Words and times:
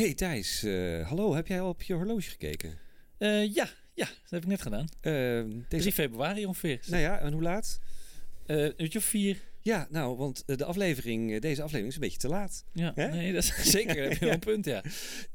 Hey 0.00 0.14
Thijs, 0.14 0.62
eh, 0.62 1.08
hallo. 1.08 1.34
Heb 1.34 1.46
jij 1.46 1.60
al 1.60 1.68
op 1.68 1.82
je 1.82 1.94
horloge 1.94 2.30
gekeken? 2.30 2.78
Eh, 3.18 3.54
ja, 3.54 3.68
ja, 3.94 4.04
dat 4.06 4.30
heb 4.30 4.42
ik 4.42 4.48
net 4.48 4.62
gedaan. 4.62 4.88
Eh, 5.00 5.12
3 5.12 5.64
deze... 5.68 5.92
februari 5.92 6.46
ongeveer. 6.46 6.80
Nou 6.86 7.02
ja, 7.02 7.18
en 7.18 7.32
hoe 7.32 7.42
laat? 7.42 7.80
Een 8.46 8.74
uurtje 8.76 8.98
of 8.98 9.04
vier. 9.04 9.38
Ja, 9.60 9.86
nou, 9.90 10.16
want 10.16 10.42
de 10.46 10.64
aflevering, 10.64 11.40
deze 11.40 11.62
aflevering 11.62 11.88
is 11.88 11.94
een 11.94 12.00
beetje 12.00 12.18
te 12.18 12.28
laat. 12.28 12.64
Ja, 12.72 12.92
nee, 12.96 13.32
dat 13.32 13.42
is 13.42 13.70
zeker. 13.70 14.08
Heb 14.08 14.20
je 14.20 14.30
een 14.30 14.38
punt, 14.38 14.64
ja. 14.64 14.82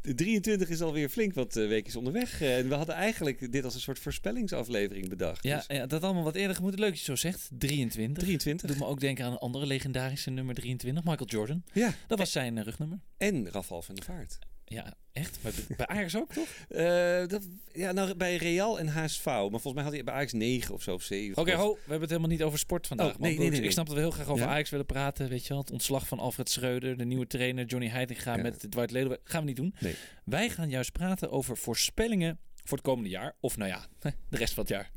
De 0.02 0.16
23 0.16 0.70
is 0.70 0.82
alweer 0.82 1.10
flink 1.10 1.34
wat 1.34 1.54
weekjes 1.54 1.96
onderweg. 1.96 2.42
En 2.42 2.70
we 2.70 2.76
hadden 2.76 2.96
eigenlijk 2.96 3.52
dit 3.52 3.64
als 3.64 3.74
een 3.74 3.80
soort 3.80 4.00
voorspellingsaflevering 4.00 5.10
bedacht. 5.10 5.44
Ja, 5.44 5.56
Dus 5.56 5.78
ja, 5.78 5.86
dat 5.86 6.04
allemaal 6.04 6.24
wat 6.24 6.36
eerder 6.36 6.56
gemoeten. 6.56 6.80
Leuk 6.80 6.90
dat 6.90 7.00
je 7.00 7.06
zo 7.06 7.16
zegt. 7.16 7.50
23. 7.58 8.24
23. 8.24 8.70
Doet 8.70 8.80
me 8.80 8.86
ook 8.86 9.00
denken 9.00 9.26
aan 9.26 9.32
een 9.32 9.38
andere 9.38 9.66
legendarische 9.66 10.30
nummer 10.30 10.56
23, 10.56 11.04
Michael 11.04 11.30
Jordan. 11.30 11.64
Ja, 11.74 11.94
Dat 12.08 12.18
was 12.18 12.32
zijn 12.32 12.64
rugnummer. 12.64 13.00
en 13.18 13.50
Rafal 13.52 13.82
van 13.82 13.96
der 13.96 14.04
Vaart. 14.04 14.40
Ja, 14.66 14.94
echt? 15.12 15.38
Maar 15.44 15.52
bij- 15.78 15.88
Ajax 15.88 16.16
ook, 16.18 16.34
toch? 16.34 16.48
Eh, 16.70 17.28
dat, 17.28 17.48
ja, 17.74 17.92
nou, 17.92 18.16
bij 18.16 18.36
Real 18.36 18.80
en 18.80 18.88
HSV. 18.88 19.26
Maar 19.26 19.50
volgens 19.50 19.74
mij 19.74 19.84
had 19.84 19.94
hij 19.94 20.04
bij 20.04 20.14
Ajax 20.14 20.34
9 20.34 20.74
of 20.74 20.82
zo, 20.82 20.94
of 20.94 21.04
7. 21.04 21.38
Oké, 21.38 21.54
ho, 21.54 21.74
we 21.74 21.80
hebben 21.80 22.00
het 22.00 22.10
helemaal 22.10 22.30
niet 22.30 22.44
over 22.44 22.60
sport 22.60 22.88
vandaag. 22.88 23.14
Oh, 23.14 23.20
nee, 23.20 23.38
nee, 23.38 23.50
nee. 23.50 23.62
Ik 23.62 23.72
snap 23.72 23.86
dat 23.86 23.96
we 23.96 24.02
heel 24.02 24.12
graag 24.12 24.28
over 24.28 24.46
Ja? 24.46 24.52
Ajax 24.52 24.70
willen 24.70 24.86
praten. 24.86 25.30
Weet 25.30 25.44
je 25.44 25.50
wel, 25.50 25.58
het 25.62 25.72
ontslag 25.72 26.08
van 26.08 26.20
Alfred 26.20 26.50
Schreuder, 26.50 26.98
de 26.98 27.06
nieuwe 27.06 27.28
trainer 27.28 27.66
Johnny 27.66 27.90
Heitinga 27.90 28.36
Ja. 28.36 28.42
met 28.42 28.66
Dwight 28.72 28.92
Leeuwen. 28.92 29.18
Gaan 29.24 29.42
we 29.42 29.48
niet 29.48 29.56
doen. 29.56 29.76
Nee. 29.80 29.96
Wij 30.26 30.50
gaan 30.50 30.70
juist 30.70 30.92
praten 30.92 31.32
over 31.32 31.58
voorspellingen 31.58 32.40
voor 32.64 32.78
het 32.78 32.86
komende 32.86 33.10
jaar. 33.10 33.36
Of 33.40 33.58
nou 33.58 33.70
ja, 33.70 33.86
de 34.30 34.38
rest 34.38 34.54
van 34.54 34.64
het 34.64 34.72
jaar. 34.72 34.92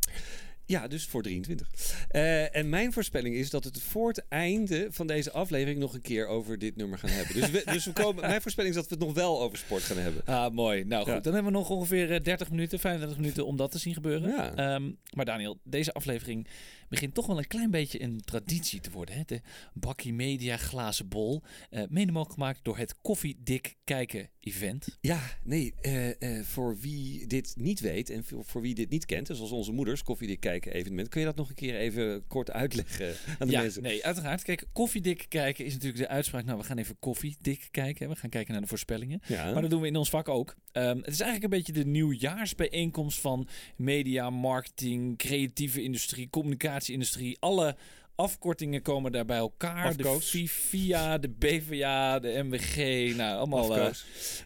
Ja, 0.69 0.89
dus 0.89 1.07
voor 1.07 1.23
23. 1.23 1.69
Eh, 2.09 2.57
en 2.57 2.69
mijn 2.69 2.93
voorspelling 2.93 3.35
is 3.35 3.51
dat 3.51 3.65
het 3.65 3.83
voor 3.83 4.09
het 4.09 4.25
einde 4.29 4.87
van 4.91 5.07
deze 5.07 5.33
aflevering 5.33 5.79
nog 5.79 5.95
een 5.95 6.01
keer 6.01 6.27
over 6.27 6.59
dit 6.59 6.77
nummer 6.77 6.99
gaan 6.99 7.11
hebben. 7.11 7.35
Dus, 7.35 7.51
we, 7.51 7.63
dus 7.73 7.85
we 7.85 7.93
komen, 7.93 8.21
mijn 8.29 8.43
voorspelling 8.43 8.75
is 8.75 8.81
dat 8.81 8.91
we 8.91 8.95
het 8.97 9.05
nog 9.05 9.15
wel 9.15 9.41
over 9.43 9.59
sport 9.59 9.83
gaan 9.83 9.97
hebben. 9.99 10.23
Ah, 10.25 10.53
mooi. 10.53 10.85
Nou 10.85 11.05
goed, 11.05 11.13
Ja. 11.13 11.21
dan 11.21 11.35
hebben 11.35 11.53
we 11.53 11.59
nog 11.59 11.71
ongeveer 11.71 12.13
eh, 12.13 12.23
30 12.23 12.51
minuten, 12.51 12.79
35 12.79 13.19
minuten 13.19 13.47
om 13.47 13.57
dat 13.57 13.71
te 13.71 13.79
zien 13.79 13.95
gebeuren. 13.95 14.31
Ja. 14.31 14.55
Ehm, 14.55 14.91
maar 15.13 15.25
Daniel, 15.25 15.59
deze 15.65 15.93
aflevering 15.93 16.47
begint 16.89 17.15
toch 17.15 17.27
wel 17.27 17.39
een 17.39 17.47
klein 17.47 17.71
beetje 17.71 18.03
een 18.03 18.21
traditie 18.21 18.81
te 18.81 18.91
worden. 18.91 19.15
Hè? 19.15 19.23
De 19.27 19.41
Bakkie 19.75 20.13
Media 20.13 20.57
Glazen 20.57 21.09
Bol. 21.09 21.43
eh 21.71 21.83
mede 21.89 22.13
mogelijk 22.13 22.39
gemaakt 22.39 22.61
door 22.63 22.79
het 22.79 22.95
Koffiedik 23.01 23.77
Kijken 23.85 24.29
event. 24.41 24.99
Ja, 25.01 25.21
nee, 25.45 25.75
eh, 25.81 26.39
eh, 26.39 26.45
voor 26.45 26.79
wie 26.79 27.27
dit 27.27 27.53
niet 27.57 27.81
weet 27.81 28.11
en 28.11 28.25
voor, 28.25 28.45
voor 28.45 28.61
wie 28.61 28.75
dit 28.75 28.91
niet 28.91 29.07
kent, 29.07 29.27
dus 29.27 29.37
zoals 29.37 29.53
onze 29.53 29.73
moeders, 29.73 30.03
koffiedik 30.03 30.41
kijken 30.41 30.73
evenement, 30.73 31.09
kun 31.09 31.21
je 31.21 31.27
dat 31.27 31.37
nog 31.37 31.49
een 31.49 31.55
keer 31.55 31.77
even 31.77 32.27
kort 32.27 32.51
uitleggen 32.51 33.15
aan 33.39 33.47
de 33.47 33.53
ja, 33.53 33.61
mensen? 33.61 33.83
nee, 33.83 34.05
uiteraard. 34.05 34.43
Kijk, 34.43 34.65
koffiedik 34.73 35.27
kijken 35.29 35.65
is 35.65 35.73
natuurlijk 35.73 36.03
de 36.03 36.09
uitspraak. 36.09 36.45
Nou, 36.45 36.59
we 36.59 36.65
gaan 36.65 36.79
even 36.79 36.97
koffiedik 36.99 37.69
kijken. 37.71 38.09
We 38.09 38.17
gaan 38.17 38.31
kijken 38.31 38.53
naar 38.53 38.63
de 38.63 38.69
voorspellingen. 38.69 39.21
Ja, 39.27 39.53
Maar 39.53 39.61
dat 39.63 39.71
doen 39.71 39.81
we 39.81 39.87
in 39.87 39.97
ons 39.97 40.11
vak 40.11 40.29
ook. 40.29 40.57
Ehm, 40.73 40.97
het 40.97 41.07
is 41.09 41.21
eigenlijk 41.21 41.43
een 41.43 41.59
beetje 41.59 41.73
de 41.73 41.87
nieuwjaarsbijeenkomst 41.87 43.21
van 43.21 43.49
media, 43.77 44.31
marketing, 44.31 45.19
creatieve 45.19 45.83
industrie, 45.83 46.31
communicatieindustrie. 46.31 47.37
Alle 47.41 47.77
afkortingen 48.15 48.83
komen 48.83 49.13
daar 49.13 49.25
bij 49.25 49.37
elkaar. 49.37 49.85
Afkoos. 49.87 50.31
De 50.31 50.49
FIA, 50.49 51.19
de 51.19 51.29
BVA, 51.29 52.19
de 52.19 52.43
MWG, 52.43 52.77
nou 53.17 53.37
allemaal. 53.39 53.77
eh, 53.79 53.89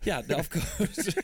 ja, 0.02 0.22
de 0.22 0.34
afkoos. 0.34 0.96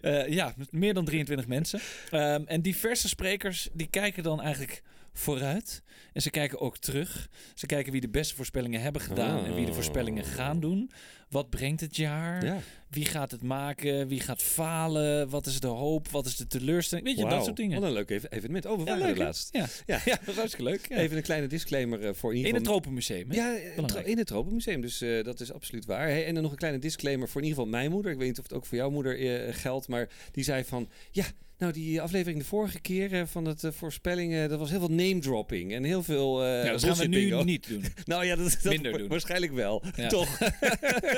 Eh, 0.00 0.28
ja, 0.28 0.54
meer 0.70 0.94
dan 0.94 1.04
23 1.04 1.46
mensen. 1.46 1.80
Ehm, 2.10 2.42
en 2.46 2.62
diverse 2.62 3.08
sprekers 3.08 3.68
die 3.72 3.86
kijken 3.86 4.22
dan 4.22 4.40
eigenlijk 4.40 4.82
vooruit. 5.12 5.82
En 6.12 6.22
ze 6.22 6.30
kijken 6.30 6.60
ook 6.60 6.76
terug. 6.76 7.28
Ze 7.54 7.66
kijken 7.66 7.92
wie 7.92 8.00
de 8.00 8.08
beste 8.08 8.34
voorspellingen 8.34 8.80
hebben 8.80 9.02
gedaan 9.02 9.44
en 9.44 9.54
wie 9.54 9.66
de 9.66 9.72
voorspellingen 9.74 10.24
gaan 10.24 10.60
doen. 10.60 10.90
Wat 11.32 11.50
brengt 11.50 11.80
het 11.80 11.96
jaar? 11.96 12.44
ja. 12.44 12.58
Wie 12.90 13.04
gaat 13.04 13.30
het 13.30 13.42
maken? 13.42 14.08
Wie 14.08 14.20
gaat 14.20 14.42
falen? 14.42 15.28
Wat 15.28 15.46
is 15.46 15.60
de 15.60 15.66
hoop? 15.66 16.08
Wat 16.08 16.26
is 16.26 16.36
de 16.36 16.46
teleurstelling? 16.46 17.06
Weet 17.06 17.16
je, 17.18 17.24
dat 17.28 17.44
soort 17.44 17.56
dingen. 17.56 17.80
Wat 17.80 17.88
een 17.88 17.94
leuk 17.94 18.10
even- 18.10 18.30
evenement. 18.32 18.66
Oh, 18.66 18.72
we 18.72 18.78
Ja, 18.78 18.84
waren 18.84 18.98
leuk, 19.02 19.10
er 19.10 19.16
hè? 19.18 19.24
laatst. 19.24 19.48
Ja. 19.52 19.66
Ja. 19.86 20.00
ja, 20.04 20.16
dat 20.18 20.28
is 20.28 20.34
hartstikke 20.36 20.70
leuk. 20.70 20.86
Ja. 20.88 20.96
Even 20.96 21.16
een 21.16 21.22
kleine 21.22 21.46
disclaimer 21.46 22.00
eh, 22.04 22.10
voor 22.14 22.30
in 22.30 22.36
ieder 22.36 22.50
in 22.50 22.56
het. 22.56 22.64
Tropenmuseum. 22.64 23.30
hè? 23.30 23.34
Ja, 23.36 23.56
Belangrijk. 23.74 24.06
in 24.06 24.18
het 24.18 24.26
Tropenmuseum. 24.26 24.80
Dus 24.80 25.00
eh, 25.00 25.24
dat 25.24 25.40
is 25.40 25.52
absoluut 25.52 25.84
waar. 25.84 26.06
Hey, 26.08 26.26
en 26.26 26.34
dan 26.34 26.42
nog 26.42 26.52
een 26.52 26.58
kleine 26.58 26.78
disclaimer 26.80 27.28
voor 27.28 27.40
in 27.40 27.46
ieder 27.46 27.62
geval 27.62 27.78
mijn 27.78 27.90
moeder. 27.90 28.12
Ik 28.12 28.18
weet 28.18 28.28
niet 28.28 28.38
of 28.38 28.44
het 28.44 28.52
ook 28.52 28.66
voor 28.66 28.78
jouw 28.78 28.90
moeder 28.90 29.18
eh, 29.46 29.54
geldt. 29.54 29.88
Maar 29.88 30.08
die 30.32 30.44
zei 30.44 30.64
van... 30.64 30.88
Ja, 31.10 31.24
nou 31.58 31.72
die 31.74 32.00
aflevering 32.00 32.38
de 32.40 32.46
vorige 32.46 32.80
keer 32.80 33.26
van 33.26 33.44
het 33.44 33.64
voorspellingen... 33.70 34.48
Dat 34.48 34.58
was 34.58 34.70
heel 34.70 34.78
veel 34.78 34.88
name 34.88 35.18
dropping. 35.18 35.72
En 35.74 35.84
heel 35.84 36.02
veel... 36.02 36.44
Ja, 36.46 36.70
dat 36.70 36.84
gaan 36.84 36.96
we 36.96 37.06
nu 37.06 37.20
bingo. 37.28 37.42
niet 37.42 37.68
doen. 37.68 37.84
Nou 38.04 38.24
ja, 38.24 38.36
dat, 38.36 38.58
dat 38.62 38.72
Minder 38.72 38.98
doen. 38.98 39.08
waarschijnlijk 39.08 39.52
wel. 39.52 39.82
Ja. 39.96 40.08
Toch. 40.08 40.38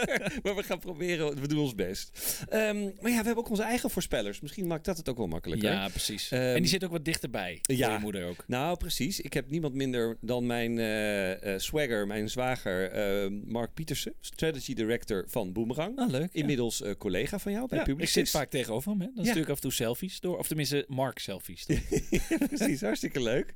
maar 0.42 0.54
we 0.56 0.62
gaan 0.62 0.78
proberen. 0.78 1.40
We 1.40 1.48
doen 1.48 1.58
ons 1.58 1.74
best. 1.74 2.10
Ehm, 2.48 2.82
maar 2.82 3.10
ja, 3.10 3.18
we 3.18 3.24
hebben 3.24 3.36
ook 3.36 3.50
onze 3.50 3.62
eigen 3.62 3.90
voorspellers. 3.90 4.40
Misschien 4.40 4.66
maakt 4.66 4.84
dat 4.84 4.96
het 4.96 5.08
ook 5.08 5.16
wel 5.16 5.26
makkelijker. 5.26 5.70
Ja, 5.72 5.88
precies. 5.88 6.30
Ehm, 6.30 6.42
en 6.42 6.60
die 6.60 6.66
zit 6.70 6.84
ook 6.84 6.90
wat 6.90 7.04
dichterbij. 7.04 7.58
Ja. 7.62 7.92
je 7.92 7.98
moeder 7.98 8.24
ook. 8.26 8.44
Nou, 8.46 8.76
precies. 8.76 9.20
Ik 9.20 9.32
heb 9.32 9.50
niemand 9.50 9.74
minder 9.74 10.16
dan 10.20 10.46
mijn 10.46 10.78
eh, 10.78 11.54
swagger, 11.58 12.06
mijn 12.06 12.30
zwager, 12.30 12.90
eh, 12.90 13.30
Mark 13.46 13.74
Pietersen, 13.74 14.14
strategy 14.20 14.74
director 14.74 15.24
van 15.28 15.52
Boomerang. 15.52 15.98
Ah, 15.98 16.10
leuk. 16.10 16.28
Inmiddels 16.32 16.82
eh, 16.82 16.92
collega 16.98 17.38
van 17.38 17.52
jou 17.52 17.68
bij 17.68 17.78
Ja, 17.78 17.84
ik 17.84 17.90
Publicis. 17.90 18.12
zit 18.14 18.30
vaak 18.30 18.50
tegenover 18.50 18.90
hem. 18.90 19.00
Hè? 19.00 19.08
Dan 19.14 19.24
Ja. 19.24 19.30
stuur 19.30 19.42
ik 19.42 19.48
af 19.48 19.54
en 19.56 19.62
toe 19.62 19.72
selfies 19.72 20.20
door. 20.20 20.38
Of 20.38 20.46
tenminste, 20.46 20.84
Mark 20.88 21.18
selfies. 21.18 21.66
Precies, 22.48 22.80
hartstikke 22.80 23.22
leuk. 23.22 23.52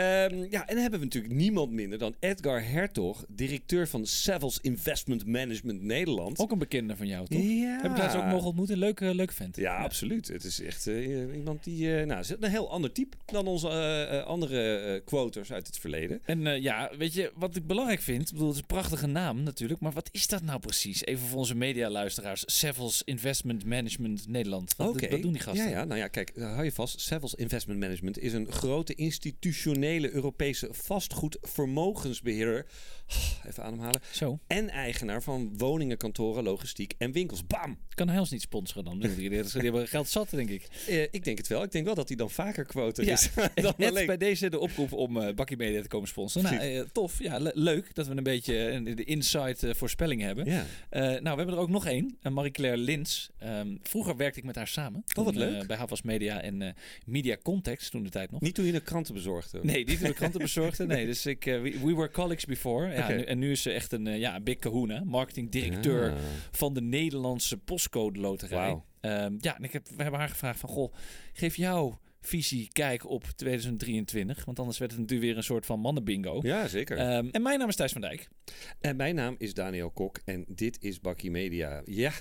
Ehm, 0.00 0.46
ja, 0.50 0.60
en 0.66 0.74
dan 0.74 0.78
hebben 0.82 0.98
we 0.98 1.04
natuurlijk 1.04 1.34
niemand 1.34 1.70
minder 1.72 1.98
dan 1.98 2.14
Edgar 2.20 2.68
Hertog, 2.70 3.24
directeur 3.28 3.88
van 3.88 4.06
Savills 4.06 4.58
Investment 4.60 5.26
Management 5.26 5.82
Nederland. 5.82 6.38
ook 6.38 6.50
een 6.50 6.58
bekende 6.58 6.96
van 6.96 7.06
jou, 7.06 7.26
toch? 7.26 7.42
Ja. 7.42 7.78
Heb 7.82 7.90
ik 7.90 7.98
laatst 7.98 8.16
ook 8.16 8.24
mogen 8.24 8.46
ontmoeten. 8.46 8.78
Leuke, 8.78 9.14
leuke 9.14 9.34
vent. 9.34 9.56
Ja, 9.56 9.76
absoluut. 9.76 10.28
Het 10.28 10.44
is 10.44 10.60
echt 10.62 10.86
eh, 10.86 11.34
iemand 11.34 11.64
die... 11.64 11.96
eh 11.96 12.06
nou, 12.06 12.20
is 12.20 12.30
een 12.40 12.50
heel 12.50 12.70
ander 12.70 12.92
type 12.92 13.16
dan 13.26 13.46
onze 13.46 13.68
eh, 13.68 14.18
eh, 14.18 14.26
andere 14.26 14.76
eh, 14.78 15.00
quoters 15.04 15.52
uit 15.52 15.66
het 15.66 15.78
verleden. 15.78 16.20
En 16.24 16.46
eh, 16.46 16.62
ja, 16.62 16.90
weet 16.98 17.14
je, 17.14 17.32
wat 17.34 17.56
ik 17.56 17.66
belangrijk 17.66 18.00
vind, 18.00 18.26
ik 18.26 18.32
bedoel, 18.32 18.46
het 18.46 18.54
is 18.56 18.60
een 18.62 18.66
prachtige 18.66 19.06
naam 19.06 19.42
natuurlijk, 19.42 19.80
maar 19.80 19.92
wat 19.92 20.08
is 20.12 20.26
dat 20.26 20.42
nou 20.42 20.60
precies? 20.60 21.04
Even 21.04 21.26
voor 21.26 21.38
onze 21.38 21.54
medialuisteraars. 21.54 22.42
Savills 22.46 23.02
Investment 23.04 23.64
Management 23.64 24.28
Nederland. 24.28 24.74
Wat, 24.76 24.88
Oké. 24.88 25.08
wat 25.08 25.22
doen 25.22 25.32
die 25.32 25.42
gasten? 25.42 25.64
Ja, 25.64 25.70
ja, 25.78 25.84
nou 25.84 25.98
ja, 26.00 26.08
kijk, 26.08 26.30
eh, 26.30 26.52
hou 26.52 26.64
je 26.64 26.72
vast. 26.72 27.00
Savills 27.00 27.34
Investment 27.34 27.80
Management 27.80 28.18
is 28.18 28.32
een 28.32 28.52
grote 28.52 28.94
institutionele 28.94 29.88
Europese 29.98 30.68
vastgoedvermogensbeheerder. 30.72 32.66
Even 33.48 33.62
ademhalen. 33.64 34.00
Zo, 34.10 34.38
En 34.46 34.68
eigenaar 34.68 35.22
van 35.22 35.52
woningen, 35.56 35.96
kantoren, 35.96 36.42
logistiek 36.44 36.94
en 36.98 37.12
winkels. 37.12 37.46
Bam! 37.46 37.78
kan 37.94 38.08
hij 38.08 38.18
ons 38.18 38.30
niet 38.30 38.40
sponsoren 38.40 38.84
dan? 38.84 38.98
Die, 39.16 39.30
hebben 39.52 39.88
geld 39.88 40.08
zat, 40.08 40.30
denk 40.30 40.48
ik. 40.50 40.68
Eh, 40.88 41.02
ik 41.02 41.24
denk 41.24 41.38
het 41.38 41.46
wel. 41.46 41.62
Ik 41.62 41.72
denk 41.72 41.84
wel 41.84 41.94
dat 41.94 42.08
hij 42.08 42.16
dan 42.16 42.30
vaker 42.30 42.64
quote 42.64 43.04
Ja, 43.04 43.12
is. 43.12 43.30
dan 43.54 43.72
Net 43.76 43.90
alleen. 43.90 44.06
bij 44.06 44.16
deze 44.16 44.50
de 44.50 44.58
oproep 44.58 44.92
om 44.92 45.16
eh 45.20 45.34
Bakkie 45.34 45.56
Media 45.56 45.82
te 45.82 45.88
komen 45.88 46.08
sponsoren. 46.08 46.52
Nou, 46.54 46.62
eh, 46.74 46.82
tof. 46.92 47.18
Ja, 47.22 47.38
le- 47.38 47.50
leuk 47.54 47.94
dat 47.94 48.06
we 48.06 48.16
een 48.16 48.22
beetje 48.22 48.82
de 48.94 49.04
inside 49.04 49.74
voorspelling 49.74 50.20
hebben. 50.22 50.44
Ja. 50.44 50.64
Nou, 50.90 51.20
we 51.20 51.28
hebben 51.28 51.48
er 51.48 51.56
ook 51.58 51.68
nog 51.68 51.86
één. 51.86 52.18
Uh, 52.22 52.32
Marie-Claire 52.32 52.76
Lins. 52.76 53.30
Ehm, 53.38 53.76
vroeger 53.82 54.16
werkte 54.16 54.38
ik 54.38 54.44
met 54.44 54.56
haar 54.56 54.68
samen. 54.68 55.04
Oh, 55.18 55.24
wat 55.24 55.34
leuk. 55.34 55.66
bij 55.66 55.76
Havas 55.76 56.02
Media 56.02 56.42
en 56.42 56.74
Media 57.06 57.36
Context 57.42 57.90
toen 57.90 58.02
de 58.02 58.10
tijd 58.10 58.30
nog. 58.30 58.40
Niet 58.40 58.54
toen 58.54 58.64
je 58.64 58.72
de 58.72 58.80
kranten 58.80 59.14
bezorgde. 59.14 59.60
Nee, 59.72 59.84
niet 59.84 59.98
toen 59.98 60.08
de 60.08 60.14
kranten 60.14 60.40
bezorgde. 60.40 60.86
Nee, 60.86 61.06
dus 61.06 61.26
ik, 61.26 61.46
eh, 61.46 61.60
we, 61.60 61.78
we 61.84 61.94
were 61.94 62.10
colleagues 62.10 62.44
before. 62.44 62.92
Ja, 62.92 63.10
en 63.10 63.38
nu 63.38 63.50
is 63.50 63.62
ze 63.62 63.70
echt 63.72 63.92
een 63.92 64.06
eh, 64.06 64.18
ja, 64.18 64.40
big 64.40 64.56
kahuna. 64.58 65.02
Marketing 65.04 65.50
directeur 65.50 66.10
Ah. 66.12 66.18
van 66.50 66.74
de 66.74 66.80
Nederlandse 66.82 67.56
postcode 67.58 68.20
loterij. 68.20 68.82
Ehm, 69.00 69.34
ja, 69.38 69.56
en 69.56 69.64
ik 69.64 69.72
heb, 69.72 69.88
we 69.96 70.02
hebben 70.02 70.20
haar 70.20 70.28
gevraagd 70.28 70.60
van... 70.60 70.68
Goh, 70.68 70.94
geef 71.32 71.56
jouw 71.56 71.98
visie 72.20 72.68
kijk 72.72 73.08
op 73.08 73.24
2023. 73.36 74.44
Want 74.44 74.58
anders 74.58 74.78
werd 74.78 74.90
het 74.90 75.00
natuurlijk 75.00 75.28
weer 75.28 75.36
een 75.36 75.44
soort 75.44 75.66
van 75.66 75.80
mannenbingo. 75.80 76.38
Ja, 76.42 76.68
zeker. 76.68 76.96
Ehm, 76.96 77.28
en 77.30 77.42
mijn 77.42 77.58
naam 77.58 77.68
is 77.68 77.76
Thijs 77.76 77.92
van 77.92 78.00
Dijk. 78.00 78.28
En 78.80 78.96
mijn 78.96 79.14
naam 79.14 79.34
is 79.38 79.54
Daniel 79.54 79.90
Kok 79.90 80.20
en 80.24 80.44
dit 80.48 80.76
is 80.80 81.00
Bakkie 81.00 81.30
Media. 81.30 81.82
Ja, 81.84 82.12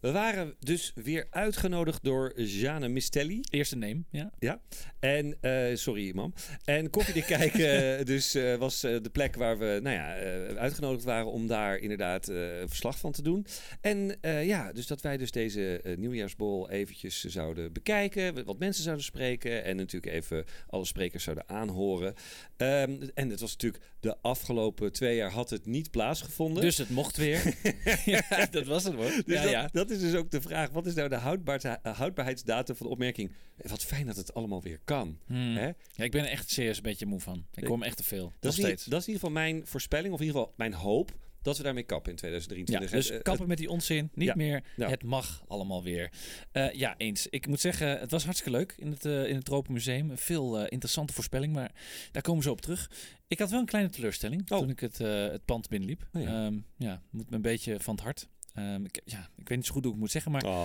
we 0.00 0.10
waren 0.10 0.54
dus 0.58 0.92
weer 0.94 1.26
uitgenodigd 1.30 2.04
door 2.04 2.40
Jane 2.40 2.88
Mistelli. 2.88 3.40
Eerste 3.50 3.76
name, 3.76 4.02
ja. 4.10 4.30
Ja, 4.38 4.60
en 5.00 5.36
eh, 5.40 5.74
sorry 5.74 6.14
mam. 6.14 6.32
En 6.64 6.90
Koffie 6.90 7.14
de 7.14 7.24
Kijken 7.24 8.06
dus 8.14 8.34
eh, 8.34 8.56
was 8.56 8.82
eh, 8.82 8.96
de 9.02 9.10
plek 9.10 9.36
waar 9.36 9.58
we 9.58 9.78
nou 9.82 9.96
ja, 9.96 10.16
eh, 10.16 10.56
uitgenodigd 10.56 11.04
waren 11.04 11.30
om 11.32 11.46
daar 11.46 11.76
inderdaad 11.78 12.28
eh, 12.28 12.60
een 12.60 12.68
verslag 12.68 12.98
van 12.98 13.12
te 13.12 13.22
doen. 13.22 13.46
En 13.80 14.16
eh, 14.20 14.46
ja, 14.46 14.72
dus 14.72 14.86
dat 14.86 15.00
wij 15.00 15.16
dus 15.16 15.30
deze 15.30 15.80
eh, 15.80 15.96
nieuwjaarsbol 15.96 16.70
eventjes 16.70 17.24
zouden 17.24 17.72
bekijken, 17.72 18.44
wat 18.44 18.58
mensen 18.58 18.82
zouden 18.82 19.04
spreken 19.04 19.39
en 19.48 19.76
natuurlijk 19.76 20.12
even 20.12 20.44
alle 20.66 20.84
sprekers 20.84 21.24
zouden 21.24 21.48
aanhoren. 21.48 22.14
Ehm, 22.56 23.08
en 23.14 23.30
het 23.30 23.40
was 23.40 23.52
natuurlijk 23.52 23.84
de 24.00 24.16
afgelopen 24.20 24.92
twee 24.92 25.16
jaar 25.16 25.30
had 25.30 25.50
het 25.50 25.66
niet 25.66 25.90
plaatsgevonden. 25.90 26.62
Dus 26.62 26.78
het 26.78 26.90
mocht 26.90 27.16
weer. 27.16 27.54
ja, 28.04 28.46
dat 28.50 28.66
was 28.66 28.84
het 28.84 28.94
hoor. 28.94 29.10
Dus 29.10 29.22
ja, 29.26 29.42
dat, 29.42 29.50
ja. 29.50 29.68
dat 29.72 29.90
is 29.90 30.00
dus 30.00 30.14
ook 30.14 30.30
de 30.30 30.40
vraag. 30.40 30.70
Wat 30.70 30.86
is 30.86 30.94
nou 30.94 31.08
de 31.08 31.14
houdbaarheid- 31.16 31.78
houdbaarheidsdatum 31.82 32.76
van 32.76 32.86
de 32.86 32.92
opmerking? 32.92 33.32
Wat 33.56 33.84
fijn 33.84 34.06
dat 34.06 34.16
het 34.16 34.34
allemaal 34.34 34.62
weer 34.62 34.80
kan. 34.84 35.18
Hmm. 35.26 35.56
Hè? 35.56 35.66
ja, 35.66 36.04
ik 36.04 36.10
ben 36.10 36.24
er 36.24 36.30
echt 36.30 36.50
serieus 36.50 36.76
een 36.76 36.82
beetje 36.82 37.06
moe 37.06 37.20
van. 37.20 37.46
Ik 37.54 37.66
hoor 37.66 37.78
me 37.78 37.84
echt 37.84 37.96
te 37.96 38.04
veel. 38.04 38.24
Dat 38.24 38.34
Nog 38.40 38.52
is, 38.52 38.58
in, 38.58 38.64
steeds. 38.64 38.84
dat 38.84 39.00
is 39.00 39.06
in 39.06 39.12
ieder 39.12 39.28
geval 39.28 39.42
mijn 39.42 39.66
voorspelling, 39.66 40.12
of 40.14 40.20
in 40.20 40.26
ieder 40.26 40.40
geval 40.40 40.54
mijn 40.56 40.72
hoop. 40.72 41.12
Dat 41.42 41.56
we 41.56 41.62
daarmee 41.62 41.82
kappen 41.82 42.10
in 42.10 42.18
Ja, 42.22 42.28
2023. 42.28 42.90
dus 42.90 43.08
Het, 43.08 43.16
eh, 43.16 43.22
kappen 43.22 43.48
met 43.48 43.58
die 43.58 43.70
onzin. 43.70 44.10
Niet 44.14 44.28
ja, 44.28 44.34
meer. 44.36 44.62
ja. 44.76 44.88
Het 44.88 45.02
mag 45.02 45.44
allemaal 45.48 45.82
weer. 45.82 46.10
Eh, 46.52 46.72
ja, 46.72 46.94
eens. 46.96 47.26
Ik 47.26 47.46
moet 47.46 47.60
zeggen, 47.60 47.98
het 48.00 48.10
was 48.10 48.24
hartstikke 48.24 48.58
leuk 48.58 48.74
in 48.78 48.90
het, 48.90 49.04
eh 49.04 49.26
in 49.28 49.34
het 49.34 49.44
Tropenmuseum. 49.44 50.18
Veel 50.18 50.66
interessante 50.66 51.12
voorspelling, 51.12 51.52
maar 51.52 51.72
daar 52.12 52.22
komen 52.22 52.42
zo 52.42 52.50
op 52.50 52.60
terug. 52.60 52.90
Ik 53.28 53.38
had 53.38 53.50
wel 53.50 53.60
een 53.60 53.66
kleine 53.66 53.90
teleurstelling 53.90 54.50
Oh. 54.50 54.58
toen 54.58 54.70
ik 54.70 54.80
het, 54.80 54.98
het 54.98 55.44
pand 55.44 55.68
binnenliep. 55.68 56.08
Oh 56.12 56.22
ja. 56.22 56.44
Ehm, 56.46 56.58
ja, 56.76 57.02
moet 57.10 57.30
me 57.30 57.36
een 57.36 57.42
beetje 57.42 57.80
van 57.80 57.94
het 57.94 58.04
hart. 58.04 58.28
Ehm, 58.54 58.84
ik, 58.84 59.00
ja, 59.04 59.28
ik 59.36 59.48
weet 59.48 59.58
niet 59.58 59.66
zo 59.66 59.72
goed 59.72 59.84
hoe 59.84 59.92
ik 59.92 59.98
moet 59.98 60.10
zeggen, 60.10 60.32
maar 60.32 60.44
oh, 60.44 60.64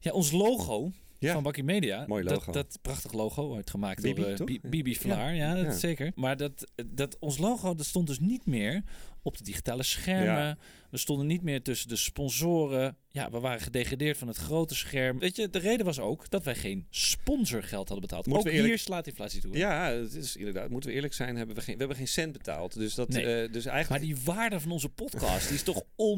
ja, 0.00 0.10
ons 0.12 0.30
logo 0.30 0.92
Ja. 1.18 1.32
van 1.32 1.42
Bakkie 1.42 1.64
Media. 1.64 2.04
Mooi 2.06 2.24
logo. 2.24 2.52
Dat, 2.52 2.54
dat 2.54 2.78
prachtig 2.82 3.12
logo 3.12 3.46
wordt 3.46 3.70
gemaakt 3.70 4.02
Bibi, 4.02 4.34
door 4.34 4.50
Bibi 4.62 4.94
Vlaar. 4.96 5.34
Ja, 5.34 5.54
dat 5.54 5.64
Ja. 5.64 5.72
zeker. 5.72 6.12
Maar 6.14 6.36
dat, 6.36 6.70
dat, 6.86 7.18
ons 7.18 7.38
logo 7.38 7.74
dat 7.74 7.86
stond 7.86 8.06
dus 8.06 8.18
niet 8.18 8.46
meer 8.46 8.82
op 9.26 9.36
de 9.38 9.44
digitale 9.44 9.82
schermen. 9.82 10.24
Ja. 10.44 10.56
We 10.90 11.00
stonden 11.00 11.26
niet 11.26 11.42
meer 11.42 11.62
tussen 11.62 11.88
de 11.88 11.96
sponsoren. 11.96 12.96
Ja, 13.10 13.30
we 13.30 13.40
waren 13.40 13.60
gedegradeerd 13.60 14.16
van 14.18 14.28
het 14.28 14.36
grote 14.36 14.74
scherm. 14.74 15.18
Weet 15.18 15.36
je, 15.36 15.50
de 15.50 15.58
reden 15.58 15.86
was 15.86 15.98
ook 16.00 16.30
dat 16.30 16.44
wij 16.44 16.54
geen 16.54 16.86
sponsorgeld 16.90 17.88
hadden 17.88 18.00
betaald. 18.08 18.26
Moeten 18.26 18.44
ook 18.46 18.50
we 18.50 18.54
eerlijk- 18.56 18.74
hier 18.74 18.84
slaat 18.84 19.06
inflatie 19.06 19.40
toe. 19.40 19.56
ja, 19.56 19.90
het 19.92 20.14
is 20.14 20.36
inderdaad. 20.36 20.70
Moeten 20.70 20.90
we 20.90 20.96
eerlijk 20.96 21.14
zijn, 21.14 21.36
hebben 21.36 21.54
we 21.56 21.62
geen, 21.62 21.72
we 21.74 21.78
hebben 21.78 21.96
geen 21.96 22.08
cent 22.08 22.32
betaald. 22.32 22.74
Dus, 22.74 22.94
dat, 22.94 23.08
Nee. 23.08 23.42
eh, 23.42 23.52
dus 23.52 23.64
eigenlijk... 23.66 23.88
Maar 23.88 24.14
die 24.14 24.24
waarde 24.24 24.60
van 24.60 24.70
onze 24.70 24.88
podcast 24.88 25.46
die 25.46 25.56
is 25.56 25.62
toch 25.62 25.82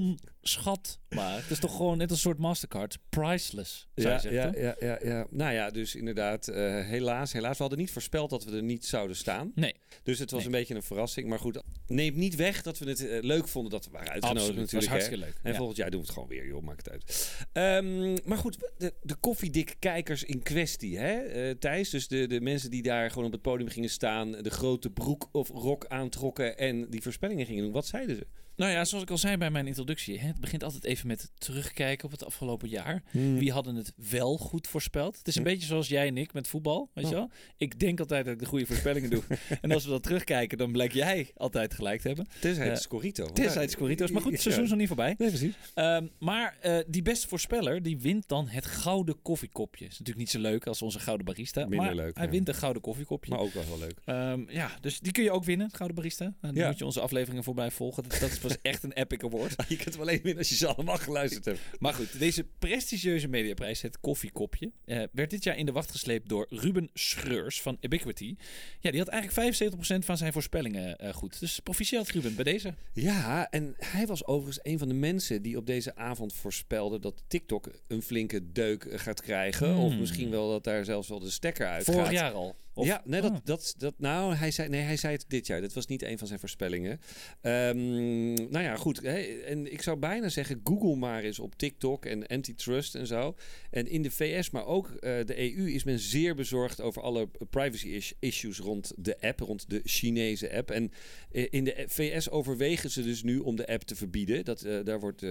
onschatbaar. 0.43 1.37
Het 1.43 1.51
is 1.51 1.59
toch 1.59 1.77
gewoon 1.77 1.99
net 1.99 2.11
een 2.11 2.17
soort 2.17 2.39
Mastercard. 2.39 2.99
Priceless, 3.09 3.89
zou 3.95 4.09
je 4.09 4.15
Ja, 4.15 4.19
zeggen. 4.21 4.61
ja, 4.63 4.75
ja, 4.81 4.87
ja, 4.89 4.99
ja. 5.09 5.27
Nou 5.31 5.53
ja, 5.53 5.71
dus 5.71 5.95
inderdaad, 5.95 6.49
eh, 6.49 6.85
helaas, 6.87 7.33
helaas. 7.33 7.53
We 7.57 7.61
hadden 7.63 7.79
niet 7.79 7.91
voorspeld 7.91 8.31
dat 8.31 8.45
we 8.45 8.57
er 8.57 8.63
niet 8.63 8.85
zouden 8.87 9.17
staan. 9.17 9.53
Nee, 9.55 9.75
Dus 10.03 10.19
het 10.19 10.31
was 10.31 10.39
Nee. 10.45 10.49
een 10.53 10.59
beetje 10.59 10.75
een 10.75 10.83
verrassing. 10.83 11.29
Maar 11.29 11.39
goed, 11.39 11.63
neemt 11.87 12.17
niet 12.17 12.35
weg 12.35 12.63
dat 12.63 12.79
we 12.79 12.89
het 12.89 12.96
eh, 13.01 13.23
leuk 13.23 13.49
vonden 13.49 13.73
dat 13.73 13.85
we 13.85 13.91
waren 13.91 14.09
uitgenodigd 14.13 14.47
absoluut. 14.49 14.71
Het 14.71 14.73
was 14.73 14.85
natuurlijk. 14.85 15.13
hè. 15.13 15.19
hartstikke 15.19 15.25
leuk. 15.25 15.35
En 15.43 15.51
Ja. 15.51 15.57
volgend 15.57 15.77
jaar 15.77 15.91
doen 15.91 16.01
we 16.01 16.07
het 16.07 16.15
gewoon 16.15 16.29
weer, 16.29 16.47
joh, 16.47 16.63
maakt 16.63 16.85
het 16.87 16.91
uit. 16.91 17.33
Ehm, 17.53 18.17
maar 18.29 18.39
goed, 18.39 18.71
de, 18.79 18.95
de 19.03 19.15
koffiedik 19.15 19.77
kijkers 19.79 20.25
in 20.25 20.43
kwestie, 20.43 20.99
hè, 20.99 21.13
eh, 21.15 21.55
Thijs? 21.59 21.91
Dus 21.91 22.09
de, 22.09 22.27
de 22.27 22.41
mensen 22.41 22.71
die 22.71 22.83
daar 22.83 23.11
gewoon 23.11 23.27
op 23.27 23.33
het 23.33 23.43
podium 23.43 23.69
gingen 23.69 23.91
staan, 23.91 24.33
de 24.33 24.51
grote 24.51 24.91
broek 24.91 25.29
of 25.33 25.49
rok 25.49 25.87
aantrokken 25.87 26.59
en 26.59 26.91
die 26.91 27.03
voorspellingen 27.03 27.47
gingen 27.47 27.63
doen. 27.63 27.73
Wat 27.73 27.87
zeiden 27.87 28.17
ze? 28.17 28.27
Nou 28.57 28.71
ja, 28.73 28.85
zoals 28.85 29.05
ik 29.05 29.11
al 29.11 29.19
zei 29.19 29.37
bij 29.37 29.51
mijn 29.51 29.67
introductie. 29.67 30.19
Hè, 30.21 30.27
het 30.27 30.41
begint 30.41 30.63
altijd 30.63 30.85
even 30.85 31.07
met 31.07 31.31
terugkijken 31.39 32.05
op 32.05 32.11
het 32.11 32.25
afgelopen 32.25 32.69
jaar. 32.69 33.03
Hmm. 33.11 33.39
Wie 33.39 33.53
hadden 33.53 33.75
het 33.75 33.93
wel 34.11 34.37
goed 34.39 34.67
voorspeld? 34.67 35.19
Het 35.19 35.29
is 35.29 35.37
een 35.37 35.43
beetje 35.43 35.67
zoals 35.67 35.89
jij 35.89 36.07
en 36.07 36.17
ik 36.17 36.33
met 36.33 36.49
voetbal. 36.49 36.91
Weet 36.95 37.05
Oh. 37.05 37.11
je 37.11 37.17
wel? 37.17 37.31
Ik 37.57 37.79
denk 37.79 38.01
altijd 38.01 38.25
dat 38.25 38.35
ik 38.35 38.41
de 38.41 38.47
goede 38.47 38.67
voorspellingen 38.67 39.11
doe. 39.11 39.23
en 39.61 39.73
als 39.73 39.85
we 39.85 39.91
dat 39.91 40.03
terugkijken, 40.03 40.59
dan 40.59 40.73
blijkt 40.73 40.95
jij 40.95 41.31
altijd 41.37 41.75
gelijk 41.75 42.01
te 42.01 42.07
hebben. 42.07 42.27
Tenzij 42.41 42.65
het 42.65 42.77
Eh, 42.77 42.81
Scorito. 42.83 43.27
Tenzij 43.27 43.63
het 43.63 43.71
Scorito's. 43.71 44.11
Maar 44.11 44.23
goed, 44.23 44.33
het 44.33 44.41
seizoen 44.41 44.65
is 44.65 44.71
nog 44.71 44.79
niet 44.79 44.87
voorbij. 44.89 45.15
Nee, 45.19 45.29
precies. 45.29 45.55
Ehm, 45.75 46.07
maar 46.19 46.57
eh, 46.61 46.79
die 46.87 47.03
beste 47.03 47.29
voorspeller, 47.29 47.83
die 47.83 47.99
wint 48.01 48.29
dan 48.29 48.49
het 48.49 48.67
gouden 48.67 49.23
koffiekopje. 49.23 49.85
Is 49.85 49.91
natuurlijk 49.91 50.19
niet 50.19 50.31
zo 50.31 50.39
leuk 50.41 50.67
als 50.67 50.83
onze 50.83 50.99
gouden 50.99 51.27
barista. 51.27 51.61
Minder 51.61 51.79
maar 51.79 51.95
leuk, 51.95 52.17
hij 52.17 52.25
ja. 52.25 52.31
wint 52.31 52.49
een 52.49 52.55
gouden 52.55 52.83
koffiekopje. 52.83 53.31
Maar 53.31 53.41
ook 53.41 53.53
wel 53.53 53.63
heel 53.65 53.79
leuk. 53.79 53.99
Ehm, 54.05 54.45
ja, 54.49 54.71
dus 54.81 55.01
die 55.01 55.13
kun 55.13 55.23
je 55.25 55.31
ook 55.31 55.45
winnen, 55.45 55.67
het 55.67 55.77
gouden 55.77 55.97
barista. 55.97 56.25
En 56.25 56.35
dan 56.41 56.55
Ja. 56.55 56.67
moet 56.69 56.79
je 56.79 56.85
onze 56.85 57.01
afleveringen 57.01 57.45
voorbij 57.45 57.71
volgen. 57.71 58.03
Dat, 58.09 58.21
dat 58.21 58.31
is 58.31 58.39
pas 58.47 58.57
echt 58.63 58.83
een 58.83 58.93
epic 58.93 59.25
award. 59.25 59.55
Je 59.69 59.77
kunt 59.77 59.97
wel 59.97 60.07
alleen 60.07 60.21
winnen 60.23 60.39
als 60.39 60.49
je 60.49 60.55
ze 60.55 60.67
allemaal 60.67 60.97
geluisterd 60.97 61.45
hebt. 61.45 61.61
Maar 61.79 61.95
goed, 61.95 62.19
deze 62.19 62.47
prestigieuze 62.59 63.29
mediaprijs, 63.29 63.83
het 63.83 64.01
koffiekopje, 64.01 64.71
eh, 64.85 65.03
werd 65.13 65.31
dit 65.31 65.45
jaar 65.45 65.57
in 65.57 65.67
de 65.67 65.73
wacht 65.73 65.91
gesleept 65.91 66.29
door 66.29 66.47
Ruben 66.51 66.91
Schreurs 66.95 67.61
van 67.61 67.77
Ubiquity. 67.81 68.37
Ja, 68.81 68.91
die 68.91 69.01
had 69.01 69.09
eigenlijk 69.09 69.57
75% 69.97 70.05
van 70.05 70.17
zijn 70.17 70.33
voorspellingen 70.33 70.99
eh, 70.99 71.15
goed. 71.15 71.41
Dus 71.41 71.61
proficiat 71.61 72.09
Ruben, 72.09 72.35
bij 72.35 72.45
deze. 72.45 72.75
Ja, 72.93 73.51
en 73.51 73.75
hij 73.79 74.07
was 74.07 74.27
overigens 74.27 74.59
een 74.63 74.79
van 74.79 74.89
de 74.89 74.95
mensen 74.95 75.43
die 75.43 75.57
op 75.57 75.67
deze 75.67 75.97
avond 75.97 76.33
voorspelde 76.33 76.99
dat 76.99 77.23
TikTok 77.29 77.71
een 77.89 78.03
flinke 78.03 78.53
deuk 78.53 78.85
eh, 78.85 78.99
gaat 78.99 79.23
krijgen. 79.23 79.75
Hmm. 79.75 79.85
Of 79.85 79.95
misschien 79.97 80.31
wel 80.31 80.51
dat 80.51 80.65
daar 80.65 80.85
zelfs 80.85 81.09
wel 81.09 81.21
de 81.21 81.31
stekker 81.31 81.67
uit 81.67 81.85
Vorig 81.85 82.03
gaat. 82.03 82.13
jaar 82.13 82.33
al. 82.33 82.57
Of- 82.79 82.87
ja, 82.87 83.03
nee, 83.05 83.23
Oh. 83.23 83.31
dat, 83.33 83.41
dat, 83.47 83.75
dat, 83.79 83.95
nou, 83.99 84.35
hij 84.35 84.51
zei, 84.51 84.69
nee, 84.69 84.81
hij 84.81 84.97
zei 84.97 85.13
het 85.13 85.25
dit 85.29 85.47
jaar. 85.47 85.61
Dat 85.61 85.73
was 85.73 85.87
niet 85.87 86.03
een 86.03 86.19
van 86.19 86.27
zijn 86.27 86.39
voorspellingen. 86.39 87.01
Ehm, 87.41 88.33
nou 88.35 88.61
ja, 88.61 88.77
goed. 88.77 89.01
Hè, 89.03 89.19
en 89.45 89.73
ik 89.73 89.83
zou 89.83 89.97
bijna 89.99 90.29
zeggen, 90.29 90.61
Google 90.65 90.97
maar 90.97 91.23
eens 91.23 91.39
op 91.39 91.55
TikTok 91.55 92.05
en 92.05 92.27
antitrust 92.27 92.95
en 92.95 93.07
zo. 93.07 93.35
En 93.71 93.87
in 93.89 94.03
de 94.03 94.11
VS, 94.11 94.51
maar 94.51 94.67
ook 94.67 94.89
eh, 94.91 95.25
de 95.25 95.39
EU, 95.57 95.71
is 95.73 95.85
men 95.85 95.99
zeer 95.99 96.35
bezorgd 96.35 96.81
over 96.81 97.03
alle 97.03 97.29
privacy 97.51 97.89
is- 97.89 98.13
issues 98.19 98.59
rond 98.59 98.93
de 98.97 99.21
app, 99.21 99.41
rond 99.41 99.71
de 99.71 99.81
Chinese 99.85 100.57
app. 100.57 100.71
En 100.71 100.91
eh, 101.31 101.47
in 101.51 101.65
de 101.65 101.85
VS 101.89 102.31
overwegen 102.31 102.91
ze 102.91 103.03
dus 103.03 103.23
nu 103.23 103.39
om 103.39 103.57
de 103.57 103.67
app 103.67 103.83
te 103.83 103.97
verbieden. 103.97 104.45
Dat, 104.45 104.63
eh, 104.63 104.79
daar 104.85 105.01
wordt 105.01 105.25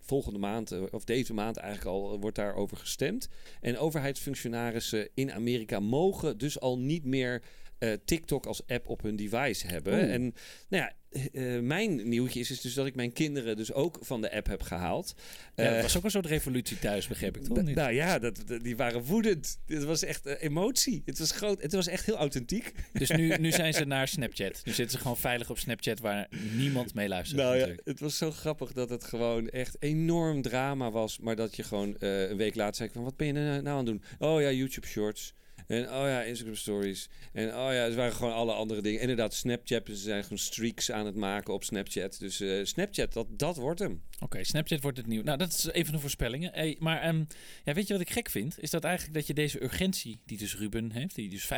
volgende 0.00 0.38
maand, 0.38 0.90
of 0.90 1.04
deze 1.04 1.34
maand 1.34 1.56
eigenlijk 1.56 1.88
al, 1.96 2.20
wordt 2.20 2.36
daarover 2.36 2.76
gestemd. 2.76 3.28
En 3.60 3.78
overheidsfunctionarissen 3.78 5.08
in 5.14 5.32
Amerika 5.32 5.80
mogen 5.80 6.38
dus 6.38 6.47
al 6.56 6.78
niet 6.78 7.04
meer 7.04 7.42
eh, 7.78 7.92
TikTok 8.04 8.46
als 8.46 8.66
app 8.66 8.88
op 8.88 9.02
hun 9.02 9.16
device 9.16 9.66
hebben. 9.66 10.08
En 10.10 10.22
nou 10.68 10.82
ja, 10.82 10.92
eh, 11.10 11.56
eh, 11.56 11.62
mijn 11.62 12.08
nieuwtje 12.08 12.40
is, 12.40 12.50
is 12.50 12.60
dus 12.60 12.74
dat 12.74 12.86
ik 12.86 12.94
mijn 12.94 13.12
kinderen 13.12 13.56
dus 13.56 13.72
ook 13.72 13.98
van 14.00 14.20
de 14.20 14.32
app 14.32 14.46
heb 14.46 14.62
gehaald. 14.62 15.14
Ja, 15.56 15.72
dat 15.72 15.82
was 15.82 15.96
ook 15.96 16.04
een 16.04 16.10
soort 16.10 16.26
revolutie 16.26 16.78
thuis, 16.78 17.06
begreep 17.06 17.36
ik 17.36 17.42
toch? 17.44 17.62
Niet? 17.62 17.74
nou 17.74 17.92
ja, 17.92 18.18
dat, 18.18 18.42
dat- 18.46 18.62
die 18.62 18.76
waren 18.76 19.02
woedend. 19.04 19.60
Het 19.66 19.84
was 19.84 20.02
echt 20.02 20.26
emotie. 20.26 21.02
Het 21.04 21.18
was 21.18 21.30
groot. 21.30 21.62
Het 21.62 21.72
was 21.72 21.86
echt 21.86 22.06
heel 22.06 22.16
authentiek. 22.16 22.72
Dus 22.92 23.10
nu, 23.10 23.36
nu 23.36 23.52
zijn 23.52 23.74
ze 23.74 23.84
naar 23.94 24.08
Snapchat. 24.08 24.60
Nu 24.64 24.72
zitten 24.72 24.90
ze 24.90 24.98
gewoon 24.98 25.16
veilig 25.16 25.50
op 25.50 25.58
Snapchat 25.58 26.00
waar 26.00 26.28
niemand 26.56 26.94
mee 26.94 27.08
luistert. 27.08 27.40
Nou 27.40 27.56
ja, 27.56 27.68
het 27.84 28.00
was 28.00 28.16
zo 28.16 28.30
grappig 28.30 28.72
dat 28.72 28.90
het 28.90 29.04
gewoon 29.04 29.48
echt 29.48 29.76
enorm 29.78 30.42
drama 30.42 30.90
was. 30.90 31.18
Maar 31.18 31.36
dat 31.36 31.56
je 31.56 31.62
gewoon 31.62 31.96
een 31.98 32.36
week 32.36 32.54
later 32.54 32.74
zei 32.74 32.90
van, 32.92 33.02
wat 33.02 33.16
ben 33.16 33.26
je 33.26 33.32
nou 33.32 33.62
nou 33.62 33.66
aan 33.68 33.76
het 33.76 33.86
doen? 33.86 34.02
Oh 34.18 34.40
ja, 34.40 34.50
YouTube 34.50 34.86
Shorts. 34.86 35.34
En 35.68 35.84
oh 35.84 36.06
ja, 36.06 36.22
Instagram 36.22 36.56
Stories. 36.56 37.08
En 37.32 37.48
oh 37.48 37.72
ja, 37.72 37.82
het 37.84 37.94
waren 37.94 38.12
gewoon 38.12 38.32
alle 38.32 38.52
andere 38.52 38.82
dingen. 38.82 39.00
Inderdaad, 39.00 39.34
Snapchat. 39.34 39.82
Ze 39.86 39.94
zijn 39.94 40.22
gewoon 40.22 40.38
streaks 40.38 40.90
aan 40.92 41.06
het 41.06 41.14
maken 41.14 41.54
op 41.54 41.64
Snapchat. 41.64 42.16
Dus 42.18 42.40
eh, 42.40 42.64
Snapchat, 42.64 43.12
dat, 43.12 43.26
dat 43.30 43.56
wordt 43.56 43.80
hem. 43.80 44.02
Oké, 44.20 44.44
Snapchat 44.44 44.80
wordt 44.80 44.96
het 44.96 45.06
nieuw. 45.06 45.22
Nou, 45.22 45.38
dat 45.38 45.52
is 45.52 45.66
even 45.66 45.92
de 45.92 45.98
voorspellingen. 45.98 46.50
Hey, 46.52 46.76
maar 46.78 47.00
ehm, 47.00 47.24
ja, 47.64 47.72
weet 47.72 47.86
je 47.86 47.92
wat 47.92 48.02
ik 48.02 48.10
gek 48.10 48.30
vind? 48.30 48.62
Is 48.62 48.70
dat 48.70 48.84
eigenlijk 48.84 49.14
dat 49.14 49.26
je 49.26 49.34
deze 49.34 49.62
urgentie, 49.62 50.20
die 50.26 50.38
dus 50.38 50.56
Ruben 50.56 50.92
heeft, 50.92 51.14
die 51.14 51.28
dus 51.28 51.44
75% 51.44 51.48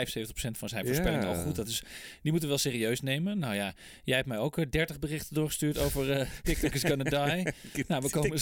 van 0.59 0.69
zijn 0.69 0.87
voorspellingen 0.87 1.29
Ja. 1.29 1.37
al 1.37 1.43
goed, 1.43 1.57
dat 1.57 1.69
is, 1.69 1.83
die 2.23 2.31
moeten 2.31 2.41
we 2.41 2.49
wel 2.49 2.59
serieus 2.59 3.01
nemen. 3.01 3.39
Nou 3.39 3.55
ja, 3.55 3.75
jij 4.05 4.17
hebt 4.17 4.29
mij 4.29 4.39
ook 4.39 4.59
eh, 4.59 4.65
30 4.71 4.99
berichten 4.99 5.35
doorgestuurd 5.35 5.79
over 5.79 6.13
eh, 6.13 6.29
TikTok 6.43 6.75
is 6.75 6.85
gonna 6.85 7.05
die. 7.05 7.85
Nou, 7.89 8.03
we 8.03 8.11
komen, 8.11 8.39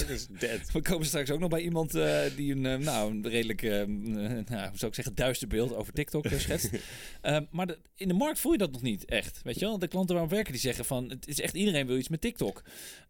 we 0.73 0.83
komen 0.83 1.07
straks 1.07 1.31
ook 1.31 1.41
nog 1.41 1.51
bij 1.51 1.61
iemand 1.61 1.95
eh, 1.95 2.21
die 2.37 2.53
een, 2.53 2.67
eh, 2.67 2.77
nou, 2.77 3.11
een 3.11 3.29
redelijk, 3.29 3.63
eh, 3.63 3.81
eh, 3.81 3.89
nou, 3.89 4.69
hoe 4.69 4.79
zou 4.79 4.87
ik 4.87 4.95
zeggen, 4.95 5.15
duister 5.15 5.49
beeld 5.59 5.75
over 5.75 5.93
TikTok 5.93 6.25
eh, 6.25 6.39
schetst. 6.39 6.71
Ehm, 7.21 7.45
maar 7.51 7.67
de- 7.67 7.79
in 7.95 8.09
de 8.09 8.15
markt 8.15 8.39
voel 8.41 8.53
je 8.53 8.59
dat 8.59 8.73
nog 8.73 8.83
niet 8.83 9.05
echt. 9.05 9.41
Weet 9.43 9.59
je 9.59 9.65
wel? 9.65 9.79
De 9.79 9.89
klanten 9.89 10.15
waar 10.17 10.29
we 10.29 10.35
werken, 10.35 10.53
die 10.53 10.61
zeggen 10.61 10.85
van, 10.85 11.09
het 11.11 11.29
is 11.29 11.41
echt 11.41 11.55
iedereen 11.55 11.87
wil 11.87 11.97
iets 11.97 12.09
met 12.09 12.21
TikTok. 12.21 12.63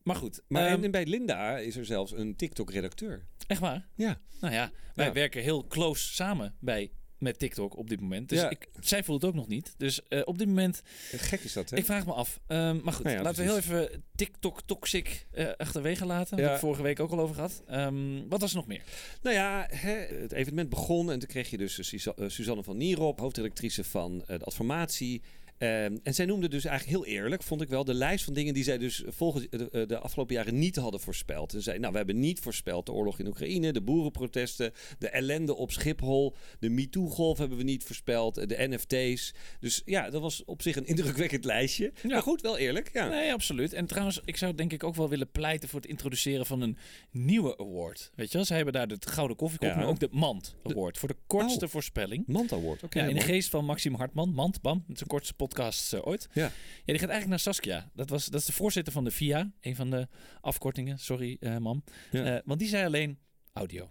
Maar 0.03 0.17
goed, 0.17 0.41
Maar 0.49 0.67
ehm, 0.67 0.75
en, 0.77 0.85
en 0.85 0.91
bij 0.91 1.07
Linda 1.07 1.59
is 1.59 1.77
er 1.77 1.85
zelfs 1.87 2.13
een 2.13 2.37
TikTok-redacteur. 2.37 3.27
echt 3.47 3.61
waar? 3.61 3.87
Ja. 3.95 4.21
Nou 4.41 4.55
ja, 4.55 4.71
wij 4.95 5.07
Ja. 5.07 5.13
werken 5.13 5.43
heel 5.43 5.67
close 5.67 6.15
samen 6.15 6.55
bij 6.61 6.91
met 7.19 7.39
TikTok 7.39 7.77
op 7.77 7.89
dit 7.89 8.01
moment. 8.01 8.29
Dus 8.29 8.41
Ja. 8.41 8.51
ik, 8.51 8.69
zij 8.81 9.05
voelt 9.05 9.23
het 9.23 9.31
ook 9.31 9.37
nog 9.37 9.49
niet. 9.49 9.75
Dus 9.77 10.09
eh, 10.09 10.21
op 10.25 10.39
dit 10.39 10.47
moment, 10.47 10.83
Gek 11.17 11.41
is 11.41 11.53
dat, 11.53 11.71
hè? 11.71 11.77
ik 11.77 11.85
vraag 11.85 12.07
me 12.07 12.13
af. 12.13 12.41
Ehm, 12.47 12.81
maar 12.83 12.93
goed, 12.93 13.05
Nou 13.05 13.17
ja, 13.17 13.23
laten 13.23 13.39
we 13.45 13.49
heel 13.51 13.57
even 13.59 14.05
TikTok 14.15 14.63
toxic 14.63 15.27
eh, 15.31 15.49
achterwege 15.57 16.07
laten. 16.07 16.37
Daar 16.37 16.51
Ja. 16.51 16.59
vorige 16.59 16.83
week 16.83 17.01
ook 17.01 17.11
al 17.11 17.21
over 17.21 17.35
gehad. 17.35 17.63
Ehm, 17.67 18.29
wat 18.29 18.41
was 18.41 18.51
er 18.51 18.57
nog 18.57 18.67
meer? 18.67 18.83
Nou 19.23 19.37
ja, 19.37 19.67
hè, 19.71 19.93
het 19.97 20.33
evenement 20.33 20.69
begon 20.69 21.11
en 21.13 21.19
toen 21.19 21.29
kreeg 21.29 21.51
je 21.51 21.57
dus 21.57 21.79
eh, 21.79 21.85
Suza- 21.85 22.15
Suzanne 22.29 22.63
van 22.63 22.77
Nierop, 22.77 23.21
hoofdredactrice 23.21 23.85
van 23.85 24.19
de 24.27 24.45
Adformatie. 24.45 25.23
Ehm, 25.59 25.97
en 26.03 26.15
zij 26.15 26.25
noemde 26.27 26.49
dus 26.49 26.65
eigenlijk 26.65 26.97
heel 26.99 27.15
eerlijk, 27.15 27.43
vond 27.43 27.61
ik 27.63 27.69
wel, 27.69 27.85
de 27.85 27.95
lijst 27.95 28.25
van 28.25 28.35
dingen 28.35 28.55
die 28.55 28.65
zij 28.65 28.79
dus 28.79 29.03
volgens 29.07 29.47
de, 29.51 29.71
eh, 29.71 29.87
de 29.87 29.99
afgelopen 29.99 30.35
jaren 30.35 30.59
niet 30.59 30.77
hadden 30.77 31.01
voorspeld. 31.01 31.55
En 31.55 31.63
zei, 31.63 31.79
nou, 31.79 31.91
we 31.93 31.97
hebben 31.99 32.19
niet 32.21 32.41
voorspeld 32.41 32.87
de 32.87 32.93
oorlog 32.93 33.19
in 33.19 33.27
Oekraïne, 33.27 33.73
de 33.73 33.81
boerenprotesten, 33.83 34.73
de 34.99 35.09
ellende 35.09 35.55
op 35.57 35.71
Schiphol, 35.73 36.35
de 36.59 36.69
MeToo-golf 36.69 37.39
hebben 37.39 37.59
we 37.59 37.65
niet 37.65 37.85
voorspeld, 37.85 38.37
eh, 38.39 38.47
de 38.47 38.69
NFT's. 38.69 39.35
Dus 39.61 39.83
ja, 39.85 40.11
dat 40.11 40.21
was 40.23 40.45
op 40.45 40.63
zich 40.63 40.77
een 40.77 40.87
indrukwekkend 40.97 41.45
lijstje. 41.45 41.93
Ja. 42.03 42.09
Maar 42.09 42.23
goed, 42.23 42.41
wel 42.41 42.59
eerlijk. 42.59 42.91
Ja. 42.93 43.09
Nee, 43.09 43.33
absoluut. 43.33 43.73
En 43.73 43.87
trouwens, 43.87 44.21
ik 44.25 44.37
zou 44.37 44.55
denk 44.55 44.73
ik 44.73 44.85
ook 44.85 44.95
wel 44.95 45.09
willen 45.09 45.31
pleiten 45.31 45.69
voor 45.69 45.81
het 45.81 45.89
introduceren 45.91 46.47
van 46.47 46.61
een 46.61 46.77
nieuwe 47.11 47.59
award. 47.59 48.11
Weet 48.15 48.31
je 48.31 48.37
wel, 48.37 48.47
ze 48.47 48.55
hebben 48.55 48.73
daar 48.73 48.89
de 48.89 48.97
Gouden 49.01 49.37
Koffiekop, 49.37 49.69
Ja. 49.69 49.77
maar 49.77 49.87
ook 49.87 50.01
de 50.01 50.09
Mand 50.11 50.57
Award. 50.63 50.99
Voor 50.99 51.09
de 51.09 51.17
kortste 51.27 51.65
Oh. 51.65 51.71
voorspelling. 51.71 52.27
Mant 52.27 52.53
Award, 52.53 52.83
oké. 52.83 52.99
Ja, 53.01 53.07
in 53.07 53.15
de 53.15 53.21
geest 53.21 53.49
van 53.49 53.65
Maxime 53.65 53.97
Hartman, 53.97 54.33
Mand, 54.33 54.61
bam. 54.63 54.85
Het 54.87 54.95
is 54.97 55.01
een 55.01 55.07
kortste 55.07 55.35
podcast 55.49 55.93
eh, 55.93 56.07
ooit. 56.07 56.29
Ja. 56.33 56.43
ja, 56.43 56.51
die 56.85 56.99
gaat 56.99 57.09
eigenlijk 57.09 57.29
naar 57.29 57.39
Saskia. 57.39 57.91
Dat, 57.95 58.09
was, 58.09 58.27
dat 58.27 58.41
is 58.41 58.47
de 58.47 58.53
voorzitter 58.53 58.93
van 58.93 59.05
de 59.05 59.11
VIA, 59.11 59.51
een 59.61 59.77
van 59.77 59.91
de 59.91 60.09
afkortingen. 60.41 60.99
Sorry, 60.99 61.37
eh, 61.41 61.57
mam. 61.57 61.85
Ja. 62.11 62.25
Eh, 62.37 62.43
want 62.45 62.59
die 62.59 62.69
zei 62.69 62.85
alleen 62.85 63.19
audio. 63.53 63.91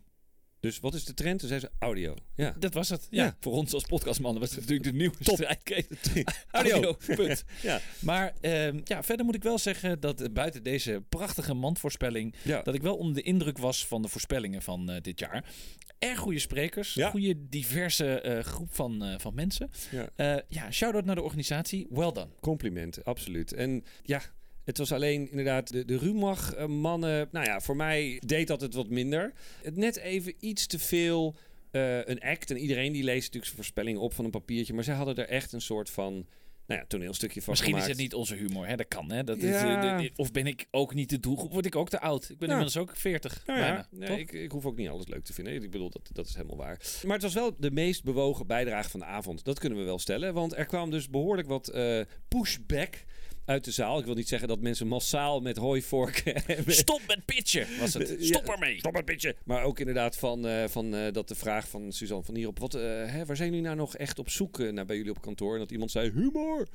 Dus 0.60 0.80
wat 0.80 0.94
is 0.94 1.06
de 1.06 1.14
trend? 1.14 1.40
Toen 1.40 1.48
zei 1.48 1.60
ze 1.60 1.70
audio. 1.80 2.16
Ja. 2.36 2.56
Dat 2.60 2.74
was 2.74 2.90
het. 2.90 3.08
Ja, 3.10 3.24
Ja. 3.24 3.38
voor 3.40 3.54
ons 3.54 3.74
als 3.74 3.84
podcastmannen 3.84 4.42
was 4.42 4.50
het 4.52 4.60
natuurlijk 4.60 4.90
de 4.90 4.96
nieuwe 5.02 5.16
strijdketen. 5.20 6.24
Audio. 6.52 6.94
Punt. 7.16 7.44
Ja. 7.62 7.80
Maar 8.00 8.34
ehm, 8.42 8.80
ja, 8.84 9.04
verder 9.04 9.26
moet 9.26 9.36
ik 9.36 9.44
wel 9.44 9.58
zeggen 9.58 10.00
dat 10.00 10.34
buiten 10.34 10.64
deze 10.64 11.04
prachtige 11.10 11.54
mandvoorspelling... 11.54 12.36
Ja. 12.44 12.62
dat 12.62 12.76
ik 12.76 12.82
wel 12.82 12.98
onder 12.98 13.16
de 13.16 13.22
indruk 13.22 13.58
was 13.58 13.86
van 13.88 14.02
de 14.02 14.08
voorspellingen 14.08 14.62
van 14.62 15.00
dit 15.02 15.20
jaar. 15.20 15.46
Erg 16.00 16.20
goede 16.20 16.40
sprekers, 16.40 16.94
Ja. 16.94 17.10
goede 17.10 17.50
diverse 17.50 18.22
eh, 18.22 18.40
groep 18.44 18.74
van, 18.76 19.04
eh, 19.04 19.20
van 19.20 19.34
mensen. 19.36 19.70
Ja. 19.92 20.10
Eh, 20.16 20.42
ja, 20.48 20.72
shout-out 20.72 21.06
naar 21.06 21.16
de 21.16 21.22
organisatie. 21.22 21.88
Well 21.90 22.12
done. 22.12 22.28
Complimenten, 22.40 23.04
absoluut. 23.04 23.54
En 23.54 23.84
ja, 24.04 24.22
het 24.64 24.78
was 24.78 24.92
alleen 24.92 25.30
inderdaad 25.30 25.72
de, 25.72 25.86
de 25.86 25.98
Rumach-mannen. 25.98 27.28
Nou 27.32 27.46
ja, 27.46 27.60
voor 27.60 27.76
mij 27.76 28.22
deed 28.26 28.48
dat 28.48 28.62
het 28.62 28.74
wat 28.74 28.90
minder. 28.90 29.34
Het 29.64 29.76
net 29.76 29.98
even 29.98 30.34
iets 30.40 30.68
te 30.68 30.80
veel 30.80 31.36
een 32.06 32.20
act. 32.20 32.52
En 32.52 32.58
iedereen 32.58 32.92
die 32.92 33.04
leest 33.04 33.18
natuurlijk 33.18 33.46
zijn 33.46 33.56
voorspellingen 33.56 34.02
op 34.02 34.14
van 34.14 34.26
een 34.26 34.32
papiertje. 34.32 34.74
Maar 34.74 34.84
zij 34.84 34.96
hadden 34.96 35.16
er 35.16 35.28
echt 35.28 35.54
een 35.54 35.62
soort 35.62 35.90
van 35.90 36.28
nou 36.68 36.80
ja, 36.82 36.86
toneelstukje 36.88 37.42
van 37.42 37.54
Misschien 37.54 37.78
is 37.78 37.88
het 37.88 37.98
niet 37.98 38.14
onze 38.14 38.36
humor, 38.36 38.68
hè? 38.68 38.76
dat 38.76 38.88
kan. 38.88 39.12
Hè? 39.12 39.24
Dat 39.24 39.38
is, 39.38 39.62
Ja. 39.62 40.00
eh, 40.00 40.10
of 40.16 40.32
ben 40.32 40.48
ik 40.48 40.68
ook 40.72 40.94
niet 40.94 41.10
de 41.10 41.20
doelgroep? 41.20 41.52
Word 41.52 41.66
ik 41.66 41.76
ook 41.76 41.90
te 41.90 42.00
oud? 42.00 42.30
Ik 42.30 42.38
ben 42.38 42.50
Ja. 42.50 42.54
inmiddels 42.56 42.78
ook 42.84 42.96
40. 42.98 43.44
Nou 43.46 43.60
ja, 43.60 43.66
bijna, 43.66 43.88
nee, 43.92 44.20
ik, 44.20 44.32
ik 44.32 44.52
hoef 44.52 44.66
ook 44.66 44.78
niet 44.78 44.90
alles 44.90 45.08
leuk 45.08 45.24
te 45.24 45.34
vinden. 45.34 45.54
Ik 45.64 45.72
bedoel, 45.72 45.90
dat, 45.90 46.10
dat 46.14 46.28
is 46.28 46.36
helemaal 46.36 46.58
waar. 46.58 46.80
Maar 47.04 47.14
het 47.14 47.22
was 47.24 47.34
wel 47.34 47.56
de 47.60 47.72
meest 47.72 48.04
bewogen 48.04 48.48
bijdrage 48.48 48.90
van 48.90 49.00
de 49.00 49.06
avond. 49.06 49.44
Dat 49.44 49.60
kunnen 49.60 49.78
we 49.80 49.84
wel 49.84 50.00
stellen. 50.00 50.34
Want 50.34 50.58
er 50.58 50.66
kwam 50.66 50.90
dus 50.92 51.10
behoorlijk 51.10 51.48
wat 51.48 51.68
eh, 51.68 52.02
pushback 52.28 53.04
uit 53.48 53.64
de 53.64 53.72
zaal. 53.72 54.00
Ik 54.00 54.06
wil 54.06 54.14
niet 54.16 54.28
zeggen 54.28 54.48
dat 54.48 54.60
mensen 54.62 54.88
massaal 54.88 55.40
met 55.42 55.58
hooivorken... 55.58 56.44
Stop 56.68 57.02
met 57.08 57.26
pitchen, 57.26 57.68
was 57.80 57.94
het. 57.94 58.16
Stop 58.20 58.48
ermee. 58.50 58.78
Stop 58.78 58.96
het 58.96 59.06
pitchen. 59.06 59.36
Maar 59.44 59.64
ook 59.64 59.80
inderdaad 59.80 60.18
van, 60.18 60.48
eh, 60.48 60.68
van 60.68 60.96
eh, 60.96 61.14
dat 61.14 61.28
de 61.28 61.36
vraag 61.36 61.68
van 61.70 61.92
Suzanne 61.92 62.24
van 62.24 62.36
Hierop... 62.36 62.60
Wat, 62.60 62.74
eh, 62.76 62.82
hè, 63.06 63.26
waar 63.26 63.36
zijn 63.36 63.50
jullie 63.50 63.64
nou 63.64 63.76
nog 63.76 63.96
echt 63.98 64.20
op 64.20 64.30
zoek 64.30 64.60
eh, 64.60 64.72
naar 64.72 64.86
bij 64.86 64.96
jullie 64.96 65.12
op 65.12 65.22
kantoor? 65.22 65.54
En 65.54 65.60
dat 65.60 65.72
iemand 65.72 65.92
zei, 65.92 66.12
humor. 66.12 66.68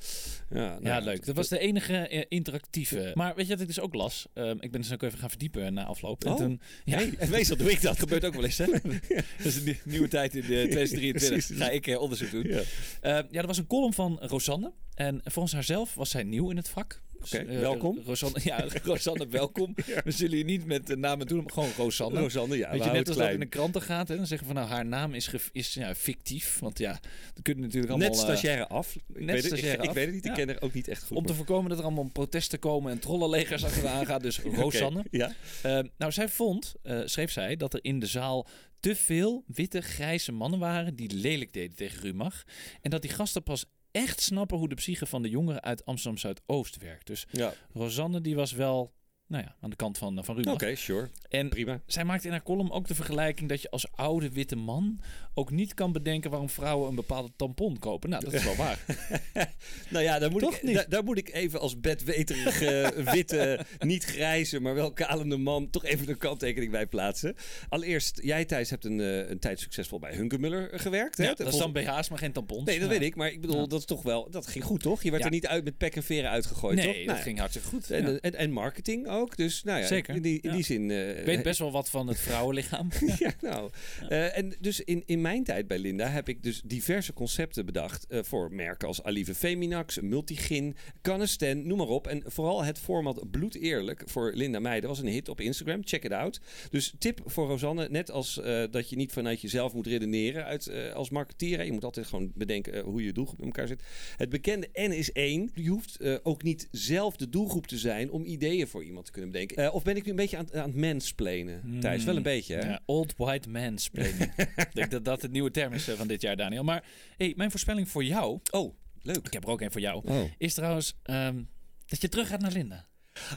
Ja, 0.50 0.69
nou 0.69 0.85
Ja, 0.85 0.99
leuk. 0.99 1.26
Dat 1.26 1.37
was 1.37 1.49
de 1.49 1.59
enige 1.59 2.26
interactieve. 2.29 3.11
Maar 3.14 3.35
weet 3.35 3.45
je 3.47 3.52
wat 3.52 3.61
ik 3.61 3.67
dus 3.67 3.81
ook 3.81 3.95
las? 3.95 4.26
Ehm, 4.35 4.57
ik 4.61 4.71
ben 4.71 4.81
dus 4.81 4.93
ook 4.93 5.02
even 5.02 5.19
gaan 5.19 5.31
verdiepen 5.31 5.75
na 5.75 5.85
afloop. 5.85 6.25
En 6.25 6.31
Oh. 6.33 6.37
toen, 6.37 6.61
ja, 6.85 6.97
Hey, 6.97 7.29
meestal 7.31 7.57
doe 7.57 7.71
ik 7.71 7.75
dat. 7.83 7.91
dat 7.93 7.99
gebeurt 8.09 8.25
ook 8.25 8.35
wel 8.35 8.45
eens, 8.45 8.59
hè? 8.59 8.67
dat 9.37 9.45
is 9.45 9.57
een 9.57 9.64
nie- 9.64 9.81
nieuwe 9.85 10.09
tijd 10.09 10.35
in 10.35 10.41
de 10.41 10.47
2023. 10.47 11.29
Precies. 11.29 11.57
Ga 11.57 11.71
ik 11.71 12.00
onderzoek 12.00 12.31
doen. 12.31 12.47
Ja. 12.47 12.61
Ehm, 13.00 13.26
ja, 13.31 13.41
er 13.41 13.47
was 13.47 13.59
een 13.59 13.67
column 13.67 13.93
van 13.93 14.19
Rosanne. 14.21 14.73
En 14.95 15.21
volgens 15.25 15.55
haarzelf 15.55 15.95
was 15.95 16.11
zij 16.11 16.23
nieuw 16.23 16.50
in 16.50 16.57
het 16.57 16.62
vak. 16.69 17.00
Dus, 17.21 17.33
Oké, 17.35 17.42
eh, 17.45 17.59
welkom. 17.61 17.99
Rosanne, 18.04 18.38
ja, 18.45 18.64
Rosanne, 18.85 19.26
welkom. 19.28 19.75
We 20.04 20.11
zullen 20.11 20.38
je 20.38 20.45
niet 20.45 20.64
met 20.66 20.87
de 20.87 20.97
namen 20.97 21.26
doen, 21.26 21.42
maar 21.42 21.52
gewoon 21.52 21.69
Rosanne. 21.76 22.21
Rosanne, 22.21 22.57
ja. 22.57 22.71
Weet 22.71 22.81
we 22.81 22.87
je, 22.87 22.92
net 22.92 23.09
als 23.09 23.16
dat 23.16 23.31
in 23.31 23.40
de 23.40 23.47
kranten 23.47 23.83
gaat, 23.83 24.09
hè, 24.09 24.16
dan 24.16 24.26
zeggen 24.26 24.47
van 24.47 24.57
nou, 24.57 24.69
haar 24.69 24.87
naam 24.87 25.14
is, 25.14 25.26
ge- 25.26 25.40
is 25.52 25.75
ja, 25.75 25.95
fictief. 25.95 26.59
Want 26.59 26.78
ja, 26.78 26.90
dan 27.35 27.42
kunnen 27.42 27.62
natuurlijk 27.64 27.92
allemaal... 27.92 28.09
Net 28.11 28.19
eh, 28.19 28.25
stagiaire 28.25 28.66
af. 28.69 28.97
Ik 28.97 29.02
weet 29.14 29.28
het, 29.37 29.45
stagiaire 29.45 29.83
ik, 29.83 29.90
weet 29.90 30.04
het 30.04 30.14
niet, 30.14 30.25
Ja. 30.25 30.31
ik 30.31 30.37
ken 30.37 30.49
er 30.57 30.62
ook 30.62 30.73
niet 30.73 30.88
echt 30.88 31.02
goed. 31.04 31.16
om 31.16 31.26
te 31.26 31.35
voorkomen 31.35 31.69
dat 31.71 31.78
er 31.78 31.85
allemaal 31.85 32.11
protesten 32.12 32.59
komen 32.59 32.92
en 32.92 32.99
trollenlegers 32.99 33.64
achteraan 33.64 34.07
gaan. 34.07 34.21
Dus 34.28 34.38
Rosanne. 34.38 35.04
Ja. 35.11 35.33
Eh, 35.62 35.78
nou, 35.99 36.12
zij 36.12 36.28
vond, 36.28 36.75
eh, 36.83 37.00
schreef 37.04 37.31
zij, 37.31 37.57
dat 37.57 37.75
er 37.75 37.81
in 37.83 37.99
de 37.99 38.07
zaal 38.07 38.47
te 38.81 38.97
veel 38.97 39.45
witte, 39.47 39.81
grijze 39.81 40.33
mannen 40.33 40.59
waren 40.59 40.95
die 40.97 41.14
lelijk 41.14 41.52
deden 41.52 41.76
tegen 41.76 42.00
Rumach. 42.02 42.42
En 42.81 42.90
dat 42.90 43.02
die 43.02 43.11
gasten 43.11 43.42
pas 43.42 43.64
echt 43.93 44.21
snappen 44.21 44.59
hoe 44.59 44.69
de 44.69 44.75
psyche 44.75 45.07
van 45.07 45.23
de 45.23 45.29
jongeren 45.29 45.63
uit 45.63 45.85
Amsterdam 45.85 46.19
Zuidoost 46.19 46.77
werkt. 46.79 47.07
Dus 47.07 47.27
Ja. 47.31 47.55
Rosanne 47.73 48.21
die 48.21 48.35
was 48.35 48.53
wel, 48.53 48.93
nou 49.33 49.45
ja, 49.45 49.55
aan 49.61 49.71
de 49.71 49.77
kant 49.77 49.99
van, 49.99 50.25
van 50.25 50.37
Rumach. 50.37 50.55
Oké, 50.55 50.75
sure. 50.75 51.09
En 51.29 51.49
Prima. 51.49 51.81
zij 51.87 52.05
maakte 52.05 52.27
in 52.27 52.33
haar 52.33 52.43
column 52.43 52.71
ook 52.73 52.87
de 52.89 52.95
vergelijking 52.95 53.49
dat 53.49 53.62
je 53.62 53.71
als 53.71 53.87
oude 53.95 54.31
witte 54.31 54.57
man 54.57 55.01
ook 55.35 55.51
niet 55.51 55.75
kan 55.75 55.93
bedenken 55.93 56.31
waarom 56.31 56.49
vrouwen 56.49 56.89
een 56.89 56.95
bepaalde 56.95 57.31
tampon 57.37 57.79
kopen. 57.79 58.11
Nou, 58.11 58.25
dat 58.25 58.33
is 58.33 58.45
wel 58.45 58.57
waar. 58.57 58.79
Nou 59.91 60.05
ja, 60.05 60.19
daar 60.19 60.31
moet, 60.31 60.41
Toch 60.41 60.57
ik, 60.57 60.87
daar, 60.91 61.05
moet 61.05 61.19
ik 61.19 61.33
even 61.33 61.61
als 61.61 61.81
bedweterige, 61.81 62.93
witte, 63.12 63.61
niet 63.79 64.05
grijze, 64.05 64.61
maar 64.61 64.75
wel 64.75 64.93
kalende 64.93 65.37
man 65.37 65.71
toch 65.71 65.85
even 65.85 66.09
een 66.09 66.17
kanttekening 66.19 66.71
bij 66.73 66.87
plaatsen. 66.87 67.35
Allereerst, 67.69 68.21
jij 68.23 68.45
Thijs 68.45 68.71
hebt 68.71 68.85
een, 68.85 69.01
eh, 69.01 69.29
een 69.31 69.39
tijd 69.39 69.61
succesvol 69.61 69.99
bij 69.99 70.15
Hunkemuller 70.15 70.71
gewerkt. 70.81 71.17
Hè? 71.17 71.25
Ja, 71.25 71.35
dat 71.35 71.47
is 71.53 71.57
dan 71.59 71.73
BH's, 71.73 72.09
maar 72.09 72.19
geen 72.19 72.33
tampons. 72.33 72.65
Nee, 72.65 72.79
dat 72.81 72.91
Ja. 72.91 72.99
weet 72.99 73.07
ik. 73.09 73.15
Maar 73.17 73.31
ik 73.33 73.41
bedoel, 73.41 73.61
Ja. 73.61 73.67
dat 73.67 73.79
is 73.79 73.85
toch 73.87 74.03
wel... 74.03 74.31
Dat 74.31 74.47
ging 74.47 74.65
goed, 74.65 74.83
toch? 74.83 75.03
Je 75.03 75.11
werd 75.11 75.25
er 75.25 75.31
niet 75.31 75.47
uit 75.47 75.65
met 75.65 75.77
pek 75.77 75.97
en 75.97 76.03
veren 76.03 76.31
uitgegooid, 76.31 76.77
Nee, 76.77 76.87
toch? 76.87 76.97
dat 76.97 77.07
Nou 77.07 77.19
ging 77.19 77.39
hartstikke 77.39 77.69
goed. 77.69 77.91
En, 77.91 78.12
Ja. 78.12 78.19
en, 78.21 78.35
en 78.35 78.51
marketing 78.51 79.09
ook. 79.09 79.22
Dus 79.31 79.62
nou 79.62 79.81
ja, 79.81 79.87
Zeker, 79.87 80.14
in 80.14 80.23
die, 80.23 80.41
in 80.41 80.50
ja. 80.50 80.55
die 80.57 80.64
zin... 80.64 80.91
eh, 80.91 81.25
weet 81.25 81.43
best 81.43 81.59
wel 81.59 81.71
wat 81.71 81.91
van 81.91 82.07
het 82.07 82.21
vrouwenlichaam. 82.21 82.88
Ja, 83.19 83.33
nou. 83.41 83.71
Eh, 84.09 84.37
en 84.37 84.55
dus 84.61 84.81
in, 84.81 85.02
in 85.07 85.21
mijn 85.21 85.45
tijd 85.45 85.67
bij 85.69 85.79
Linda 85.79 86.07
heb 86.07 86.29
ik 86.29 86.43
dus 86.43 86.62
diverse 86.64 87.12
concepten 87.12 87.67
bedacht 87.67 88.07
eh, 88.07 88.23
voor 88.23 88.52
merken 88.52 88.88
als 88.88 89.02
Alive 89.02 89.35
Feminax, 89.35 90.00
Multigin, 90.00 90.76
Canesten, 91.02 91.67
noem 91.67 91.79
maar 91.79 91.87
op. 91.87 92.07
En 92.07 92.23
vooral 92.26 92.64
het 92.64 92.79
format 92.79 93.31
Bloed 93.31 93.55
Eerlijk 93.55 94.02
voor 94.07 94.33
Linda 94.35 94.61
Meijden 94.61 94.88
was 94.88 94.99
een 94.99 95.07
hit 95.07 95.29
op 95.29 95.41
Instagram. 95.41 95.81
Check 95.85 96.05
it 96.05 96.12
out. 96.12 96.41
Dus 96.71 96.95
tip 96.99 97.21
voor 97.25 97.47
Rosanne, 97.47 97.88
net 97.91 98.11
als 98.11 98.41
dat 98.71 98.91
je 98.91 98.97
niet 98.97 99.12
vanuit 99.12 99.41
jezelf 99.41 99.75
moet 99.75 99.87
redeneren 99.87 100.45
uit, 100.45 100.71
als 100.95 101.11
marketeer. 101.11 101.64
Je 101.64 101.73
moet 101.73 101.85
altijd 101.85 102.07
gewoon 102.07 102.33
bedenken 102.35 102.85
hoe 102.85 103.05
je 103.05 103.12
doelgroep 103.12 103.38
in 103.38 103.45
elkaar 103.45 103.67
zit. 103.67 103.83
Het 104.17 104.29
bekende 104.29 104.69
N 104.73 104.91
is 104.91 105.12
één. 105.12 105.50
Je 105.55 105.69
hoeft 105.69 106.23
ook 106.25 106.43
niet 106.43 106.69
zelf 106.71 107.17
de 107.17 107.29
doelgroep 107.29 107.67
te 107.67 107.79
zijn 107.79 108.11
om 108.11 108.25
ideeën 108.25 108.69
voor 108.69 108.85
iemand 108.85 109.07
te 109.07 109.12
kunnen 109.12 109.31
bedenken. 109.31 109.57
Eh, 109.57 109.75
of 109.75 109.83
ben 109.83 109.97
ik 109.97 110.04
nu 110.04 110.11
een 110.11 110.16
beetje 110.16 110.37
aan, 110.37 110.54
aan 110.54 110.71
het 110.71 110.75
mansplainen, 110.76 111.81
Thijs? 111.81 112.04
Wel 112.04 112.16
een 112.16 112.23
beetje, 112.23 112.54
hè? 112.54 112.69
Ja, 112.69 112.81
old 112.87 113.14
white 113.16 113.49
man 113.49 113.78
splaining. 113.78 114.33
Ik 114.57 114.69
denk 114.73 114.90
dat 114.90 115.04
dat 115.04 115.23
het 115.23 115.31
nieuwe 115.31 115.50
term 115.50 115.73
is 115.73 115.88
eh, 115.88 115.95
van 115.95 116.07
dit 116.09 116.21
jaar, 116.23 116.37
Daniel. 116.37 116.64
Maar 116.64 116.85
hey, 117.16 117.33
mijn 117.37 117.50
voorspelling 117.50 117.88
voor 117.88 118.04
jou, 118.04 118.40
Oh, 118.50 118.75
leuk. 119.02 119.26
ik 119.26 119.33
heb 119.33 119.45
er 119.45 119.50
ook 119.50 119.61
een 119.61 119.73
voor 119.73 119.81
jou, 119.81 120.02
Oh. 120.09 120.31
is 120.38 120.54
trouwens 120.54 120.99
ehm, 121.02 121.42
dat 121.87 122.00
je 122.00 122.09
terug 122.09 122.28
gaat 122.28 122.40
naar 122.40 122.52
Linda. 122.52 122.87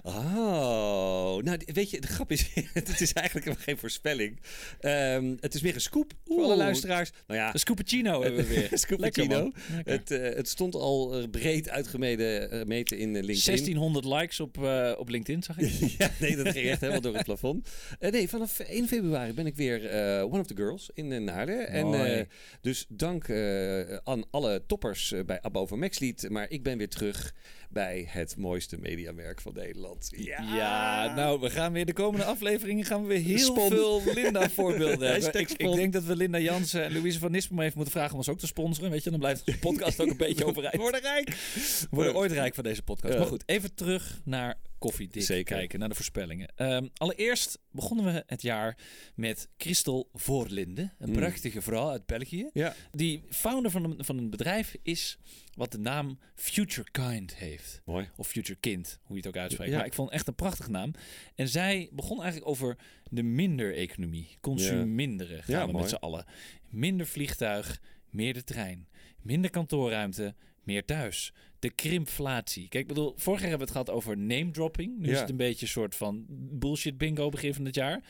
Oh, 0.04 1.38
nou 1.44 1.60
weet 1.66 1.90
je, 1.90 2.02
de 2.02 2.08
grap 2.08 2.32
is, 2.32 2.50
het 2.74 3.02
is 3.02 3.14
eigenlijk 3.14 3.46
helemaal 3.46 3.66
geen 3.66 3.78
voorspelling. 3.78 4.40
Ehm, 4.80 5.36
het 5.40 5.54
is 5.56 5.62
weer 5.62 5.74
een 5.76 5.82
scoop 5.82 6.14
voor 6.26 6.44
alle 6.44 6.56
luisteraars. 6.56 7.12
Nou 7.28 7.40
ja, 7.40 7.54
Een 7.54 7.60
Scooppuccino 7.60 8.22
hebben 8.22 8.48
we 8.48 8.54
weer. 8.70 8.98
Lekker, 9.00 9.28
man. 9.28 9.54
Lekker. 9.76 9.94
het, 9.94 10.12
eh, 10.12 10.36
het 10.36 10.50
stond 10.50 10.76
al 10.76 11.16
eh, 11.18 11.30
breed 11.30 11.70
uitgemeten 11.70 12.52
eh, 12.52 12.66
meten 12.66 12.98
in 12.98 13.08
eh, 13.08 13.14
LinkedIn. 13.24 13.42
1600 13.46 14.06
likes 14.06 14.40
op, 14.40 14.64
eh, 14.64 14.92
op 14.98 15.10
LinkedIn, 15.10 15.44
zag 15.44 15.58
ik. 15.58 15.72
ja, 15.98 16.12
nee, 16.20 16.36
dat 16.36 16.48
ging 16.50 16.68
echt 16.70 16.80
helemaal 16.80 17.02
door 17.02 17.14
het 17.16 17.26
plafond. 17.26 17.70
Eh, 18.00 18.12
nee, 18.12 18.30
vanaf 18.30 18.60
1 18.60 18.88
februari 18.88 19.34
ben 19.34 19.46
ik 19.46 19.56
weer 19.56 19.86
eh, 19.90 20.24
one 20.24 20.40
of 20.40 20.48
the 20.48 20.56
girls 20.56 20.90
in 20.94 21.24
Naarden. 21.24 21.68
En 21.68 21.94
eh, 22.06 22.26
dus 22.62 22.86
dank 22.90 23.28
eh, 23.28 23.96
aan 24.04 24.24
alle 24.32 24.64
toppers 24.68 25.12
eh, 25.12 25.24
bij 25.26 25.42
Abbo 25.42 25.66
van 25.66 25.80
Maxlied. 25.80 26.30
Maar 26.30 26.46
ik 26.50 26.64
ben 26.64 26.78
weer 26.78 26.90
terug 26.90 27.34
bij 27.76 28.06
het 28.10 28.38
mooiste 28.38 28.78
mediamerk 28.80 29.42
van 29.42 29.54
Nederland. 29.56 30.12
Ja, 30.16 30.42
Ja, 30.56 31.16
nou, 31.16 31.40
we 31.40 31.50
gaan 31.50 31.72
weer 31.74 31.86
de 31.86 31.94
komende 31.94 32.26
afleveringen 32.26 32.86
gaan 32.86 33.02
we 33.02 33.08
weer 33.08 33.24
heel 33.24 33.38
Spon. 33.38 33.70
veel 33.70 34.02
Linda-voorbeelden 34.14 35.08
hebben. 35.12 35.40
Ik, 35.40 35.52
ik 35.52 35.72
denk 35.76 35.94
dat 35.94 36.04
we 36.04 36.16
Linda 36.16 36.40
Jansen 36.40 36.84
en 36.84 36.94
Louise 36.94 37.20
van 37.20 37.32
Nispen 37.32 37.60
even 37.60 37.74
moeten 37.76 37.94
vragen 37.94 38.12
om 38.12 38.18
ons 38.18 38.30
ook 38.30 38.40
te 38.40 38.48
sponsoren. 38.48 38.92
Weet 38.92 39.04
je, 39.04 39.10
dan 39.10 39.20
blijft 39.20 39.46
de 39.46 39.58
podcast 39.58 40.00
ook 40.02 40.10
een 40.10 40.18
beetje 40.18 40.46
overeind. 40.50 40.76
Worden 40.76 41.02
rijk. 41.02 41.30
We 41.30 41.88
worden 41.90 42.16
ooit 42.16 42.32
rijk 42.32 42.56
van 42.56 42.64
deze 42.64 42.82
podcast. 42.82 43.14
Ja. 43.14 43.20
Maar 43.20 43.28
goed, 43.30 43.44
even 43.46 43.76
terug 43.76 44.22
naar 44.24 44.56
koffiedik 44.78 45.24
Zeker. 45.24 45.56
kijken, 45.56 45.80
naar 45.80 45.90
de 45.90 45.96
voorspellingen. 45.96 46.52
Ehm, 46.56 46.88
allereerst 46.98 47.60
begonnen 47.72 48.06
we 48.14 48.24
het 48.28 48.42
jaar 48.42 48.78
met 49.16 49.50
Christel 49.58 50.10
Voorlinde, 50.14 50.92
een 51.00 51.10
Mm. 51.10 51.16
prachtige 51.16 51.62
vrouw 51.62 51.90
uit 51.90 52.06
België. 52.06 52.50
Ja. 52.54 52.76
Die 52.92 53.24
founder 53.30 53.72
van 53.72 53.84
een, 53.84 54.06
van 54.06 54.18
een 54.18 54.30
bedrijf 54.30 54.76
is 54.84 55.18
wat 55.54 55.72
de 55.72 55.78
naam 55.78 56.20
Future 56.36 56.88
Kind 56.92 57.36
heeft. 57.36 57.82
Mooi. 57.86 58.10
Of 58.16 58.28
Future 58.28 58.60
Kind, 58.60 59.00
hoe 59.04 59.16
je 59.18 59.22
het 59.22 59.28
ook 59.36 59.42
uitspreekt. 59.42 59.72
Ja. 59.72 59.78
Maar 59.78 59.86
ik 59.86 59.94
vond 59.94 60.08
het 60.10 60.18
echt 60.18 60.28
een 60.28 60.36
prachtige 60.36 60.70
naam. 60.72 60.92
En 61.36 61.48
zij 61.48 61.90
begon 61.92 62.18
eigenlijk 62.22 62.50
over 62.50 62.78
de 63.10 63.24
minder-economie. 63.24 64.28
Consuminderen 64.42 65.44
gaan 65.44 65.56
Ja, 65.60 65.66
we 65.66 65.72
mooi. 65.72 65.84
met 65.84 65.90
z'n 65.94 65.96
allen. 66.04 66.26
Minder 66.70 67.08
vliegtuig, 67.08 67.82
meer 68.10 68.34
de 68.34 68.44
trein. 68.44 68.88
Minder 69.22 69.50
kantoorruimte, 69.52 70.36
meer 70.64 70.86
thuis. 70.86 71.34
De 71.66 71.72
krimpflatie. 71.72 72.68
Kijk, 72.68 72.84
ik 72.84 72.88
bedoel, 72.88 73.14
vorig 73.16 73.40
jaar 73.40 73.50
hebben 73.50 73.68
we 73.68 73.74
het 73.74 73.84
gehad 73.84 73.98
over 73.98 74.18
name 74.18 74.52
dropping. 74.52 74.98
Nu 74.98 75.10
is 75.10 75.20
het 75.20 75.30
een 75.30 75.38
beetje 75.38 75.66
een 75.66 75.72
soort 75.72 75.96
van 75.96 76.26
bullshit 76.30 76.98
bingo 76.98 77.30
begin 77.30 77.54
van 77.54 77.66
het 77.66 77.76
jaar. 77.76 78.04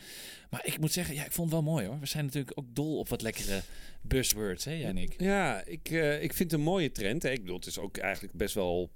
Maar 0.50 0.66
ik 0.66 0.80
moet 0.80 0.92
zeggen, 0.92 1.14
ja, 1.14 1.24
ik 1.24 1.32
vond 1.32 1.52
het 1.52 1.62
wel 1.62 1.72
mooi 1.72 1.86
hoor. 1.86 2.00
We 2.00 2.06
zijn 2.06 2.24
natuurlijk 2.24 2.58
ook 2.58 2.74
dol 2.74 2.98
op 2.98 3.08
wat 3.08 3.22
lekkere 3.22 3.62
buzzwords, 4.02 4.64
hè, 4.64 4.72
jij 4.72 4.88
en 4.88 4.96
ik. 4.96 5.20
Ja, 5.20 5.64
ik, 5.64 5.90
eh, 5.90 6.22
ik 6.22 6.32
vind 6.32 6.50
het 6.50 6.60
een 6.60 6.66
mooie 6.66 6.92
trend. 6.92 7.22
Hè. 7.22 7.30
Ik 7.30 7.40
bedoel, 7.40 7.56
het 7.56 7.66
is 7.66 7.78
ook 7.78 7.96
eigenlijk 7.96 8.34
best 8.34 8.54
wel 8.54 8.90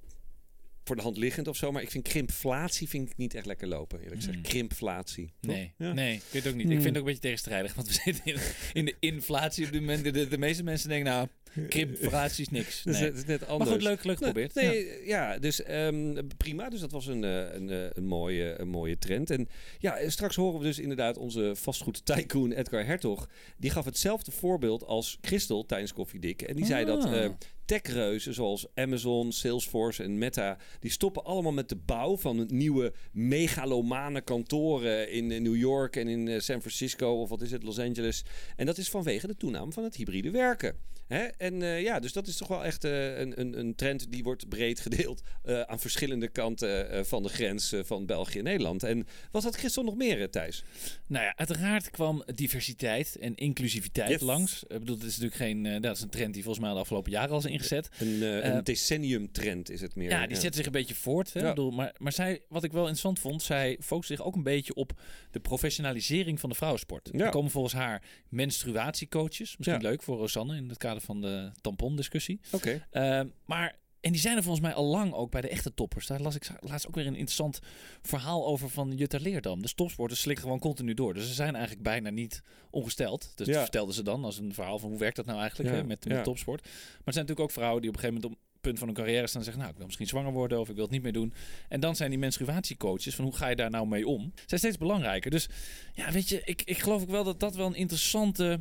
voor 0.84 0.96
de 0.96 1.02
hand 1.02 1.16
liggend 1.16 1.48
of 1.48 1.56
zo. 1.56 1.72
Maar 1.72 1.82
ik 1.82 1.90
vind 1.90 2.08
krimpflatie 2.08 2.88
vind 2.88 3.10
ik 3.10 3.16
niet 3.16 3.34
echt 3.34 3.46
lekker 3.46 3.68
lopen. 3.68 3.98
Eerlijk 3.98 4.16
gezegd. 4.16 4.36
Mm. 4.36 4.42
Krimpflatie. 4.42 5.32
toch? 5.40 5.54
Nee, 5.54 5.72
Ja. 5.78 5.92
nee, 5.92 6.14
ik 6.14 6.22
weet 6.30 6.42
het 6.42 6.52
ook 6.52 6.58
niet. 6.58 6.66
Hmm. 6.66 6.76
Ik 6.76 6.82
vind 6.82 6.94
het 6.94 7.02
ook 7.02 7.08
een 7.08 7.12
beetje 7.14 7.20
tegenstrijdig, 7.28 7.74
want 7.74 7.86
we 7.88 7.92
zitten 7.92 8.24
in, 8.24 8.36
in 8.72 8.84
de 8.84 8.94
inflatie 9.00 9.66
op 9.66 9.72
dit 9.72 9.80
moment. 9.80 10.04
De, 10.04 10.10
de, 10.10 10.28
de 10.28 10.38
meeste 10.38 10.62
mensen 10.62 10.88
denken, 10.88 11.12
nou, 11.12 11.28
krimpflatie 11.68 12.40
is 12.44 12.48
niks. 12.48 12.82
Dat 12.84 12.94
is, 12.94 13.00
Nee. 13.00 13.10
net- 13.10 13.18
is 13.18 13.24
net 13.24 13.40
Maar 13.40 13.48
anders. 13.48 13.70
goed, 13.70 13.82
leuk, 13.82 14.04
leuk 14.04 14.20
Nee, 14.20 14.28
geprobeerd. 14.28 14.54
Nee, 14.54 15.06
ja. 15.06 15.38
dus 15.38 15.62
ehm, 15.62 16.20
prima. 16.36 16.68
Dus 16.68 16.80
dat 16.80 16.90
was 16.92 17.06
een, 17.06 17.24
eh, 17.24 17.54
een, 17.54 17.70
eh, 17.70 17.86
een, 17.92 18.06
mooie, 18.06 18.60
een 18.60 18.68
mooie 18.68 18.98
trend. 18.98 19.30
En 19.30 19.48
ja, 19.78 19.96
eh, 19.96 20.08
straks 20.08 20.36
horen 20.36 20.58
we 20.60 20.64
dus 20.66 20.78
inderdaad 20.78 21.16
onze 21.16 21.52
vastgoed 21.56 22.04
tycoon 22.06 22.52
Edgar 22.52 22.86
Hertog. 22.86 23.28
Die 23.56 23.70
gaf 23.70 23.84
hetzelfde 23.84 24.30
voorbeeld 24.30 24.84
als 24.84 25.18
Christel 25.20 25.66
tijdens 25.66 25.92
Koffie 25.92 26.20
Dik. 26.20 26.42
En 26.42 26.56
die 26.56 26.66
zei 26.66 26.84
dat 26.84 27.04
Ah. 27.04 27.30
Techreuzen 27.70 28.34
zoals 28.34 28.66
Amazon, 28.74 29.32
Salesforce 29.32 30.02
en 30.02 30.18
Meta... 30.18 30.58
die 30.80 30.90
stoppen 30.90 31.24
allemaal 31.24 31.52
met 31.52 31.68
de 31.68 31.76
bouw 31.76 32.16
van 32.16 32.46
nieuwe 32.48 32.92
megalomane 33.12 34.20
kantoren 34.20 35.10
in 35.10 35.32
eh, 35.32 35.40
New 35.40 35.56
York 35.56 35.96
en 35.96 36.08
in 36.08 36.28
eh, 36.28 36.40
San 36.40 36.60
Francisco 36.60 37.20
of 37.20 37.28
wat 37.28 37.40
is 37.40 37.50
het, 37.50 37.62
Los 37.62 37.78
Angeles. 37.78 38.24
En 38.56 38.66
dat 38.66 38.78
is 38.78 38.90
vanwege 38.90 39.26
de 39.26 39.36
toename 39.36 39.72
van 39.72 39.84
het 39.84 39.96
hybride 39.96 40.30
werken. 40.30 40.76
Hè? 41.10 41.24
En 41.24 41.62
eh, 41.62 41.82
ja, 41.82 42.00
dus 42.00 42.12
dat 42.12 42.26
is 42.26 42.36
toch 42.36 42.48
wel 42.48 42.64
echt 42.64 42.84
eh, 42.84 43.18
een, 43.18 43.40
een, 43.40 43.58
een 43.58 43.74
trend 43.74 44.12
die 44.12 44.22
wordt 44.22 44.48
breed 44.48 44.80
gedeeld 44.80 45.22
eh, 45.42 45.60
aan 45.60 45.78
verschillende 45.80 46.28
kanten 46.28 47.06
van 47.06 47.22
de 47.22 47.28
grens 47.28 47.74
van 47.82 48.06
België 48.06 48.38
en 48.38 48.44
Nederland. 48.44 48.82
En 48.82 49.06
wat 49.30 49.42
had 49.42 49.56
Christel 49.56 49.82
nog 49.84 49.96
meer, 49.96 50.30
Thijs? 50.30 50.64
Nou 51.06 51.24
ja, 51.24 51.36
uiteraard 51.36 51.90
kwam 51.90 52.22
diversiteit 52.34 53.16
en 53.20 53.34
inclusiviteit 53.34 54.10
Yes. 54.10 54.20
langs. 54.20 54.62
Ik 54.62 54.78
bedoel, 54.78 54.96
dat 54.96 55.08
is 55.08 55.18
natuurlijk 55.18 55.34
geen, 55.64 55.80
dat 55.80 55.96
is 55.96 56.02
een 56.02 56.08
trend 56.08 56.34
die 56.34 56.42
volgens 56.42 56.64
mij 56.64 56.74
de 56.74 56.80
afgelopen 56.80 57.10
jaren 57.10 57.30
al 57.30 57.38
is 57.38 57.44
ingezet. 57.44 57.88
Een, 57.98 58.22
een 58.46 58.64
decennium-trend 58.64 59.70
is 59.70 59.80
het 59.80 59.94
meer. 59.94 60.10
Ja, 60.10 60.26
die 60.26 60.36
zet 60.36 60.54
zich 60.54 60.66
een 60.66 60.72
beetje 60.72 60.94
voort. 60.94 61.32
Hè? 61.32 61.40
Ja. 61.40 61.48
Ik 61.48 61.54
bedoel, 61.54 61.70
maar, 61.70 61.94
maar 61.98 62.12
zij, 62.12 62.40
wat 62.48 62.64
ik 62.64 62.72
wel 62.72 62.80
interessant 62.80 63.18
vond, 63.18 63.42
zij 63.42 63.78
focust 63.80 64.08
zich 64.08 64.22
ook 64.22 64.34
een 64.34 64.42
beetje 64.42 64.74
op 64.74 64.92
de 65.30 65.40
professionalisering 65.40 66.40
van 66.40 66.48
de 66.50 66.54
vrouwensport. 66.56 67.08
Ja. 67.12 67.24
Er 67.24 67.30
komen 67.30 67.50
volgens 67.50 67.74
haar 67.74 68.02
menstruatiecoaches. 68.28 69.56
Misschien 69.56 69.80
Ja. 69.82 69.88
leuk 69.88 70.02
voor 70.02 70.16
Rosanne 70.18 70.56
in 70.56 70.68
het 70.68 70.78
kader 70.78 70.99
van 71.00 71.20
de 71.20 71.50
tampondiscussie. 71.60 72.40
Oké. 72.52 72.86
Ehm, 72.90 73.28
maar, 73.44 73.78
en 74.00 74.12
die 74.12 74.20
zijn 74.20 74.36
er 74.36 74.42
volgens 74.42 74.64
mij 74.64 74.74
al 74.74 74.84
lang 74.84 75.12
ook 75.12 75.30
bij 75.30 75.40
de 75.40 75.48
echte 75.48 75.74
toppers. 75.74 76.06
Daar 76.06 76.20
las 76.20 76.34
ik 76.34 76.50
laatst 76.60 76.86
ook 76.86 76.94
weer 76.94 77.06
een 77.06 77.12
interessant 77.14 77.58
verhaal 78.02 78.46
over 78.46 78.70
van 78.70 78.92
Jutta 78.96 79.18
Leerdam. 79.20 79.62
De 79.62 79.74
topsporters 79.74 80.20
slikken 80.20 80.44
gewoon 80.44 80.58
continu 80.58 80.94
door. 80.94 81.14
Dus 81.14 81.26
ze 81.26 81.34
zijn 81.34 81.54
eigenlijk 81.54 81.84
bijna 81.84 82.10
niet 82.10 82.42
ongesteld. 82.70 83.32
Dus 83.34 83.46
Ja. 83.46 83.52
dat 83.52 83.62
vertelden 83.62 83.94
ze 83.94 84.02
dan 84.02 84.24
als 84.24 84.38
een 84.38 84.54
verhaal 84.54 84.78
van 84.78 84.90
hoe 84.90 84.98
werkt 84.98 85.16
dat 85.16 85.26
nou 85.26 85.38
eigenlijk 85.40 85.70
Ja, 85.70 85.76
hè, 85.76 85.84
met, 85.84 86.04
met 86.04 86.16
ja. 86.16 86.22
topsport. 86.22 86.62
Maar 86.62 86.72
er 86.72 87.12
zijn 87.12 87.26
natuurlijk 87.26 87.40
ook 87.40 87.50
vrouwen 87.50 87.80
die 87.80 87.90
op 87.90 87.96
een 87.96 88.00
gegeven 88.02 88.22
moment 88.22 88.38
op 88.38 88.44
het 88.52 88.60
punt 88.60 88.78
van 88.78 88.86
hun 88.88 88.96
carrière 88.96 89.26
staan 89.26 89.38
en 89.38 89.44
zeggen, 89.44 89.58
nou, 89.58 89.70
ik 89.70 89.76
wil 89.78 89.86
misschien 89.86 90.06
zwanger 90.06 90.32
worden 90.32 90.60
of 90.60 90.68
ik 90.68 90.74
wil 90.74 90.84
het 90.84 90.92
niet 90.92 91.02
meer 91.02 91.12
doen. 91.12 91.32
En 91.68 91.80
dan 91.80 91.96
zijn 91.96 92.10
die 92.10 92.18
menstruatiecoaches 92.18 93.14
van 93.14 93.24
hoe 93.24 93.36
ga 93.36 93.48
je 93.48 93.56
daar 93.56 93.70
nou 93.70 93.86
mee 93.86 94.06
om? 94.06 94.32
Zijn 94.46 94.60
steeds 94.60 94.78
belangrijker. 94.78 95.30
Dus 95.30 95.48
ja, 95.94 96.12
weet 96.12 96.28
je, 96.28 96.42
ik, 96.44 96.62
ik 96.62 96.78
geloof 96.78 97.02
ook 97.02 97.10
wel 97.10 97.24
dat 97.24 97.40
dat 97.40 97.54
wel 97.54 97.66
een 97.66 97.74
interessante 97.74 98.60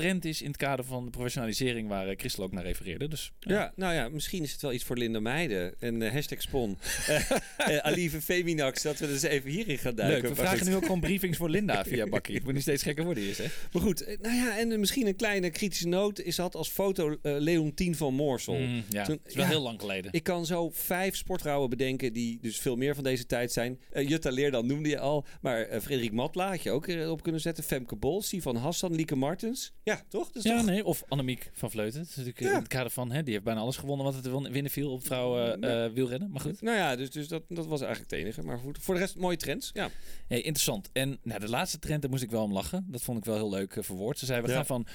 trend 0.00 0.24
is 0.24 0.40
in 0.42 0.46
het 0.48 0.56
kader 0.56 0.84
van 0.84 1.04
de 1.04 1.10
professionalisering 1.10 1.88
waar 1.88 2.08
eh, 2.08 2.16
Christel 2.16 2.44
ook 2.44 2.52
naar 2.52 2.64
refereerde. 2.64 3.08
Dus 3.08 3.32
Ja, 3.40 3.72
nou 3.76 3.94
ja, 3.94 4.08
misschien 4.08 4.42
is 4.42 4.52
het 4.52 4.62
wel 4.62 4.72
iets 4.72 4.84
voor 4.84 4.96
Linda 4.96 5.20
Meijden. 5.20 5.74
En 5.80 6.02
eh, 6.02 6.12
hashtag 6.12 6.42
spon. 6.42 6.78
Eh, 7.06 7.30
eh, 7.76 7.76
Alieve 7.76 8.20
Feminax, 8.20 8.82
dat 8.82 8.98
we 8.98 9.06
dus 9.06 9.22
even 9.22 9.50
hierin 9.50 9.78
gaan 9.78 9.94
duiken. 9.94 10.22
Leuk, 10.22 10.34
we 10.34 10.42
vragen 10.42 10.66
nu 10.66 10.74
ook 10.74 10.82
gewoon 10.82 11.00
briefings 11.00 11.36
voor 11.38 11.50
Linda 11.50 11.84
via 11.90 12.06
Bakkie. 12.06 12.34
Het 12.34 12.44
moet 12.44 12.52
niet 12.52 12.62
steeds 12.62 12.82
gekker 12.82 13.04
worden 13.04 13.22
hier, 13.22 13.34
zeg. 13.34 13.68
Maar 13.72 13.82
goed, 13.82 14.04
eh, 14.04 14.18
nou 14.20 14.34
ja, 14.34 14.58
en 14.58 14.72
eh, 14.72 14.78
misschien 14.78 15.06
een 15.06 15.16
kleine 15.16 15.50
kritische 15.50 15.88
noot 15.88 16.20
is 16.20 16.36
had 16.36 16.54
als 16.54 16.68
foto 16.68 17.16
eh 17.22 17.36
Leontien 17.38 17.94
van 17.94 18.14
Moorsel. 18.14 18.54
Mm, 18.54 18.84
ja, 18.88 19.04
Toen- 19.04 19.14
het 19.22 19.28
is 19.28 19.34
wel 19.34 19.44
ja. 19.44 19.50
heel 19.50 19.60
lang 19.62 19.80
geleden. 19.80 20.12
Ik 20.12 20.22
kan 20.22 20.46
zo 20.46 20.70
vijf 20.72 21.16
sportvrouwen 21.16 21.70
bedenken 21.70 22.12
die 22.12 22.38
dus 22.40 22.58
veel 22.58 22.76
meer 22.76 22.94
van 22.94 23.04
deze 23.04 23.26
tijd 23.26 23.52
zijn. 23.52 23.80
Eh, 23.90 24.08
Jutta 24.08 24.30
Leerdam 24.30 24.66
noemde 24.66 24.88
je 24.88 24.98
al. 24.98 25.26
Maar 25.40 25.60
eh, 25.62 25.80
Frederik 25.80 26.12
Matla 26.12 26.48
had 26.48 26.62
je 26.62 26.70
ook 26.70 26.86
eh, 26.86 27.10
op 27.10 27.22
kunnen 27.22 27.40
zetten. 27.40 27.64
Femke 27.64 27.96
Bol, 27.96 28.22
Van 28.38 28.56
Hassan, 28.56 28.94
Lieke 28.94 29.16
Martens. 29.16 29.72
Ja, 29.88 30.02
toch? 30.08 30.30
Is 30.32 30.42
ja, 30.42 30.56
toch... 30.56 30.66
nee, 30.66 30.84
of 30.84 31.02
Annemiek 31.08 31.50
van 31.52 31.70
Vleuten. 31.70 31.98
Dat 32.00 32.08
is 32.08 32.16
natuurlijk 32.16 32.40
eh, 32.40 32.46
Ja. 32.46 32.52
in 32.54 32.58
het 32.58 32.68
kader 32.68 32.90
van, 32.90 33.10
hè, 33.12 33.22
die 33.22 33.32
heeft 33.32 33.44
bijna 33.44 33.60
alles 33.60 33.76
gewonnen 33.76 34.04
wat 34.06 34.14
het 34.14 34.22
te 34.22 34.50
winnen 34.50 34.70
viel 34.72 34.90
op 34.92 35.04
vrouwen 35.06 35.60
Ja. 35.60 35.84
eh, 35.84 35.92
wielrennen. 35.92 36.30
Maar 36.30 36.40
goed. 36.40 36.62
Nou 36.62 36.76
ja, 36.76 36.96
dus, 36.96 37.10
dus 37.10 37.28
dat, 37.28 37.42
dat 37.48 37.66
was 37.66 37.80
eigenlijk 37.80 38.10
het 38.10 38.20
enige. 38.20 38.42
Maar 38.42 38.58
goed, 38.58 38.78
voor 38.80 38.94
de 38.94 39.00
rest 39.00 39.16
mooie 39.16 39.36
trends. 39.36 39.70
Ja. 39.74 39.90
Hey, 40.28 40.38
interessant. 40.40 40.88
En 40.92 41.18
nou, 41.22 41.40
de 41.40 41.48
laatste 41.48 41.78
trend, 41.78 42.00
daar 42.02 42.10
moest 42.10 42.22
ik 42.22 42.30
wel 42.30 42.42
om 42.42 42.52
lachen. 42.52 42.84
Dat 42.88 43.02
vond 43.02 43.18
ik 43.18 43.24
wel 43.24 43.34
heel 43.36 43.50
leuk 43.50 43.76
eh, 43.76 43.82
verwoord. 43.82 44.18
Ze 44.18 44.26
zei, 44.26 44.40
we 44.42 44.48
Ja. 44.48 44.54
gaan 44.54 44.66
van 44.66 44.86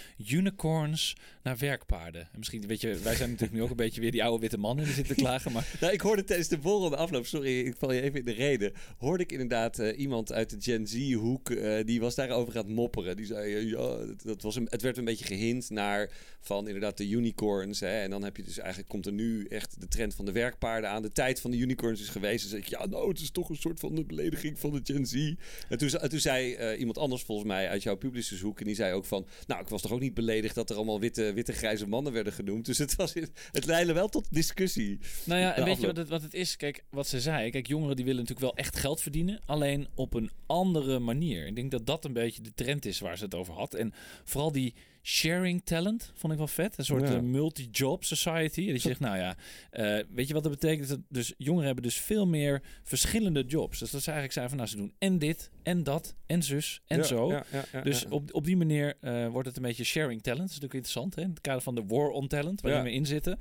unicorns 0.44 1.16
naar 1.44 1.58
werkpaarden. 1.58 2.22
En 2.22 2.38
misschien, 2.38 2.68
weet 2.68 2.82
je, 2.82 2.98
wij 3.00 3.16
zijn 3.16 3.30
natuurlijk 3.30 3.58
nu 3.58 3.64
ook 3.64 3.70
een 3.70 3.76
beetje 3.86 4.02
weer 4.02 4.12
die 4.12 4.24
oude 4.24 4.40
witte 4.42 4.58
mannen 4.58 4.86
die 4.86 4.94
zitten 4.94 5.16
te 5.16 5.22
klagen. 5.22 5.52
Maar 5.52 5.68
Nou, 5.82 5.94
ik 5.94 6.02
hoorde 6.02 6.24
tijdens 6.24 6.48
de 6.50 6.58
borrel 6.58 6.96
afloop, 6.96 7.26
sorry, 7.26 7.60
ik 7.60 7.76
val 7.78 7.92
je 7.92 8.02
even 8.02 8.20
in 8.20 8.26
de 8.26 8.32
reden. 8.32 8.72
Hoorde 8.98 9.24
ik 9.24 9.32
inderdaad 9.32 9.80
eh, 9.80 10.00
iemand 10.00 10.32
uit 10.32 10.50
de 10.50 10.58
Gen 10.60 10.88
Z-hoek, 10.88 11.50
eh, 11.50 11.86
die 11.86 12.00
was 12.00 12.16
daarover 12.16 12.58
aan 12.58 12.66
het 12.66 12.76
mopperen. 12.76 13.16
Die 13.16 13.26
zei, 13.26 13.54
eh, 13.56 13.70
ja, 13.70 13.78
dat, 14.06 14.22
dat 14.24 14.42
was 14.42 14.56
een, 14.56 14.70
het 14.74 14.82
werd 14.82 14.98
een 14.98 15.06
beetje 15.06 15.26
gehint 15.26 15.70
naar 15.70 16.10
van 16.40 16.68
inderdaad 16.68 16.98
de 16.98 17.10
unicorns. 17.10 17.80
Hè, 17.80 18.02
en 18.02 18.10
dan 18.10 18.24
heb 18.24 18.38
je 18.38 18.44
dus 18.44 18.58
eigenlijk, 18.58 18.90
komt 18.90 19.06
er 19.06 19.12
nu 19.12 19.46
echt 19.46 19.82
de 19.82 19.88
trend 19.88 20.16
van 20.16 20.26
de 20.26 20.32
werkpaarden 20.32 20.90
aan. 20.90 21.02
De 21.02 21.12
tijd 21.12 21.42
van 21.42 21.52
de 21.52 21.58
unicorns 21.58 22.02
is 22.02 22.10
geweest. 22.10 22.50
Zeg 22.50 22.60
ik, 22.60 22.68
ja, 22.68 22.86
nou, 22.86 23.10
het 23.10 23.20
is 23.20 23.32
toch 23.32 23.50
een 23.50 23.56
soort 23.56 23.80
van 23.80 23.96
de 23.96 24.04
belediging 24.04 24.60
van 24.60 24.72
de 24.72 24.80
Gen 24.84 25.06
Z. 25.06 25.34
En 25.70 25.78
toen, 25.78 25.90
en 25.90 26.10
toen 26.10 26.20
zei 26.20 26.54
eh, 26.54 26.80
iemand 26.80 26.98
anders 26.98 27.22
volgens 27.22 27.48
mij 27.48 27.70
uit 27.70 27.84
jouw 27.84 27.96
publicershoek, 27.96 28.60
en 28.60 28.66
die 28.66 28.76
zei 28.76 28.94
ook 28.94 29.06
van, 29.06 29.28
nou, 29.48 29.62
ik 29.62 29.68
was 29.68 29.82
toch 29.82 29.92
ook 29.92 30.00
niet 30.00 30.14
beledigd 30.14 30.56
dat 30.56 30.70
er 30.70 30.76
allemaal 30.76 31.00
witte, 31.00 31.34
witte 31.34 31.54
grijze 31.54 31.88
mannen 31.88 32.14
werden 32.14 32.34
genoemd. 32.34 32.66
Dus 32.66 32.78
het, 32.78 32.96
was, 32.96 33.14
het 33.52 33.66
leidde 33.66 33.94
wel 33.94 34.10
tot 34.10 34.28
discussie. 34.30 35.00
Nou 35.24 35.40
ja, 35.40 35.56
en 35.56 35.64
weet 35.64 35.80
je 35.80 35.86
wat 35.86 35.98
het, 35.98 36.10
wat 36.10 36.22
het 36.22 36.34
is? 36.34 36.56
Kijk, 36.56 36.84
wat 36.90 37.08
ze 37.08 37.22
zei. 37.22 37.50
Kijk, 37.50 37.68
jongeren 37.68 37.96
die 37.96 38.06
willen 38.06 38.22
natuurlijk 38.22 38.48
wel 38.48 38.66
echt 38.66 38.78
geld 38.78 39.02
verdienen. 39.02 39.42
Alleen 39.46 39.88
op 39.96 40.14
een 40.14 40.32
andere 40.46 41.00
manier. 41.00 41.48
Ik 41.48 41.56
denk 41.56 41.72
dat 41.72 41.86
dat 41.86 42.06
een 42.06 42.14
beetje 42.14 42.42
de 42.42 42.54
trend 42.54 42.86
is 42.86 43.00
waar 43.00 43.18
ze 43.18 43.24
het 43.24 43.36
over 43.36 43.54
had. 43.54 43.74
En 43.74 43.94
vooral 44.24 44.52
die 44.52 44.73
sharing 45.06 45.62
talent 45.64 46.12
vond 46.16 46.32
ik 46.34 46.38
wel 46.40 46.48
vet. 46.48 46.78
Een 46.78 46.86
soort 46.86 47.08
Ja. 47.10 47.16
eh, 47.16 47.22
multi-job 47.22 48.04
society. 48.04 48.60
En 48.60 48.66
die 48.68 48.78
zegt, 48.78 49.00
nou 49.00 49.18
ja, 49.18 49.36
eh, 49.70 50.04
weet 50.10 50.28
je 50.28 50.34
wat 50.34 50.44
dat 50.44 50.52
betekent? 50.52 50.88
Dat 50.88 51.00
dus 51.10 51.34
jongeren 51.38 51.66
hebben 51.66 51.84
dus 51.84 51.98
veel 52.00 52.28
meer 52.28 52.62
verschillende 52.84 53.44
jobs. 53.46 53.80
Dus 53.80 53.92
dat 53.92 54.02
ze 54.02 54.12
eigenlijk 54.12 54.34
zijn 54.38 54.48
van, 54.50 54.58
nou, 54.58 54.70
ze 54.70 54.76
doen 54.76 54.94
en 55.00 55.20
dit, 55.20 55.52
en 55.64 55.84
dat, 55.84 56.16
en 56.26 56.44
zus, 56.44 56.82
en 56.88 56.98
Ja, 56.98 57.04
zo. 57.04 57.32
ja, 57.72 57.82
Dus 57.84 58.06
op, 58.06 58.34
op 58.34 58.46
die 58.46 58.58
manier 58.58 58.98
eh, 59.02 59.28
wordt 59.28 59.48
het 59.48 59.58
een 59.58 59.64
beetje 59.64 59.84
sharing 59.84 60.22
talent. 60.22 60.42
Dat 60.42 60.50
is 60.50 60.60
natuurlijk 60.60 60.74
interessant, 60.74 61.16
hè? 61.16 61.22
in 61.22 61.30
het 61.30 61.42
kader 61.42 61.62
van 61.62 61.76
de 61.76 61.84
war 61.88 62.10
on 62.10 62.28
talent, 62.28 62.62
waar 62.62 62.84
we 62.84 62.92
in 62.92 63.06
zitten. 63.06 63.40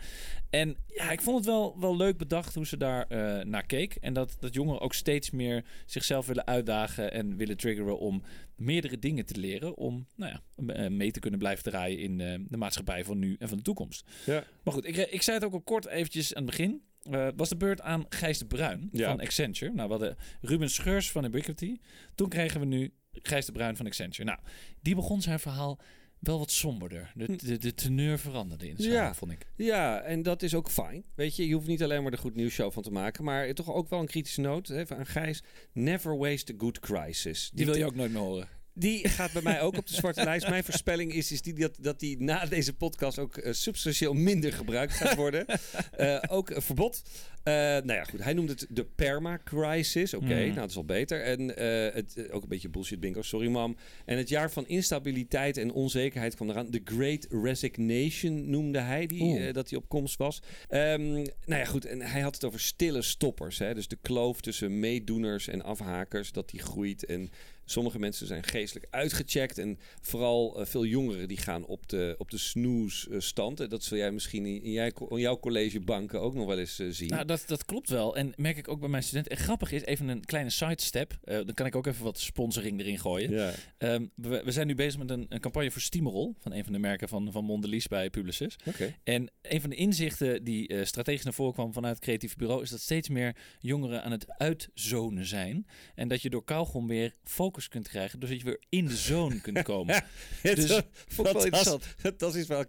En 0.51 0.77
ja, 0.87 1.11
ik 1.11 1.20
vond 1.20 1.37
het 1.37 1.46
wel, 1.46 1.81
wel 1.81 1.96
leuk 1.96 2.16
bedacht 2.16 2.55
hoe 2.55 2.66
ze 2.66 2.77
daar 2.77 3.07
naar 3.46 3.66
keek. 3.66 3.94
En 3.94 4.12
dat, 4.12 4.37
dat 4.40 4.55
jongeren 4.55 4.81
ook 4.81 4.94
steeds 4.94 5.31
meer 5.31 5.64
zichzelf 5.87 6.27
willen 6.27 6.46
uitdagen 6.46 7.12
en 7.12 7.37
willen 7.37 7.57
triggeren 7.57 7.98
om 7.98 8.22
meerdere 8.57 8.99
dingen 8.99 9.27
te 9.27 9.38
leren. 9.41 9.77
Om 9.77 10.07
nou 10.17 10.33
ja, 10.33 10.73
eh, 10.75 10.91
mee 10.91 11.11
te 11.11 11.21
kunnen 11.21 11.38
blijven 11.38 11.65
draaien 11.65 11.99
in 11.99 12.21
eh, 12.21 12.38
de 12.49 12.57
maatschappij 12.57 13.05
van 13.05 13.19
nu 13.19 13.37
en 13.38 13.49
van 13.49 13.57
de 13.57 13.62
toekomst. 13.62 14.11
Ja. 14.27 14.45
Maar 14.65 14.75
goed, 14.75 14.87
ik, 14.87 14.97
ik 14.97 15.23
zei 15.23 15.37
het 15.37 15.47
ook 15.47 15.53
al 15.53 15.61
kort 15.61 15.87
eventjes 15.87 16.35
aan 16.35 16.43
het 16.43 16.51
begin. 16.51 16.83
Eh, 17.03 17.29
was 17.37 17.49
de 17.49 17.57
beurt 17.57 17.81
aan 17.81 18.05
Gijs 18.09 18.38
de 18.38 18.47
Bruin 18.47 18.88
Ja. 18.93 19.11
van 19.11 19.21
Accenture. 19.21 19.73
Nou, 19.73 19.87
we 19.88 19.95
hadden 19.95 20.17
Ruben 20.41 20.71
Scheurs 20.71 21.11
van 21.11 21.25
Ubiquity. 21.25 21.79
Toen 22.15 22.29
kregen 22.29 22.61
we 22.61 22.67
nu 22.67 22.93
Gijs 23.12 23.47
de 23.47 23.53
Bruin 23.53 23.77
van 23.77 23.87
Accenture. 23.87 24.25
Nou, 24.25 24.38
die 24.81 24.95
begon 24.95 25.23
zijn 25.23 25.38
verhaal 25.38 25.81
wel 26.23 26.39
wat 26.39 26.51
somberder. 26.51 27.13
De, 27.15 27.37
de, 27.37 27.59
de 27.59 27.75
teneur 27.75 28.19
veranderde 28.19 28.69
in 28.69 28.75
Ja. 28.79 28.85
verhaal, 28.91 29.15
vond 29.15 29.33
ik. 29.33 29.47
Ja, 29.57 30.01
en 30.01 30.23
dat 30.23 30.43
is 30.43 30.55
ook 30.55 30.71
fijn. 30.71 31.05
Weet 31.15 31.37
je, 31.37 31.49
je 31.49 31.55
hoeft 31.55 31.67
niet 31.67 31.83
alleen 31.83 32.03
maar 32.03 32.11
de 32.11 32.17
goed 32.17 32.35
nieuws 32.35 32.53
show 32.53 32.73
van 32.73 32.83
te 32.83 32.91
maken, 32.91 33.25
maar 33.25 33.53
toch 33.55 33.73
ook 33.73 33.89
wel 33.89 34.01
een 34.01 34.07
kritische 34.07 34.41
noot 34.41 34.71
even 34.71 34.97
aan 34.97 35.07
Gijs. 35.07 35.43
Never 35.73 36.17
waste 36.19 36.53
a 36.53 36.57
good 36.59 36.79
crisis. 36.81 37.51
Die 37.55 37.67
wil 37.67 37.77
je 37.77 37.85
ook 37.87 37.95
nooit 37.95 38.13
meer 38.13 38.21
horen. 38.21 38.49
Die 38.75 39.09
gaat 39.09 39.33
bij 39.33 39.43
mij 39.43 39.61
ook 39.61 39.77
op 39.77 39.87
de 39.87 39.95
zwarte 39.95 40.25
lijst. 40.25 40.49
Mijn 40.49 40.65
voorspelling 40.65 41.15
is, 41.15 41.33
is 41.33 41.43
die, 41.43 41.55
dat, 41.55 41.77
dat 41.81 42.01
die 42.01 42.23
na 42.23 42.47
deze 42.47 42.75
podcast 42.75 43.19
ook 43.19 43.37
eh, 43.37 43.53
substantieel 43.53 44.15
minder 44.15 44.53
gebruikt 44.53 44.93
gaat 44.93 45.15
worden. 45.15 45.47
Eh, 45.97 46.19
ook 46.29 46.51
een 46.51 46.63
verbod. 46.63 47.03
Eh, 47.43 47.55
nou 47.55 47.93
ja, 47.93 48.05
goed. 48.05 48.25
Hij 48.25 48.33
noemt 48.33 48.49
het 48.49 48.67
de 48.69 48.85
perma-crisis. 48.85 50.15
Oké, 50.15 50.25
Mm. 50.25 50.31
nou 50.47 50.55
dat 50.55 50.71
is 50.71 50.77
al 50.77 50.85
beter. 50.85 51.23
En 51.23 51.49
het, 51.95 52.31
ook 52.31 52.43
een 52.43 52.49
beetje 52.49 52.69
bullshit 52.69 53.01
bingo, 53.01 53.23
sorry 53.23 53.49
mam. 53.49 53.77
En 54.05 54.17
het 54.17 54.29
jaar 54.29 54.51
van 54.51 54.69
instabiliteit 54.69 55.57
en 55.57 55.73
onzekerheid 55.73 56.35
kwam 56.35 56.51
eraan. 56.51 56.71
The 56.71 56.81
Great 56.85 57.27
Resignation 57.31 58.51
noemde 58.51 58.79
hij, 58.79 59.07
die, 59.07 59.53
dat 59.53 59.71
hij 59.71 59.79
op 59.79 59.89
komst 59.89 60.17
was. 60.17 60.43
Ehm, 60.69 61.13
nou 61.13 61.27
ja, 61.61 61.65
goed. 61.65 61.85
En 61.85 62.01
hij 62.01 62.21
had 62.21 62.35
het 62.35 62.45
over 62.45 62.61
stille 62.61 63.03
stoppers. 63.03 63.59
Hè? 63.59 63.75
Dus 63.75 63.89
de 63.89 63.99
kloof 64.03 64.41
tussen 64.41 64.81
meedoeners 64.81 65.49
en 65.49 65.63
afhakers, 65.63 66.33
dat 66.33 66.51
die 66.51 66.61
groeit. 66.61 67.05
En 67.05 67.31
Sommige 67.73 67.99
mensen 67.99 68.27
zijn 68.27 68.43
geestelijk 68.43 68.87
uitgecheckt. 68.91 69.59
En 69.59 69.79
vooral 70.01 70.61
eh, 70.61 70.67
veel 70.67 70.85
jongeren 70.85 71.29
die 71.29 71.37
gaan 71.37 71.65
op 71.65 71.89
de, 71.89 72.15
op 72.19 72.31
de 72.31 72.39
snoesstand. 72.39 73.61
En 73.61 73.69
dat 73.69 73.85
zul 73.85 73.97
jij 73.97 74.11
misschien 74.11 74.47
in, 74.47 74.63
in, 74.63 74.71
jij, 74.71 74.93
in 75.09 75.19
jouw 75.19 75.39
collegebanken 75.39 76.21
ook 76.21 76.35
nog 76.35 76.47
wel 76.47 76.59
eens 76.59 76.79
eh, 76.79 76.87
zien. 76.91 77.09
Nou, 77.09 77.25
dat, 77.25 77.45
dat 77.47 77.65
klopt 77.65 77.89
wel. 77.89 78.17
En 78.17 78.33
merk 78.37 78.57
ik 78.57 78.69
ook 78.69 78.81
bij 78.81 78.89
mijn 78.89 79.03
studenten. 79.03 79.33
En 79.33 79.39
grappig 79.45 79.73
is, 79.73 79.83
even 79.83 80.09
een 80.09 80.25
kleine 80.25 80.51
sidestep. 80.51 81.19
Uh, 81.25 81.35
dan 81.35 81.55
kan 81.55 81.67
ik 81.67 81.77
ook 81.77 81.87
even 81.87 82.05
wat 82.05 82.19
sponsoring 82.19 82.81
erin 82.81 82.99
gooien. 82.99 83.31
Ja. 83.31 83.53
Um, 83.79 84.11
we, 84.15 84.43
we, 84.45 84.53
zijn 84.53 84.67
nu 84.67 84.75
bezig 84.75 84.99
met 84.99 85.11
een, 85.11 85.27
een, 85.29 85.41
campagne 85.41 85.71
voor 85.71 85.81
Stimerol. 85.81 86.35
Van 86.39 86.53
een 86.53 86.65
van 86.65 86.73
de 86.73 86.79
merken 86.79 87.09
van, 87.09 87.33
van 87.33 87.45
Mondelez 87.45 87.87
bij 87.87 88.11
Publicis. 88.11 88.57
Okay. 88.69 88.97
En 89.05 89.31
een 89.43 89.61
van 89.61 89.71
de 89.71 89.77
inzichten 89.77 90.45
die 90.45 90.85
strategisch 90.85 91.25
naar 91.25 91.35
voren 91.35 91.53
kwam 91.53 91.73
vanuit 91.73 91.95
het 91.95 92.05
creatief 92.05 92.37
bureau... 92.37 92.63
is 92.63 92.71
dat 92.71 92.81
steeds 92.81 93.09
meer 93.09 93.37
jongeren 93.59 94.03
aan 94.03 94.11
het 94.11 94.29
uitzonen 94.29 95.27
zijn. 95.27 95.67
En 95.95 96.09
dat 96.09 96.23
je 96.23 96.31
door 96.31 96.45
kauwgom 96.45 96.87
weer 96.87 97.15
focus 97.25 97.62
kunt 97.68 97.88
krijgen. 97.88 98.20
Dus 98.20 98.29
dat 98.29 98.38
je 98.38 98.44
weer 98.44 98.61
in 98.68 98.87
de 98.87 98.96
zone 98.96 99.40
kunt 99.40 99.62
komen. 99.62 100.05
dus, 100.42 100.66
dat, 100.66 100.85
wel 101.16 101.44
interessant. 101.44 101.94
Dat 102.16 102.35
is 102.35 102.46
wel 102.46 102.66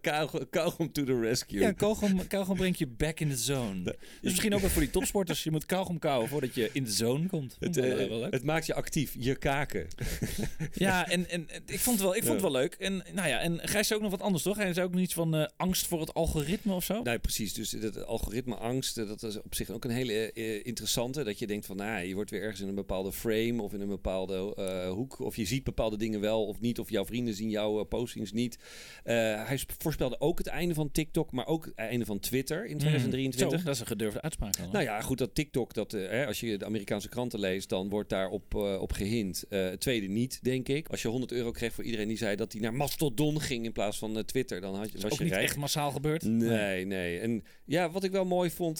kauwgom 0.49 0.91
to 0.91 1.03
the 1.03 1.19
rescue. 1.19 1.59
Ja, 1.59 1.71
kauwgom, 1.71 2.27
kauwgom 2.27 2.57
brengt 2.57 2.79
je 2.79 2.87
back 2.87 3.19
in 3.19 3.29
the 3.29 3.37
zone. 3.37 3.83
Dus 3.83 3.95
misschien 4.21 4.53
ook 4.53 4.61
wel 4.61 4.69
voor 4.69 4.81
die 4.81 4.91
topsporters. 4.91 5.43
Je 5.43 5.51
moet 5.51 5.65
kauwgom 5.65 5.99
kauwen 5.99 6.29
voordat 6.29 6.55
je 6.55 6.69
in 6.73 6.83
de 6.83 6.91
zone 6.91 7.27
komt. 7.27 7.55
Het, 7.59 7.77
uh, 7.77 8.25
het, 8.29 8.43
maakt 8.43 8.65
je 8.65 8.73
actief, 8.73 9.15
je 9.19 9.35
kaken. 9.35 9.87
ja, 10.73 11.09
en, 11.09 11.29
en 11.29 11.47
ik 11.65 11.79
vond 11.79 11.95
het 11.95 12.05
wel, 12.05 12.15
ik 12.15 12.23
vond 12.23 12.33
het 12.33 12.41
wel 12.41 12.61
leuk. 12.61 12.73
En 12.73 13.03
nou 13.13 13.27
ja, 13.27 13.39
en 13.39 13.59
Gijs 13.59 13.87
zei 13.87 13.99
ook 13.99 14.05
nog 14.05 14.17
wat 14.17 14.25
anders, 14.25 14.43
toch? 14.43 14.57
Hij 14.57 14.73
zei 14.73 14.85
ook 14.85 14.91
nog 14.91 15.01
iets 15.01 15.13
van 15.13 15.35
uh, 15.35 15.45
angst 15.57 15.87
voor 15.87 15.99
het 15.99 16.13
algoritme 16.13 16.73
of 16.73 16.83
zo? 16.83 17.01
Nee, 17.01 17.19
precies. 17.19 17.53
Dus 17.53 17.69
dat 17.69 18.05
algoritme 18.05 18.55
angst, 18.55 18.95
dat 18.95 19.23
is 19.23 19.41
op 19.41 19.55
zich 19.55 19.69
ook 19.69 19.83
een 19.83 19.91
hele 19.91 20.31
uh, 20.33 20.65
interessante. 20.65 21.23
Dat 21.23 21.39
je 21.39 21.47
denkt 21.47 21.65
van, 21.65 21.75
nou, 21.75 22.05
je 22.05 22.13
wordt 22.13 22.31
weer 22.31 22.41
ergens 22.41 22.61
in 22.61 22.67
een 22.67 22.75
bepaalde 22.75 23.11
frame 23.11 23.61
of 23.61 23.73
in 23.73 23.81
een 23.81 23.87
bepaalde 23.87 24.55
uh, 24.59 24.72
hoek. 24.87 25.19
Of 25.19 25.35
je 25.35 25.45
ziet 25.45 25.63
bepaalde 25.63 25.97
dingen 25.97 26.19
wel 26.19 26.45
of 26.45 26.59
niet. 26.59 26.79
Of 26.79 26.89
jouw 26.89 27.05
vrienden 27.05 27.33
zien 27.33 27.49
jouw 27.49 27.83
postings 27.83 28.31
niet. 28.31 28.57
hij 29.03 29.59
voorspelde 29.77 30.19
ook 30.19 30.37
het 30.37 30.47
einde 30.47 30.73
van 30.73 30.91
TikTok, 30.91 31.31
maar 31.31 31.47
ook 31.47 31.65
het 31.65 31.75
einde 31.75 32.05
van 32.05 32.19
Twitter 32.19 32.65
in 32.65 32.77
2023. 32.77 33.51
Mm, 33.51 33.57
zo, 33.57 33.65
dat 33.65 33.73
is 33.73 33.79
een 33.79 33.87
gedurfde 33.87 34.21
uitspraak. 34.21 34.57
Dan, 34.57 34.69
nou 34.71 34.83
ja, 34.83 35.01
goed, 35.01 35.17
dat 35.17 35.35
TikTok, 35.35 35.73
dat, 35.73 35.91
hè, 35.91 36.25
als 36.27 36.39
je 36.39 36.57
de 36.57 36.65
Amerikaanse 36.65 37.09
kranten 37.09 37.39
leest, 37.39 37.69
dan 37.69 37.89
wordt 37.89 38.09
daarop 38.09 38.55
uh, 38.55 38.81
op 38.81 38.91
gehind. 38.91 39.45
Uh, 39.49 39.67
tweede 39.67 40.07
niet, 40.07 40.43
denk 40.43 40.67
ik. 40.67 40.89
Als 40.89 41.01
je 41.01 41.07
100 41.07 41.31
euro 41.31 41.51
kreeg 41.51 41.73
voor 41.73 41.83
iedereen 41.83 42.07
die 42.07 42.17
zei 42.17 42.35
dat 42.35 42.51
hij 42.51 42.61
naar 42.61 42.73
Mastodon 42.73 43.41
ging 43.41 43.65
in 43.65 43.71
plaats 43.71 43.97
van 43.97 44.17
uh, 44.17 44.23
Twitter, 44.23 44.61
dan 44.61 44.75
had 44.75 44.91
je, 44.91 44.99
was 44.99 45.11
ook 45.11 45.17
je 45.17 45.23
niet 45.23 45.33
rijk. 45.33 45.45
echt 45.45 45.57
massaal 45.57 45.91
gebeurd. 45.91 46.23
Nee, 46.23 46.85
nee. 46.85 47.19
En 47.19 47.43
ja, 47.65 47.91
wat 47.91 48.03
ik 48.03 48.11
wel 48.11 48.25
mooi 48.25 48.49
vond, 48.49 48.79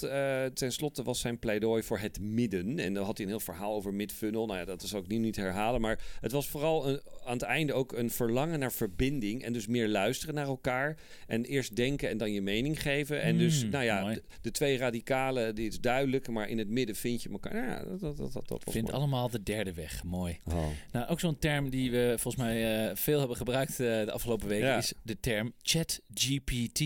ten 0.54 0.72
slotte 0.72 1.04
was 1.04 1.20
zijn 1.20 1.40
pleidooi 1.40 1.84
voor 1.84 2.00
het 2.00 2.20
midden. 2.20 2.80
En 2.80 2.94
dan 2.94 3.06
had 3.06 3.18
hij 3.18 3.26
een 3.26 3.32
heel 3.32 3.42
verhaal 3.42 3.74
over 3.74 3.94
mid-funnel. 3.94 4.46
Nou 4.46 4.60
ja, 4.60 4.66
dat 4.66 4.84
is 4.84 4.94
ook 4.94 5.08
nu 5.08 5.18
niet 5.18 5.36
herhalen. 5.36 5.82
Maar 5.84 6.00
het 6.22 6.32
was 6.32 6.48
vooral 6.48 6.88
een, 6.88 7.02
aan 7.26 7.34
het 7.34 7.42
einde 7.42 7.74
ook 7.74 7.92
een 7.94 8.10
verlangen 8.10 8.60
naar 8.60 8.72
verbinding. 8.72 9.44
En 9.44 9.54
dus 9.54 9.68
meer 9.68 9.88
luisteren 9.88 10.36
naar 10.36 10.46
elkaar. 10.48 10.98
En 11.28 11.44
eerst 11.46 11.76
denken 11.76 12.10
en 12.10 12.18
dan 12.18 12.32
je 12.32 12.42
mening 12.42 12.82
geven. 12.82 13.22
En 13.22 13.38
dus, 13.38 13.64
Mm, 13.64 13.70
nou 13.70 13.84
ja, 13.84 14.14
de, 14.14 14.24
de 14.42 14.52
twee 14.52 14.78
radicalen, 14.78 15.56
die 15.56 15.68
is 15.68 15.80
duidelijk. 15.80 16.28
Maar 16.28 16.50
in 16.50 16.58
het 16.58 16.68
midden 16.70 16.96
vind 16.96 17.24
je 17.24 17.30
elkaar. 17.30 17.54
Nou 17.54 17.66
ja, 17.68 17.84
dat, 17.86 18.00
dat, 18.00 18.18
dat, 18.18 18.34
dat 18.34 18.64
was 18.64 18.74
Vind 18.74 18.86
mooi. 18.86 18.98
allemaal 18.98 19.30
de 19.30 19.44
derde 19.44 19.74
weg. 19.74 20.04
Mooi. 20.04 20.40
Oh. 20.46 20.66
Nou, 20.92 21.08
ook 21.08 21.20
zo'n 21.20 21.40
term 21.40 21.70
die 21.70 21.92
we 21.92 22.14
volgens 22.18 22.44
mij 22.44 22.88
eh, 22.90 22.96
veel 22.96 23.20
hebben 23.20 23.38
gebruikt 23.38 23.72
eh, 23.72 23.78
de 23.78 24.12
afgelopen 24.12 24.48
weken 24.48 24.68
Ja. 24.68 24.78
is 24.78 24.94
de 25.04 25.20
term 25.20 25.54
ChatGPT. 25.62 26.80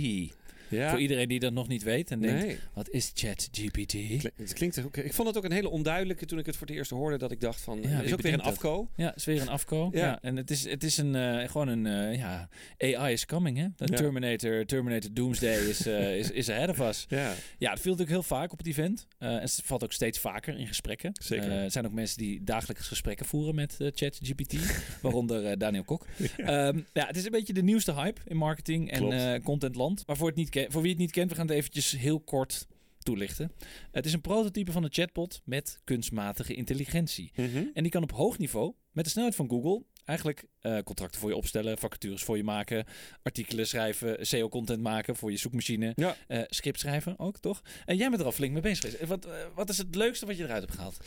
Ja. 0.69 0.89
Voor 0.89 0.99
iedereen 0.99 1.27
die 1.27 1.39
dat 1.39 1.53
nog 1.53 1.67
niet 1.67 1.83
weet 1.83 2.11
en 2.11 2.19
denkt, 2.19 2.45
Nee. 2.45 2.57
wat 2.73 2.89
is 2.89 3.11
ChatGPT? 3.15 3.93
Het 4.35 4.53
klinkt 4.53 4.83
ook. 4.85 4.97
Ik 4.97 5.13
vond 5.13 5.27
het 5.27 5.37
ook 5.37 5.43
een 5.43 5.51
hele 5.51 5.69
onduidelijke 5.69 6.25
toen 6.25 6.39
ik 6.39 6.45
het 6.45 6.57
voor 6.57 6.67
het 6.67 6.75
eerst 6.75 6.91
hoorde. 6.91 7.17
Dat 7.17 7.31
ik 7.31 7.41
dacht 7.41 7.61
van. 7.61 7.81
Ja, 7.81 8.01
is 8.01 8.13
ook 8.13 8.21
weer 8.21 8.33
een 8.33 8.41
afko. 8.41 8.89
Ja, 8.95 9.15
is 9.15 9.25
weer 9.25 9.41
een 9.41 9.49
afko. 9.49 9.89
Ja. 9.97 10.05
Ja. 10.05 10.21
en 10.21 10.35
het 10.35 10.51
is, 10.51 10.69
het 10.69 10.83
is 10.83 10.97
een, 10.97 11.15
eh, 11.15 11.49
gewoon 11.49 11.67
een, 11.67 11.85
eh, 11.85 12.17
ja, 12.17 12.49
AI 12.77 13.13
is 13.13 13.25
coming, 13.25 13.57
hè? 13.57 13.67
De. 13.75 13.93
Terminator, 13.93 14.65
Terminator 14.65 15.13
Doomsday 15.13 15.55
is, 15.55 15.85
eh, 15.85 16.17
is, 16.19 16.31
is 16.31 16.49
ahead 16.49 16.69
of 16.69 16.79
us. 16.79 17.05
Ja. 17.09 17.33
Ja, 17.57 17.69
dat 17.69 17.79
viel 17.79 17.91
natuurlijk 17.91 18.09
heel 18.09 18.37
vaak 18.37 18.51
op 18.51 18.57
het 18.57 18.67
event. 18.67 19.07
En 19.17 19.39
het 19.41 19.61
valt 19.63 19.83
ook 19.83 19.91
steeds 19.91 20.19
vaker 20.19 20.57
in 20.59 20.67
gesprekken. 20.67 21.11
Zeker. 21.23 21.51
Er 21.51 21.71
zijn 21.71 21.85
ook 21.85 21.91
mensen 21.91 22.17
die 22.17 22.43
dagelijks 22.43 22.87
gesprekken 22.87 23.25
voeren 23.25 23.55
met 23.55 23.77
ChatGPT, 23.79 24.55
waaronder 25.01 25.57
Daniel 25.57 25.83
Kok. 25.83 26.05
Ja. 26.37 26.73
ja, 26.93 27.05
het 27.07 27.17
is 27.17 27.25
een 27.25 27.31
beetje 27.31 27.53
de 27.53 27.63
nieuwste 27.63 27.93
hype 27.93 28.21
in 28.25 28.37
marketing 28.37 28.91
en 28.91 29.41
contentland. 29.43 30.03
Maar 30.07 30.17
voor, 30.17 30.27
het 30.27 30.35
niet 30.35 30.49
voor 30.69 30.81
wie 30.81 30.91
het 30.91 30.99
niet 30.99 31.11
kent, 31.11 31.29
we 31.29 31.35
gaan 31.35 31.47
het 31.47 31.55
eventjes 31.55 31.91
heel 31.91 32.19
kort 32.19 32.67
toelichten. 32.99 33.51
Het 33.91 34.05
is 34.05 34.13
een 34.13 34.21
prototype 34.21 34.71
van 34.71 34.83
een 34.83 34.93
chatbot 34.93 35.41
met 35.43 35.79
kunstmatige 35.83 36.53
intelligentie. 36.53 37.31
Mhm. 37.35 37.63
En 37.73 37.83
die 37.83 37.91
kan 37.91 38.03
op 38.03 38.11
hoog 38.11 38.37
niveau, 38.37 38.73
met 38.91 39.03
de 39.05 39.09
snelheid 39.11 39.35
van 39.35 39.49
Google, 39.49 39.83
eigenlijk 40.05 40.45
eh, 40.59 40.77
contracten 40.83 41.19
voor 41.19 41.29
je 41.29 41.35
opstellen, 41.35 41.77
vacatures 41.77 42.23
voor 42.23 42.37
je 42.37 42.43
maken, 42.43 42.85
artikelen 43.23 43.67
schrijven, 43.67 44.25
SEO-content 44.27 44.81
maken 44.81 45.15
voor 45.15 45.31
je 45.31 45.37
zoekmachine, 45.37 45.93
Ja. 45.95 46.15
script 46.47 46.79
schrijven 46.79 47.19
ook, 47.19 47.37
toch? 47.39 47.61
En 47.85 47.97
jij 47.97 48.07
bent 48.09 48.19
er 48.19 48.25
al 48.25 48.31
flink 48.31 48.53
mee 48.53 48.61
bezig 48.61 48.79
geweest. 48.79 49.05
Wat, 49.05 49.25
eh, 49.25 49.31
wat 49.55 49.69
is 49.69 49.77
het 49.77 49.95
leukste 49.95 50.25
wat 50.25 50.37
je 50.37 50.43
eruit 50.43 50.61
hebt 50.61 50.73
gehaald? 50.73 50.97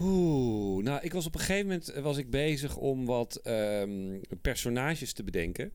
Oeh, 0.00 0.84
nou, 0.84 1.00
ik 1.02 1.12
was 1.12 1.26
op 1.26 1.34
een 1.34 1.40
gegeven 1.40 1.66
moment 1.66 1.92
was 1.94 2.16
ik 2.16 2.30
bezig 2.30 2.76
om 2.76 3.04
wat 3.06 3.36
ehm, 3.36 4.20
personages 4.42 5.12
te 5.12 5.24
bedenken. 5.24 5.72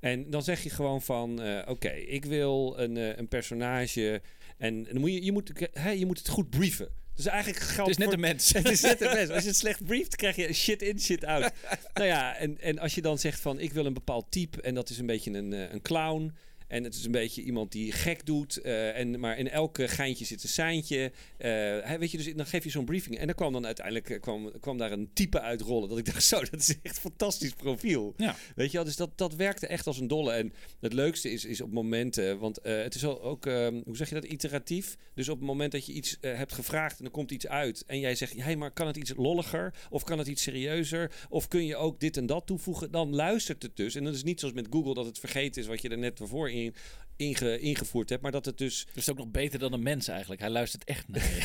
En 0.00 0.30
dan 0.30 0.42
zeg 0.42 0.62
je 0.62 0.70
gewoon 0.70 1.02
van, 1.02 1.42
eh, 1.42 1.68
oké, 1.68 1.88
ik 1.90 2.24
wil 2.24 2.74
een, 2.78 2.96
eh, 2.96 3.16
een 3.16 3.28
personage 3.28 4.22
en 4.58 4.84
dan 4.84 5.00
moet 5.00 5.12
je, 5.12 5.24
je, 5.24 5.32
moet, 5.32 5.68
hè, 5.72 5.90
je 5.90 6.06
moet 6.06 6.18
het 6.18 6.28
goed 6.28 6.50
brieven. 6.50 6.88
Dus 7.16 7.26
eigenlijk 7.26 7.58
Het 7.62 7.68
geldt 7.68 7.90
is 7.90 7.96
net 7.96 8.12
een 8.12 8.20
mens. 8.20 8.52
Het 8.52 8.70
is 8.70 8.80
net 8.80 9.00
een 9.00 9.12
mens. 9.12 9.30
Als 9.34 9.42
je 9.42 9.48
het 9.48 9.58
slecht 9.58 9.84
brieft, 9.84 10.16
krijg 10.16 10.36
je 10.36 10.52
shit 10.52 10.82
in, 10.82 11.00
shit 11.00 11.24
out. 11.24 11.52
nou 11.94 12.06
ja, 12.06 12.36
en, 12.36 12.60
en 12.60 12.78
als 12.78 12.94
je 12.94 13.02
dan 13.02 13.18
zegt 13.18 13.40
van 13.40 13.60
ik 13.60 13.72
wil 13.72 13.86
een 13.86 13.92
bepaald 13.92 14.26
type 14.30 14.62
en 14.62 14.74
dat 14.74 14.90
is 14.90 14.98
een 14.98 15.06
beetje 15.06 15.32
een, 15.32 15.52
eh, 15.52 15.72
een 15.72 15.82
clown. 15.82 16.32
En 16.68 16.84
het 16.84 16.94
is 16.94 17.04
een 17.04 17.10
beetje 17.10 17.42
iemand 17.42 17.72
die 17.72 17.92
gek 17.92 18.26
doet. 18.26 18.56
eh, 18.56 18.98
en, 18.98 19.20
maar 19.20 19.38
in 19.38 19.50
elke 19.50 19.88
geintje 19.88 20.24
zit 20.24 20.42
een 20.42 20.48
seintje. 20.48 21.12
Hè, 21.38 21.98
weet 21.98 22.10
je, 22.10 22.16
dus 22.16 22.34
dan 22.34 22.46
geef 22.46 22.64
je 22.64 22.70
zo'n 22.70 22.84
briefing. 22.84 23.18
En 23.18 23.26
dan 23.26 23.34
kwam 23.34 23.52
dan 23.52 23.66
uiteindelijk 23.66 24.10
eh, 24.10 24.20
kwam, 24.20 24.60
kwam 24.60 24.78
daar 24.78 24.92
een 24.92 25.10
type 25.12 25.40
uitrollen. 25.40 25.88
Dat 25.88 25.98
ik 25.98 26.04
dacht, 26.12 26.24
zo, 26.24 26.40
dat 26.40 26.60
is 26.60 26.68
echt 26.82 26.94
een 26.96 27.00
fantastisch 27.00 27.52
profiel. 27.52 28.14
Ja. 28.16 28.36
Weet 28.54 28.70
je 28.70 28.76
wel, 28.76 28.86
dus 28.86 28.96
dat, 28.96 29.18
dat 29.18 29.34
werkte 29.34 29.66
echt 29.66 29.86
als 29.86 29.98
een 29.98 30.08
dolle. 30.08 30.32
En 30.32 30.52
het 30.80 30.92
leukste 30.92 31.30
is, 31.30 31.44
is 31.44 31.60
op 31.60 31.72
momenten, 31.72 32.38
want 32.38 32.58
het 32.62 32.94
is 32.94 33.04
al 33.04 33.22
ook, 33.22 33.46
ehm, 33.46 33.80
hoe 33.84 33.96
zeg 33.96 34.08
je 34.08 34.14
dat, 34.14 34.24
iteratief. 34.24 34.96
Dus 35.14 35.28
op 35.28 35.38
het 35.38 35.46
moment 35.46 35.72
dat 35.72 35.86
je 35.86 35.92
iets 35.92 36.16
hebt 36.20 36.52
gevraagd 36.52 36.98
en 36.98 37.04
er 37.04 37.10
komt 37.10 37.30
iets 37.30 37.46
uit. 37.46 37.84
En 37.86 38.00
jij 38.00 38.14
zegt, 38.14 38.42
hey, 38.42 38.56
maar 38.56 38.70
kan 38.70 38.86
het 38.86 38.96
iets 38.96 39.12
lolliger? 39.16 39.74
Of 39.90 40.04
kan 40.04 40.18
het 40.18 40.26
iets 40.26 40.42
serieuzer? 40.42 41.12
Of 41.28 41.48
kun 41.48 41.66
je 41.66 41.76
ook 41.76 42.00
dit 42.00 42.16
en 42.16 42.26
dat 42.26 42.46
toevoegen? 42.46 42.90
Dan 42.90 43.14
luistert 43.14 43.62
het 43.62 43.76
dus. 43.76 43.94
En 43.94 44.04
dat 44.04 44.14
is 44.14 44.22
niet 44.22 44.40
zoals 44.40 44.54
met 44.54 44.66
Google 44.70 44.94
dat 44.94 45.06
het 45.06 45.18
vergeten 45.18 45.62
is 45.62 45.68
wat 45.68 45.82
je 45.82 45.88
er 45.88 45.98
net 45.98 46.20
voor 46.22 46.50
in, 46.64 46.74
inge, 47.16 47.58
ingevoerd 47.60 48.08
hebt. 48.08 48.22
Maar 48.22 48.32
dat 48.32 48.44
het 48.44 48.58
dus... 48.58 48.74
Dus 48.76 48.86
het 48.88 48.96
is 48.96 49.10
ook 49.10 49.16
nog 49.16 49.30
beter 49.30 49.58
dan 49.58 49.72
een 49.72 49.82
mens 49.82 50.08
eigenlijk. 50.08 50.40
Hij 50.40 50.50
luistert 50.50 50.84
echt 50.84 51.08
naar 51.08 51.22
je. 51.22 51.40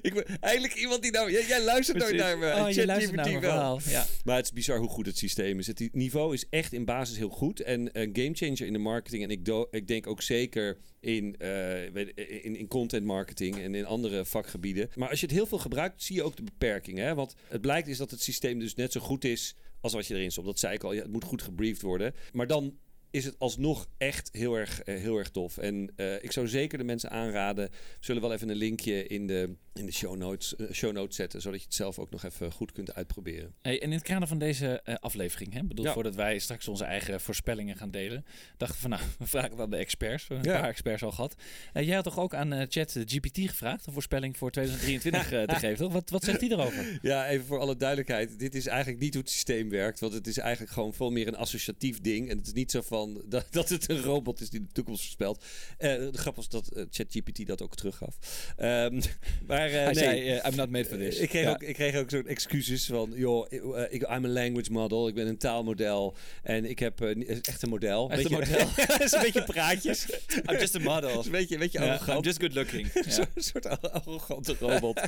ik 0.08 0.14
ben 0.14 0.24
eigenlijk 0.40 0.74
iemand 0.74 1.02
die 1.02 1.10
nou... 1.10 1.30
Jij, 1.32 1.46
jij 1.46 1.64
luistert 1.64 1.98
nooit 1.98 2.16
naar 2.16 2.38
me. 2.38 2.54
Oh, 2.54 2.70
je 2.70 2.86
luistert 2.86 3.16
naar 3.16 3.40
wel. 3.40 3.80
Ja. 3.84 4.06
Maar 4.24 4.36
het 4.36 4.44
is 4.44 4.52
bizar 4.52 4.78
hoe 4.78 4.88
goed 4.88 5.06
het 5.06 5.18
systeem 5.18 5.58
is. 5.58 5.66
Het 5.66 5.88
niveau 5.92 6.34
is 6.34 6.46
echt 6.50 6.72
in 6.72 6.84
basis 6.84 7.16
heel 7.16 7.28
goed. 7.28 7.60
En 7.60 8.00
een 8.00 8.10
gamechanger 8.12 8.66
in 8.66 8.72
de 8.72 8.78
marketing. 8.78 9.22
En 9.22 9.30
ik, 9.30 9.44
do- 9.44 9.68
ik 9.70 9.88
denk 9.88 10.06
ook 10.06 10.22
zeker 10.22 10.78
in, 11.00 11.36
eh, 11.38 11.48
weet- 11.92 12.12
in, 12.16 12.56
in 12.56 12.68
content 12.68 13.04
marketing 13.04 13.58
en 13.58 13.74
in 13.74 13.84
andere 13.86 14.24
vakgebieden. 14.24 14.90
Maar 14.94 15.08
als 15.10 15.20
je 15.20 15.26
het 15.26 15.34
heel 15.34 15.46
veel 15.46 15.58
gebruikt, 15.58 16.02
zie 16.02 16.16
je 16.16 16.22
ook 16.22 16.36
de 16.36 16.42
beperkingen. 16.42 17.06
Hè? 17.06 17.14
Want 17.14 17.34
het 17.48 17.60
blijkt 17.60 17.88
is 17.88 17.96
dat 17.98 18.10
het 18.10 18.22
systeem 18.22 18.58
dus 18.58 18.74
net 18.74 18.92
zo 18.92 19.00
goed 19.00 19.24
is 19.24 19.54
als 19.80 19.92
wat 19.92 20.06
je 20.06 20.14
erin 20.14 20.30
stopt. 20.30 20.46
Dat 20.46 20.58
zei 20.58 20.74
ik 20.74 20.84
al, 20.84 20.92
ja, 20.92 21.02
het 21.02 21.12
moet 21.12 21.24
goed 21.24 21.42
gebriefd 21.42 21.82
worden. 21.82 22.14
Maar 22.32 22.46
dan 22.46 22.78
is 23.12 23.24
het 23.24 23.38
alsnog 23.38 23.88
echt 23.98 24.28
heel 24.32 24.54
erg, 24.54 24.82
eh, 24.82 24.96
heel 24.96 25.16
erg 25.18 25.30
tof. 25.30 25.58
En 25.58 25.90
eh, 25.96 26.14
ik 26.24 26.32
zou 26.32 26.48
zeker 26.48 26.78
de 26.78 26.84
mensen 26.84 27.10
aanraden. 27.10 27.64
We 27.70 27.76
zullen 28.00 28.22
wel 28.22 28.32
even 28.32 28.48
een 28.48 28.56
linkje 28.56 29.06
in 29.06 29.26
de, 29.26 29.54
in 29.74 29.86
de 29.86 29.92
show, 29.92 30.16
notes, 30.16 30.56
eh, 30.56 30.66
show 30.72 30.92
notes 30.92 31.16
zetten. 31.16 31.40
Zodat 31.40 31.58
je 31.60 31.64
het 31.66 31.74
zelf 31.74 31.98
ook 31.98 32.10
nog 32.10 32.24
even 32.24 32.52
goed 32.52 32.72
kunt 32.72 32.94
uitproberen. 32.94 33.54
Hey, 33.62 33.74
en 33.82 33.88
in 33.88 33.92
het 33.92 34.02
kader 34.02 34.28
van 34.28 34.38
deze 34.38 34.98
aflevering, 35.00 35.52
hè, 35.52 35.64
bedoel, 35.64 35.84
Ja. 35.84 35.92
voordat 35.92 36.14
wij 36.14 36.38
straks 36.38 36.68
onze 36.68 36.84
eigen 36.84 37.20
voorspellingen 37.20 37.76
gaan 37.76 37.90
delen, 37.90 38.24
dachten 38.56 38.76
we 38.76 38.82
van 38.82 38.90
nou, 38.90 39.02
we 39.18 39.26
vragen 39.26 39.50
het 39.50 39.60
aan 39.60 39.70
de 39.70 39.76
experts. 39.76 40.26
We 40.28 40.34
hebben 40.34 40.50
Ja. 40.52 40.56
een 40.56 40.62
paar 40.62 40.72
experts 40.72 41.02
al 41.02 41.10
gehad. 41.12 41.34
Eh, 41.72 41.86
jij 41.86 41.94
had 41.94 42.04
toch 42.04 42.18
ook 42.18 42.34
aan 42.34 42.66
Chat 42.68 42.96
GPT 43.04 43.38
gevraagd 43.38 43.86
een 43.86 43.92
voorspelling 43.92 44.36
voor 44.36 44.50
2023 44.50 45.32
eh, 45.32 45.42
te 45.42 45.54
geven, 45.66 45.76
toch? 45.84 45.92
Wat, 45.92 46.10
wat 46.10 46.24
zegt 46.24 46.40
hij 46.40 46.50
erover? 46.50 46.98
Ja, 47.02 47.28
even 47.28 47.46
voor 47.46 47.58
alle 47.58 47.76
duidelijkheid. 47.76 48.38
Dit 48.38 48.54
is 48.54 48.66
eigenlijk 48.66 49.00
niet 49.00 49.14
hoe 49.14 49.22
het 49.22 49.32
systeem 49.32 49.68
werkt. 49.68 50.00
Want 50.00 50.12
het 50.12 50.26
is 50.26 50.38
eigenlijk 50.38 50.72
gewoon 50.72 50.94
veel 50.94 51.10
meer 51.10 51.26
een 51.28 51.36
associatief 51.36 52.00
ding. 52.00 52.30
En 52.30 52.36
het 52.38 52.46
is 52.46 52.52
niet 52.52 52.70
zo 52.70 52.80
van 52.80 53.01
dat, 53.24 53.46
dat 53.50 53.68
het 53.68 53.88
een 53.90 54.00
robot 54.02 54.40
is 54.40 54.50
die 54.50 54.60
de 54.60 54.72
toekomst 54.72 55.02
voorspelt. 55.02 55.44
Eh 55.78 55.94
de 55.96 56.10
grap 56.18 56.36
was 56.36 56.48
dat 56.48 56.68
eh, 56.68 56.84
ChatGPT 56.90 57.46
dat 57.46 57.62
ook 57.62 57.76
teruggaf. 57.76 58.16
Ehm, 58.56 59.00
maar 59.48 59.66
eh, 59.66 59.72
Hij 59.72 59.84
nee. 59.84 59.94
zei, 59.94 60.40
I'm 60.48 60.54
not 60.56 60.70
made 60.70 60.84
for 60.84 60.98
this. 60.98 61.16
Ik 61.18 61.28
kreeg, 61.28 61.42
Ja. 61.44 61.50
ook, 61.50 61.62
ik 61.62 61.74
kreeg 61.74 61.96
ook 61.96 62.10
zo'n 62.10 62.26
excuses 62.26 62.86
van, 62.86 63.12
joh, 63.14 63.46
ik, 63.90 64.02
I'm 64.02 64.24
a 64.24 64.28
language 64.28 64.72
model, 64.72 65.08
ik 65.08 65.14
ben 65.14 65.26
een 65.26 65.38
taalmodel 65.38 66.16
en 66.42 66.64
ik 66.64 66.78
heb 66.78 67.00
echt 67.42 67.62
een 67.62 67.68
model. 67.68 68.10
Echt 68.10 68.24
een 68.30 68.38
Beetje- 68.38 68.52
model. 68.66 68.86
dat 68.86 69.00
is 69.02 69.12
een 69.12 69.20
beetje 69.20 69.44
praatjes. 69.44 70.06
I'm 70.50 70.56
just 70.58 70.74
a 70.74 70.78
model. 70.78 71.24
Een 71.24 71.30
beetje, 71.30 71.54
een 71.54 71.60
beetje 71.60 71.78
Ja, 71.80 71.84
arrogant. 71.92 72.18
I'm 72.18 72.24
just 72.24 72.40
good 72.40 72.54
looking. 72.54 72.90
Zo'n 73.08 73.26
soort 73.34 73.80
arrogante 73.92 74.56
robot. 74.60 75.00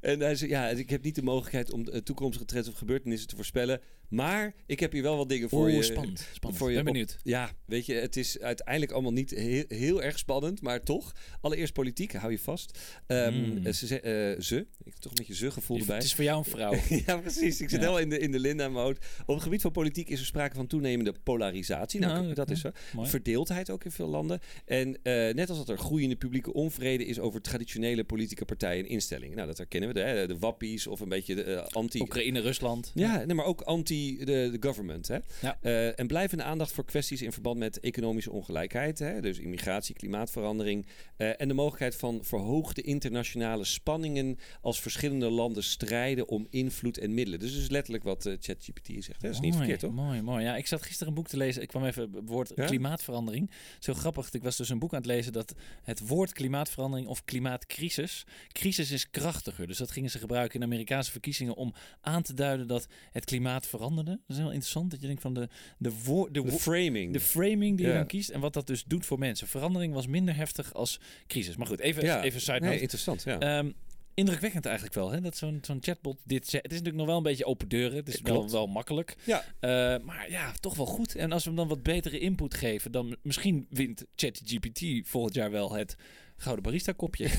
en 0.00 0.20
hij 0.20 0.34
zei, 0.34 0.50
ja, 0.50 0.68
ik 0.68 0.90
heb 0.90 1.02
niet 1.02 1.14
de 1.14 1.22
mogelijkheid 1.22 1.72
om 1.72 1.84
de 1.84 2.02
toekomstige 2.02 2.44
trends 2.44 2.68
of 2.68 2.74
gebeurtenissen 2.74 3.28
te 3.28 3.34
voorspellen. 3.36 3.80
Maar 4.10 4.54
ik 4.66 4.80
heb 4.80 4.92
hier 4.92 5.02
wel 5.02 5.16
wat 5.16 5.28
dingen 5.28 5.48
voor 5.48 5.70
je. 5.70 5.82
spannend. 5.82 6.26
spannend. 6.32 6.60
voor 6.62 6.70
je 6.70 6.76
ben 6.76 6.84
benieuwd. 6.84 7.18
Ja, 7.22 7.40
ja, 7.42 7.50
weet 7.64 7.86
je, 7.86 7.94
het 7.94 8.16
is 8.16 8.40
uiteindelijk 8.40 8.92
allemaal 8.92 9.12
niet 9.12 9.30
heel, 9.30 9.64
heel 9.68 10.02
erg 10.02 10.18
spannend, 10.18 10.60
maar 10.62 10.82
toch. 10.82 11.12
Allereerst 11.40 11.72
politiek, 11.72 12.12
hou 12.12 12.32
je 12.32 12.38
vast. 12.38 12.78
Ehm, 13.06 13.34
Mm. 13.40 13.66
eh, 13.66 13.72
ze, 13.72 14.00
eh, 14.00 14.40
ze, 14.42 14.56
ik 14.58 14.84
heb 14.84 14.94
toch 14.94 15.10
een 15.12 15.18
beetje 15.18 15.34
ze 15.34 15.50
gevoel 15.50 15.78
erbij. 15.78 15.96
Het 15.96 16.04
is 16.04 16.14
voor 16.14 16.24
jou 16.24 16.38
een 16.38 16.44
vrouw. 16.50 16.74
ja, 17.06 17.16
precies. 17.16 17.60
Ik 17.60 17.68
zit 17.68 17.70
Ja. 17.70 17.76
helemaal 17.78 17.98
in 17.98 18.08
de, 18.08 18.18
in 18.18 18.32
de 18.32 18.38
Linda-mode. 18.40 18.98
Op 19.26 19.34
het 19.34 19.42
gebied 19.42 19.60
van 19.60 19.70
politiek 19.72 20.08
is 20.08 20.20
er 20.20 20.26
sprake 20.26 20.54
van 20.54 20.66
toenemende 20.66 21.14
polarisatie. 21.22 22.00
Nou, 22.00 22.22
Nou, 22.22 22.34
dat 22.34 22.50
is 22.50 22.60
zo. 22.60 22.70
Mooi. 22.94 23.08
Verdeeldheid 23.08 23.70
ook 23.70 23.84
in 23.84 23.90
veel 23.90 24.08
landen. 24.08 24.40
En 24.64 24.98
eh, 25.02 25.34
net 25.34 25.48
als 25.48 25.58
dat 25.58 25.68
er 25.68 25.78
groeiende 25.78 26.16
publieke 26.16 26.52
onvrede 26.52 27.04
is 27.06 27.18
over 27.18 27.40
traditionele 27.42 28.04
politieke 28.04 28.44
partijen 28.44 28.84
en 28.84 28.90
instellingen. 28.90 29.34
Nou, 29.36 29.48
dat 29.48 29.58
herkennen 29.58 29.88
we. 29.92 29.94
De, 29.94 30.24
de 30.26 30.38
wappies 30.38 30.86
of 30.86 31.00
een 31.00 31.08
beetje 31.08 31.34
de 31.34 31.62
anti... 31.70 32.00
Oekraïne, 32.00 32.40
Rusland. 32.40 32.90
Ja, 32.94 33.24
nee, 33.24 33.34
maar 33.36 33.44
ook 33.44 33.60
anti 33.60 33.98
de, 34.08 34.24
de 34.24 34.56
government. 34.60 35.08
Hè? 35.08 35.18
Ja. 35.40 35.58
Eh, 35.60 35.98
en 35.98 36.06
blijvende 36.06 36.44
aandacht 36.44 36.72
voor 36.72 36.84
kwesties 36.84 37.22
in 37.22 37.32
verband 37.32 37.58
met 37.58 37.80
economische 37.80 38.30
ongelijkheid. 38.30 38.98
Hè? 38.98 39.20
Dus 39.20 39.38
immigratie, 39.38 39.94
klimaatverandering. 39.94 40.86
eh, 41.16 41.40
en 41.40 41.48
de 41.48 41.54
mogelijkheid 41.54 41.96
van 41.96 42.18
verhoogde 42.24 42.82
internationale 42.82 43.64
spanningen 43.64 44.38
als 44.60 44.80
verschillende 44.80 45.30
landen 45.30 45.62
strijden 45.64 46.28
om 46.28 46.46
invloed 46.50 46.98
en 46.98 47.14
middelen. 47.14 47.38
Dus 47.40 47.56
is 47.56 47.68
letterlijk 47.70 48.04
wat 48.04 48.26
eh, 48.26 48.36
ChatGPT 48.40 48.86
zegt. 48.86 49.22
Hè? 49.22 49.28
Dat 49.28 49.30
is 49.34 49.40
niet 49.40 49.54
Mooi, 49.54 49.56
verkeerd, 49.56 49.80
toch? 49.80 49.92
Mooi, 49.92 50.22
mooi. 50.22 50.44
Ja, 50.44 50.56
ik 50.56 50.66
zat 50.66 50.82
gisteren 50.82 51.08
een 51.08 51.14
boek 51.14 51.28
te 51.28 51.36
lezen. 51.36 51.62
Ik 51.62 51.68
kwam 51.68 51.84
even 51.84 52.10
het 52.12 52.28
woord 52.28 52.52
Ja? 52.54 52.64
klimaatverandering. 52.66 53.50
Zo 53.78 53.94
grappig. 53.94 54.32
Ik 54.32 54.42
was 54.42 54.56
dus 54.56 54.68
een 54.68 54.78
boek 54.78 54.92
aan 54.92 54.98
het 54.98 55.06
lezen 55.06 55.32
dat 55.32 55.54
het 55.82 56.06
woord 56.08 56.32
klimaatverandering 56.32 57.08
of 57.08 57.24
klimaatcrisis. 57.24 58.26
Crisis 58.52 58.90
is 58.90 59.10
krachtiger. 59.10 59.66
Dus 59.66 59.78
dat 59.78 59.90
gingen 59.90 60.10
ze 60.10 60.18
gebruiken 60.18 60.60
in 60.60 60.66
Amerikaanse 60.66 61.10
verkiezingen 61.10 61.54
om 61.54 61.74
aan 62.00 62.22
te 62.22 62.34
duiden 62.34 62.66
dat 62.66 62.86
het 63.12 63.24
klimaat 63.24 63.66
veranderde. 63.90 64.20
Dat 64.26 64.36
is 64.36 64.42
heel 64.42 64.52
interessant. 64.52 64.90
Dat 64.90 65.00
je 65.00 65.06
denkt 65.06 65.22
van 65.22 65.34
de, 65.34 65.48
de, 65.78 65.92
woord, 66.04 66.34
de, 66.34 66.52
framing. 66.52 67.12
de 67.12 67.20
framing 67.20 67.76
die 67.76 67.86
je 67.86 67.92
dan 67.92 68.06
kiest 68.06 68.28
en 68.28 68.40
wat 68.40 68.52
dat 68.52 68.66
dus 68.66 68.84
doet 68.84 69.06
voor 69.06 69.18
mensen. 69.18 69.46
Verandering 69.46 69.94
was 69.94 70.06
minder 70.06 70.36
heftig 70.36 70.74
als 70.74 71.00
crisis. 71.26 71.56
Maar 71.56 71.66
goed, 71.66 71.80
even, 71.80 72.04
ja. 72.04 72.22
even 72.22 72.40
side 72.40 72.60
Nee, 72.60 72.80
interessant, 72.80 73.22
ja. 73.22 73.38
Ehm, 73.38 73.70
indrukwekkend 74.14 74.64
eigenlijk 74.64 74.94
wel, 74.94 75.10
hè? 75.10 75.20
dat 75.20 75.36
zo'n 75.36 75.58
zo'n 75.62 75.78
chatbot 75.80 76.18
dit 76.24 76.48
zegt. 76.48 76.62
Het 76.62 76.72
is 76.72 76.78
natuurlijk 76.78 76.96
nog 76.96 77.06
wel 77.06 77.16
een 77.16 77.30
beetje 77.30 77.44
open 77.44 77.68
deuren. 77.68 77.96
Het 77.96 78.08
is 78.08 78.20
wel, 78.20 78.50
wel 78.50 78.66
makkelijk. 78.66 79.16
ja. 79.24 79.44
Eh, 79.60 80.04
maar 80.04 80.30
ja, 80.30 80.52
toch 80.60 80.74
wel 80.74 80.86
goed. 80.86 81.14
En 81.14 81.32
als 81.32 81.42
we 81.42 81.48
hem 81.48 81.58
dan 81.58 81.68
wat 81.68 81.82
betere 81.82 82.18
input 82.18 82.54
geven, 82.54 82.92
dan 82.92 83.16
misschien 83.22 83.66
wint 83.70 84.04
ChatGPT 84.14 85.08
volgend 85.08 85.34
jaar 85.34 85.50
wel 85.50 85.72
het 85.72 85.96
gouden 86.40 86.62
barista 86.64 86.92
kopje. 86.92 87.28